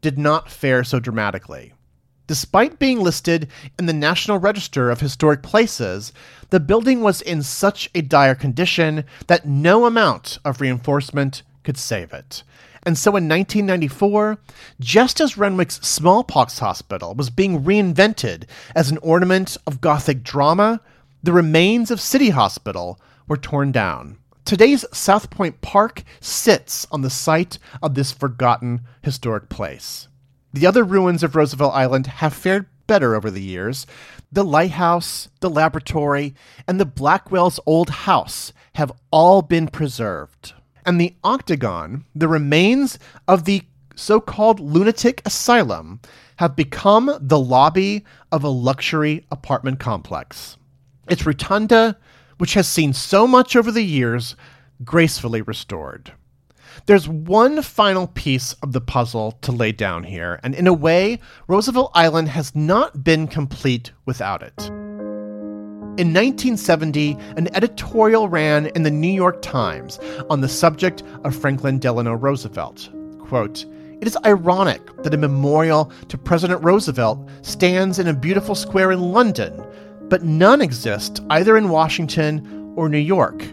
did 0.00 0.18
not 0.18 0.50
fare 0.50 0.84
so 0.84 1.00
dramatically. 1.00 1.72
Despite 2.28 2.78
being 2.78 3.00
listed 3.00 3.48
in 3.78 3.86
the 3.86 3.94
National 3.94 4.36
Register 4.36 4.90
of 4.90 5.00
Historic 5.00 5.42
Places, 5.42 6.12
the 6.50 6.60
building 6.60 7.00
was 7.00 7.22
in 7.22 7.42
such 7.42 7.88
a 7.94 8.02
dire 8.02 8.34
condition 8.34 9.04
that 9.28 9.48
no 9.48 9.86
amount 9.86 10.38
of 10.44 10.60
reinforcement 10.60 11.42
could 11.64 11.78
save 11.78 12.12
it. 12.12 12.42
And 12.82 12.98
so 12.98 13.12
in 13.12 13.28
1994, 13.28 14.36
just 14.78 15.22
as 15.22 15.38
Renwick's 15.38 15.80
smallpox 15.86 16.58
hospital 16.58 17.14
was 17.14 17.30
being 17.30 17.64
reinvented 17.64 18.44
as 18.76 18.90
an 18.90 18.98
ornament 18.98 19.56
of 19.66 19.80
Gothic 19.80 20.22
drama, 20.22 20.82
the 21.22 21.32
remains 21.32 21.90
of 21.90 21.98
City 21.98 22.28
Hospital 22.28 23.00
were 23.26 23.38
torn 23.38 23.72
down. 23.72 24.18
Today's 24.44 24.84
South 24.92 25.30
Point 25.30 25.62
Park 25.62 26.04
sits 26.20 26.86
on 26.92 27.00
the 27.00 27.10
site 27.10 27.58
of 27.82 27.94
this 27.94 28.12
forgotten 28.12 28.82
historic 29.02 29.48
place. 29.48 30.08
The 30.58 30.66
other 30.66 30.82
ruins 30.82 31.22
of 31.22 31.36
Roosevelt 31.36 31.72
Island 31.72 32.08
have 32.08 32.34
fared 32.34 32.66
better 32.88 33.14
over 33.14 33.30
the 33.30 33.40
years. 33.40 33.86
The 34.32 34.42
lighthouse, 34.42 35.28
the 35.38 35.48
laboratory, 35.48 36.34
and 36.66 36.80
the 36.80 36.84
Blackwell's 36.84 37.60
old 37.64 37.90
house 37.90 38.52
have 38.74 38.90
all 39.12 39.40
been 39.40 39.68
preserved. 39.68 40.54
And 40.84 41.00
the 41.00 41.14
octagon, 41.22 42.06
the 42.12 42.26
remains 42.26 42.98
of 43.28 43.44
the 43.44 43.62
so 43.94 44.18
called 44.20 44.58
lunatic 44.58 45.22
asylum 45.24 46.00
have 46.38 46.56
become 46.56 47.16
the 47.20 47.38
lobby 47.38 48.04
of 48.32 48.42
a 48.42 48.48
luxury 48.48 49.26
apartment 49.30 49.78
complex. 49.78 50.56
Its 51.08 51.24
rotunda, 51.24 51.96
which 52.38 52.54
has 52.54 52.66
seen 52.66 52.92
so 52.92 53.28
much 53.28 53.54
over 53.54 53.70
the 53.70 53.84
years, 53.84 54.34
gracefully 54.84 55.40
restored. 55.40 56.14
There's 56.88 57.06
one 57.06 57.60
final 57.60 58.06
piece 58.06 58.54
of 58.62 58.72
the 58.72 58.80
puzzle 58.80 59.32
to 59.42 59.52
lay 59.52 59.72
down 59.72 60.04
here, 60.04 60.40
and 60.42 60.54
in 60.54 60.66
a 60.66 60.72
way, 60.72 61.20
Roosevelt 61.46 61.90
Island 61.94 62.30
has 62.30 62.56
not 62.56 63.04
been 63.04 63.26
complete 63.26 63.92
without 64.06 64.42
it. 64.42 64.54
In 65.98 66.14
1970, 66.14 67.12
an 67.36 67.54
editorial 67.54 68.30
ran 68.30 68.68
in 68.68 68.84
the 68.84 68.90
New 68.90 69.12
York 69.12 69.42
Times 69.42 70.00
on 70.30 70.40
the 70.40 70.48
subject 70.48 71.02
of 71.24 71.36
Franklin 71.36 71.78
Delano 71.78 72.14
Roosevelt. 72.14 72.88
Quote, 73.18 73.66
it 74.00 74.06
is 74.06 74.16
ironic 74.24 74.80
that 75.02 75.12
a 75.12 75.18
memorial 75.18 75.92
to 76.08 76.16
President 76.16 76.64
Roosevelt 76.64 77.28
stands 77.42 77.98
in 77.98 78.08
a 78.08 78.14
beautiful 78.14 78.54
square 78.54 78.92
in 78.92 79.12
London, 79.12 79.62
but 80.08 80.22
none 80.22 80.62
exist 80.62 81.20
either 81.28 81.58
in 81.58 81.68
Washington 81.68 82.72
or 82.76 82.88
New 82.88 82.96
York. 82.96 83.44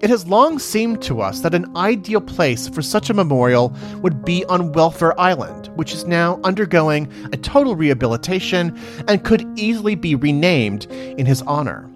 It 0.00 0.08
has 0.08 0.26
long 0.26 0.58
seemed 0.58 1.02
to 1.02 1.20
us 1.20 1.40
that 1.40 1.54
an 1.54 1.76
ideal 1.76 2.22
place 2.22 2.68
for 2.70 2.80
such 2.80 3.10
a 3.10 3.14
memorial 3.14 3.76
would 3.96 4.24
be 4.24 4.46
on 4.46 4.72
Welfare 4.72 5.18
Island, 5.20 5.66
which 5.74 5.92
is 5.92 6.06
now 6.06 6.40
undergoing 6.42 7.12
a 7.34 7.36
total 7.36 7.76
rehabilitation 7.76 8.78
and 9.08 9.22
could 9.22 9.46
easily 9.58 9.94
be 9.94 10.14
renamed 10.14 10.86
in 10.86 11.26
his 11.26 11.42
honor. 11.42 11.86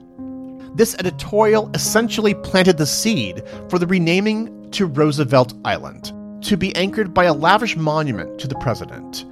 This 0.74 0.94
editorial 0.96 1.70
essentially 1.72 2.34
planted 2.34 2.76
the 2.76 2.84
seed 2.84 3.42
for 3.70 3.78
the 3.78 3.86
renaming 3.86 4.70
to 4.72 4.84
Roosevelt 4.84 5.54
Island, 5.64 6.12
to 6.44 6.58
be 6.58 6.76
anchored 6.76 7.14
by 7.14 7.24
a 7.24 7.32
lavish 7.32 7.74
monument 7.74 8.38
to 8.38 8.46
the 8.46 8.56
president. 8.56 9.24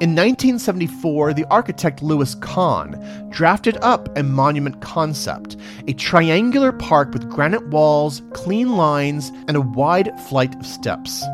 In 0.00 0.10
1974, 0.10 1.34
the 1.34 1.44
architect 1.52 2.02
Louis 2.02 2.34
Kahn 2.36 3.28
drafted 3.30 3.76
up 3.76 4.08
a 4.18 4.24
monument 4.24 4.80
concept 4.80 5.56
a 5.86 5.92
triangular 5.92 6.72
park 6.72 7.12
with 7.12 7.30
granite 7.30 7.68
walls, 7.68 8.20
clean 8.32 8.76
lines, 8.76 9.30
and 9.46 9.56
a 9.56 9.60
wide 9.60 10.10
flight 10.22 10.52
of 10.56 10.66
steps. 10.66 11.24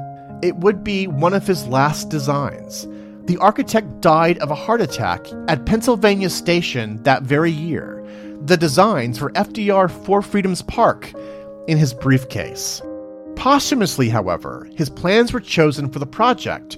It 0.42 0.56
would 0.56 0.84
be 0.84 1.06
one 1.06 1.32
of 1.32 1.46
his 1.46 1.68
last 1.68 2.10
designs. 2.10 2.86
The 3.24 3.38
architect 3.38 4.02
died 4.02 4.36
of 4.40 4.50
a 4.50 4.54
heart 4.54 4.82
attack 4.82 5.26
at 5.48 5.64
Pennsylvania 5.64 6.28
Station 6.28 7.02
that 7.04 7.22
very 7.22 7.50
year. 7.50 8.06
The 8.42 8.58
designs 8.58 9.16
for 9.18 9.30
FDR 9.30 9.90
Four 9.90 10.20
Freedoms 10.20 10.60
Park 10.60 11.14
in 11.66 11.78
his 11.78 11.94
briefcase. 11.94 12.82
Posthumously, 13.36 14.10
however, 14.10 14.68
his 14.74 14.90
plans 14.90 15.32
were 15.32 15.40
chosen 15.40 15.88
for 15.88 15.98
the 15.98 16.06
project 16.06 16.76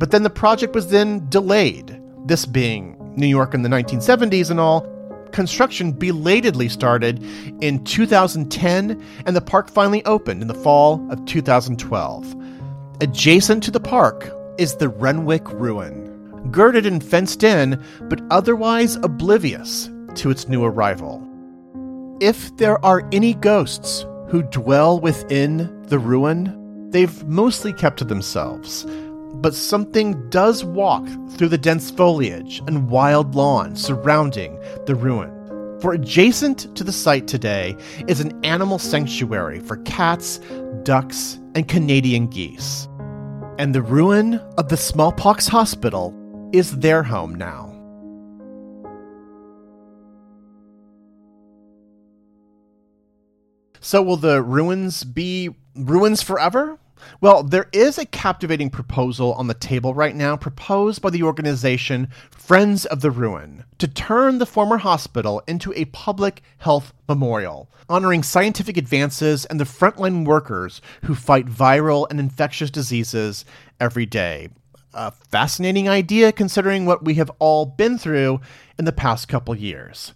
but 0.00 0.10
then 0.10 0.22
the 0.22 0.30
project 0.30 0.74
was 0.74 0.88
then 0.88 1.28
delayed. 1.28 2.00
This 2.24 2.46
being 2.46 2.96
New 3.16 3.26
York 3.26 3.52
in 3.52 3.60
the 3.62 3.68
1970s 3.68 4.50
and 4.50 4.58
all, 4.58 4.86
construction 5.30 5.92
belatedly 5.92 6.70
started 6.70 7.22
in 7.60 7.84
2010 7.84 9.04
and 9.26 9.36
the 9.36 9.40
park 9.42 9.70
finally 9.70 10.02
opened 10.06 10.40
in 10.40 10.48
the 10.48 10.54
fall 10.54 11.06
of 11.12 11.22
2012. 11.26 12.34
Adjacent 13.02 13.62
to 13.62 13.70
the 13.70 13.78
park 13.78 14.32
is 14.56 14.74
the 14.74 14.88
Renwick 14.88 15.46
Ruin, 15.52 16.48
girded 16.50 16.86
and 16.86 17.04
fenced 17.04 17.42
in, 17.42 17.82
but 18.04 18.22
otherwise 18.30 18.96
oblivious 18.96 19.90
to 20.14 20.30
its 20.30 20.48
new 20.48 20.64
arrival. 20.64 21.22
If 22.22 22.56
there 22.56 22.82
are 22.84 23.06
any 23.12 23.34
ghosts 23.34 24.06
who 24.28 24.42
dwell 24.44 24.98
within 24.98 25.82
the 25.88 25.98
ruin, 25.98 26.88
they've 26.90 27.22
mostly 27.24 27.74
kept 27.74 27.98
to 27.98 28.04
themselves 28.04 28.86
but 29.34 29.54
something 29.54 30.28
does 30.30 30.64
walk 30.64 31.06
through 31.30 31.48
the 31.48 31.58
dense 31.58 31.90
foliage 31.90 32.60
and 32.66 32.90
wild 32.90 33.34
lawn 33.34 33.74
surrounding 33.76 34.58
the 34.86 34.94
ruin. 34.94 35.30
For 35.80 35.94
adjacent 35.94 36.76
to 36.76 36.84
the 36.84 36.92
site 36.92 37.26
today 37.26 37.76
is 38.06 38.20
an 38.20 38.44
animal 38.44 38.78
sanctuary 38.78 39.60
for 39.60 39.78
cats, 39.78 40.38
ducks, 40.82 41.38
and 41.54 41.66
Canadian 41.66 42.26
geese. 42.26 42.86
And 43.58 43.74
the 43.74 43.82
ruin 43.82 44.34
of 44.58 44.68
the 44.68 44.76
smallpox 44.76 45.48
hospital 45.48 46.14
is 46.52 46.78
their 46.78 47.02
home 47.02 47.34
now. 47.34 47.70
So, 53.80 54.02
will 54.02 54.18
the 54.18 54.42
ruins 54.42 55.04
be 55.04 55.50
ruins 55.74 56.22
forever? 56.22 56.78
Well, 57.20 57.42
there 57.42 57.68
is 57.72 57.98
a 57.98 58.06
captivating 58.06 58.70
proposal 58.70 59.32
on 59.34 59.46
the 59.46 59.54
table 59.54 59.94
right 59.94 60.14
now, 60.14 60.36
proposed 60.36 61.02
by 61.02 61.10
the 61.10 61.22
organization 61.22 62.08
Friends 62.30 62.86
of 62.86 63.00
the 63.00 63.10
Ruin, 63.10 63.64
to 63.78 63.86
turn 63.86 64.38
the 64.38 64.46
former 64.46 64.78
hospital 64.78 65.42
into 65.46 65.72
a 65.74 65.84
public 65.86 66.42
health 66.58 66.92
memorial, 67.08 67.70
honoring 67.88 68.22
scientific 68.22 68.76
advances 68.76 69.44
and 69.46 69.60
the 69.60 69.64
frontline 69.64 70.24
workers 70.24 70.80
who 71.04 71.14
fight 71.14 71.46
viral 71.46 72.06
and 72.10 72.18
infectious 72.18 72.70
diseases 72.70 73.44
every 73.78 74.06
day. 74.06 74.48
A 74.92 75.12
fascinating 75.12 75.88
idea 75.88 76.32
considering 76.32 76.86
what 76.86 77.04
we 77.04 77.14
have 77.14 77.30
all 77.38 77.66
been 77.66 77.98
through 77.98 78.40
in 78.78 78.84
the 78.84 78.92
past 78.92 79.28
couple 79.28 79.54
years. 79.54 80.12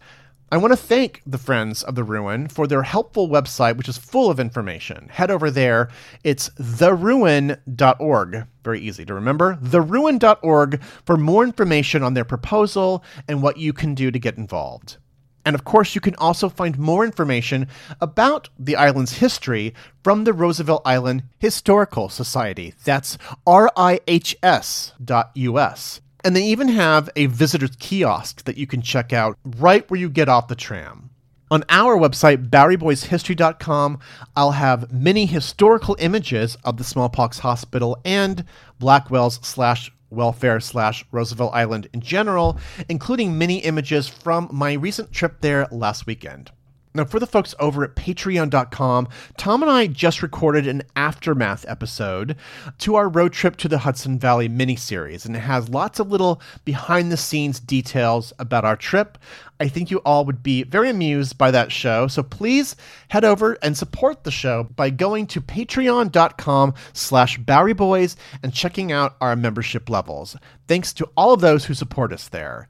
I 0.54 0.56
want 0.56 0.70
to 0.70 0.76
thank 0.76 1.20
the 1.26 1.36
Friends 1.36 1.82
of 1.82 1.96
the 1.96 2.04
Ruin 2.04 2.46
for 2.46 2.68
their 2.68 2.84
helpful 2.84 3.28
website, 3.28 3.76
which 3.76 3.88
is 3.88 3.98
full 3.98 4.30
of 4.30 4.38
information. 4.38 5.08
Head 5.08 5.28
over 5.28 5.50
there. 5.50 5.88
It's 6.22 6.48
theruin.org. 6.50 8.46
Very 8.62 8.80
easy 8.80 9.04
to 9.04 9.14
remember. 9.14 9.56
Theruin.org 9.56 10.80
for 11.04 11.16
more 11.16 11.42
information 11.42 12.04
on 12.04 12.14
their 12.14 12.24
proposal 12.24 13.02
and 13.26 13.42
what 13.42 13.56
you 13.56 13.72
can 13.72 13.96
do 13.96 14.12
to 14.12 14.18
get 14.20 14.36
involved. 14.36 14.98
And 15.44 15.56
of 15.56 15.64
course, 15.64 15.96
you 15.96 16.00
can 16.00 16.14
also 16.18 16.48
find 16.48 16.78
more 16.78 17.04
information 17.04 17.66
about 18.00 18.48
the 18.56 18.76
island's 18.76 19.14
history 19.14 19.74
from 20.04 20.22
the 20.22 20.32
Roosevelt 20.32 20.82
Island 20.84 21.24
Historical 21.40 22.08
Society. 22.08 22.74
That's 22.84 23.18
rihs.us. 23.44 24.92
And 26.24 26.34
they 26.34 26.44
even 26.44 26.68
have 26.68 27.10
a 27.16 27.26
visitor's 27.26 27.76
kiosk 27.76 28.44
that 28.44 28.56
you 28.56 28.66
can 28.66 28.80
check 28.80 29.12
out 29.12 29.36
right 29.44 29.88
where 29.90 30.00
you 30.00 30.08
get 30.08 30.30
off 30.30 30.48
the 30.48 30.54
tram. 30.54 31.10
On 31.50 31.62
our 31.68 31.96
website, 31.98 32.48
BoweryBoysHistory.com, 32.48 33.98
I'll 34.34 34.52
have 34.52 34.90
many 34.90 35.26
historical 35.26 35.94
images 36.00 36.56
of 36.64 36.78
the 36.78 36.84
smallpox 36.84 37.40
hospital 37.40 37.98
and 38.06 38.46
Blackwell's 38.78 39.38
slash 39.46 39.92
welfare 40.08 40.60
slash 40.60 41.04
Roosevelt 41.12 41.52
Island 41.54 41.88
in 41.92 42.00
general, 42.00 42.58
including 42.88 43.36
many 43.36 43.58
images 43.58 44.08
from 44.08 44.48
my 44.50 44.72
recent 44.72 45.12
trip 45.12 45.42
there 45.42 45.68
last 45.70 46.06
weekend. 46.06 46.50
Now, 46.96 47.04
for 47.04 47.18
the 47.18 47.26
folks 47.26 47.56
over 47.58 47.82
at 47.82 47.96
patreon.com, 47.96 49.08
Tom 49.36 49.62
and 49.62 49.70
I 49.70 49.88
just 49.88 50.22
recorded 50.22 50.68
an 50.68 50.82
aftermath 50.94 51.64
episode 51.66 52.36
to 52.78 52.94
our 52.94 53.08
road 53.08 53.32
trip 53.32 53.56
to 53.56 53.68
the 53.68 53.78
Hudson 53.78 54.16
Valley 54.16 54.48
miniseries, 54.48 55.26
and 55.26 55.34
it 55.34 55.40
has 55.40 55.68
lots 55.68 55.98
of 55.98 56.12
little 56.12 56.40
behind 56.64 57.10
the 57.10 57.16
scenes 57.16 57.58
details 57.58 58.32
about 58.38 58.64
our 58.64 58.76
trip. 58.76 59.18
I 59.58 59.66
think 59.66 59.90
you 59.90 59.98
all 60.04 60.24
would 60.24 60.44
be 60.44 60.62
very 60.62 60.88
amused 60.88 61.36
by 61.36 61.50
that 61.50 61.72
show, 61.72 62.06
so 62.06 62.22
please 62.22 62.76
head 63.08 63.24
over 63.24 63.58
and 63.60 63.76
support 63.76 64.22
the 64.22 64.30
show 64.30 64.62
by 64.62 64.90
going 64.90 65.26
to 65.28 65.40
patreon.com 65.40 66.74
slash 66.92 67.40
boweryboys 67.40 68.14
and 68.44 68.54
checking 68.54 68.92
out 68.92 69.16
our 69.20 69.34
membership 69.34 69.90
levels. 69.90 70.36
Thanks 70.68 70.92
to 70.92 71.10
all 71.16 71.32
of 71.32 71.40
those 71.40 71.64
who 71.64 71.74
support 71.74 72.12
us 72.12 72.28
there. 72.28 72.68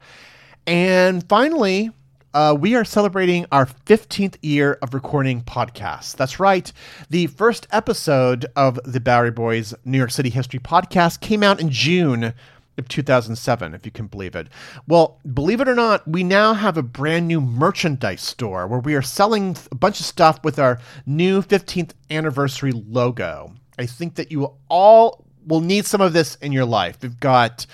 And 0.65 1.27
finally, 1.29 1.91
uh, 2.35 2.53
we 2.53 2.75
are 2.75 2.83
celebrating 2.83 3.45
our 3.49 3.65
15th 3.65 4.35
year 4.41 4.77
of 4.81 4.93
recording 4.93 5.41
podcasts. 5.41 6.13
That's 6.13 6.37
right. 6.37 6.69
The 7.09 7.27
first 7.27 7.65
episode 7.71 8.45
of 8.57 8.77
the 8.83 8.99
Bowery 8.99 9.31
Boys 9.31 9.73
New 9.85 9.97
York 9.97 10.11
City 10.11 10.29
History 10.29 10.59
podcast 10.59 11.21
came 11.21 11.43
out 11.43 11.61
in 11.61 11.69
June 11.69 12.33
of 12.77 12.89
2007, 12.89 13.73
if 13.73 13.85
you 13.85 13.91
can 13.91 14.07
believe 14.07 14.35
it. 14.35 14.49
Well, 14.85 15.17
believe 15.33 15.61
it 15.61 15.69
or 15.69 15.75
not, 15.75 16.05
we 16.05 16.25
now 16.25 16.53
have 16.53 16.75
a 16.75 16.83
brand 16.83 17.25
new 17.29 17.39
merchandise 17.39 18.21
store 18.21 18.67
where 18.67 18.81
we 18.81 18.95
are 18.95 19.01
selling 19.01 19.55
a 19.71 19.75
bunch 19.75 20.01
of 20.01 20.05
stuff 20.05 20.43
with 20.43 20.59
our 20.59 20.81
new 21.05 21.41
15th 21.41 21.91
anniversary 22.11 22.73
logo. 22.73 23.53
I 23.79 23.85
think 23.85 24.15
that 24.15 24.29
you 24.29 24.51
all 24.67 25.25
will 25.47 25.61
need 25.61 25.85
some 25.85 26.01
of 26.01 26.11
this 26.11 26.35
in 26.35 26.51
your 26.51 26.65
life. 26.65 26.97
We've 27.01 27.19
got 27.19 27.65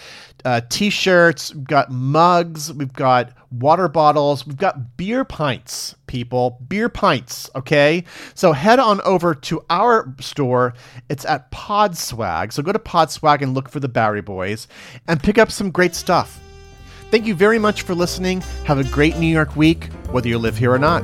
uh, 0.46 0.62
t-shirts, 0.70 1.54
we've 1.54 1.64
got 1.64 1.92
mugs, 1.92 2.74
we've 2.74 2.94
got 2.94 3.32
water 3.52 3.88
bottles, 3.88 4.46
we've 4.46 4.58
got 4.58 4.98
beer 4.98 5.26
pints, 5.26 5.96
people, 6.08 6.60
beer 6.68 6.90
pints. 6.90 7.50
Okay, 7.56 8.04
so 8.34 8.52
head 8.54 8.80
on 8.80 9.02
over 9.02 9.34
to 9.36 9.64
our 9.70 10.14
store. 10.20 10.74
It's 11.10 11.26
at 11.26 11.52
Podswag. 11.52 12.54
So 12.54 12.64
go 12.64 12.72
to 12.72 12.80
Podswag 12.80 13.42
and 13.42 13.54
look 13.54 13.70
for 13.70 13.80
the 13.80 13.90
Bowery 13.90 14.22
Boys 14.22 14.68
and 15.08 15.22
pick 15.22 15.38
up 15.38 15.52
some 15.52 15.72
great 15.72 15.96
stuff. 15.96 16.40
Thank 17.12 17.26
you 17.26 17.36
very 17.36 17.60
much 17.60 17.82
for 17.82 17.94
listening. 17.94 18.42
Have 18.66 18.80
a 18.80 18.86
great 18.86 19.18
New 19.18 19.28
York 19.28 19.56
week, 19.56 19.86
whether 20.12 20.30
you 20.30 20.38
live 20.38 20.58
here 20.58 20.72
or 20.72 20.80
not. 20.80 21.04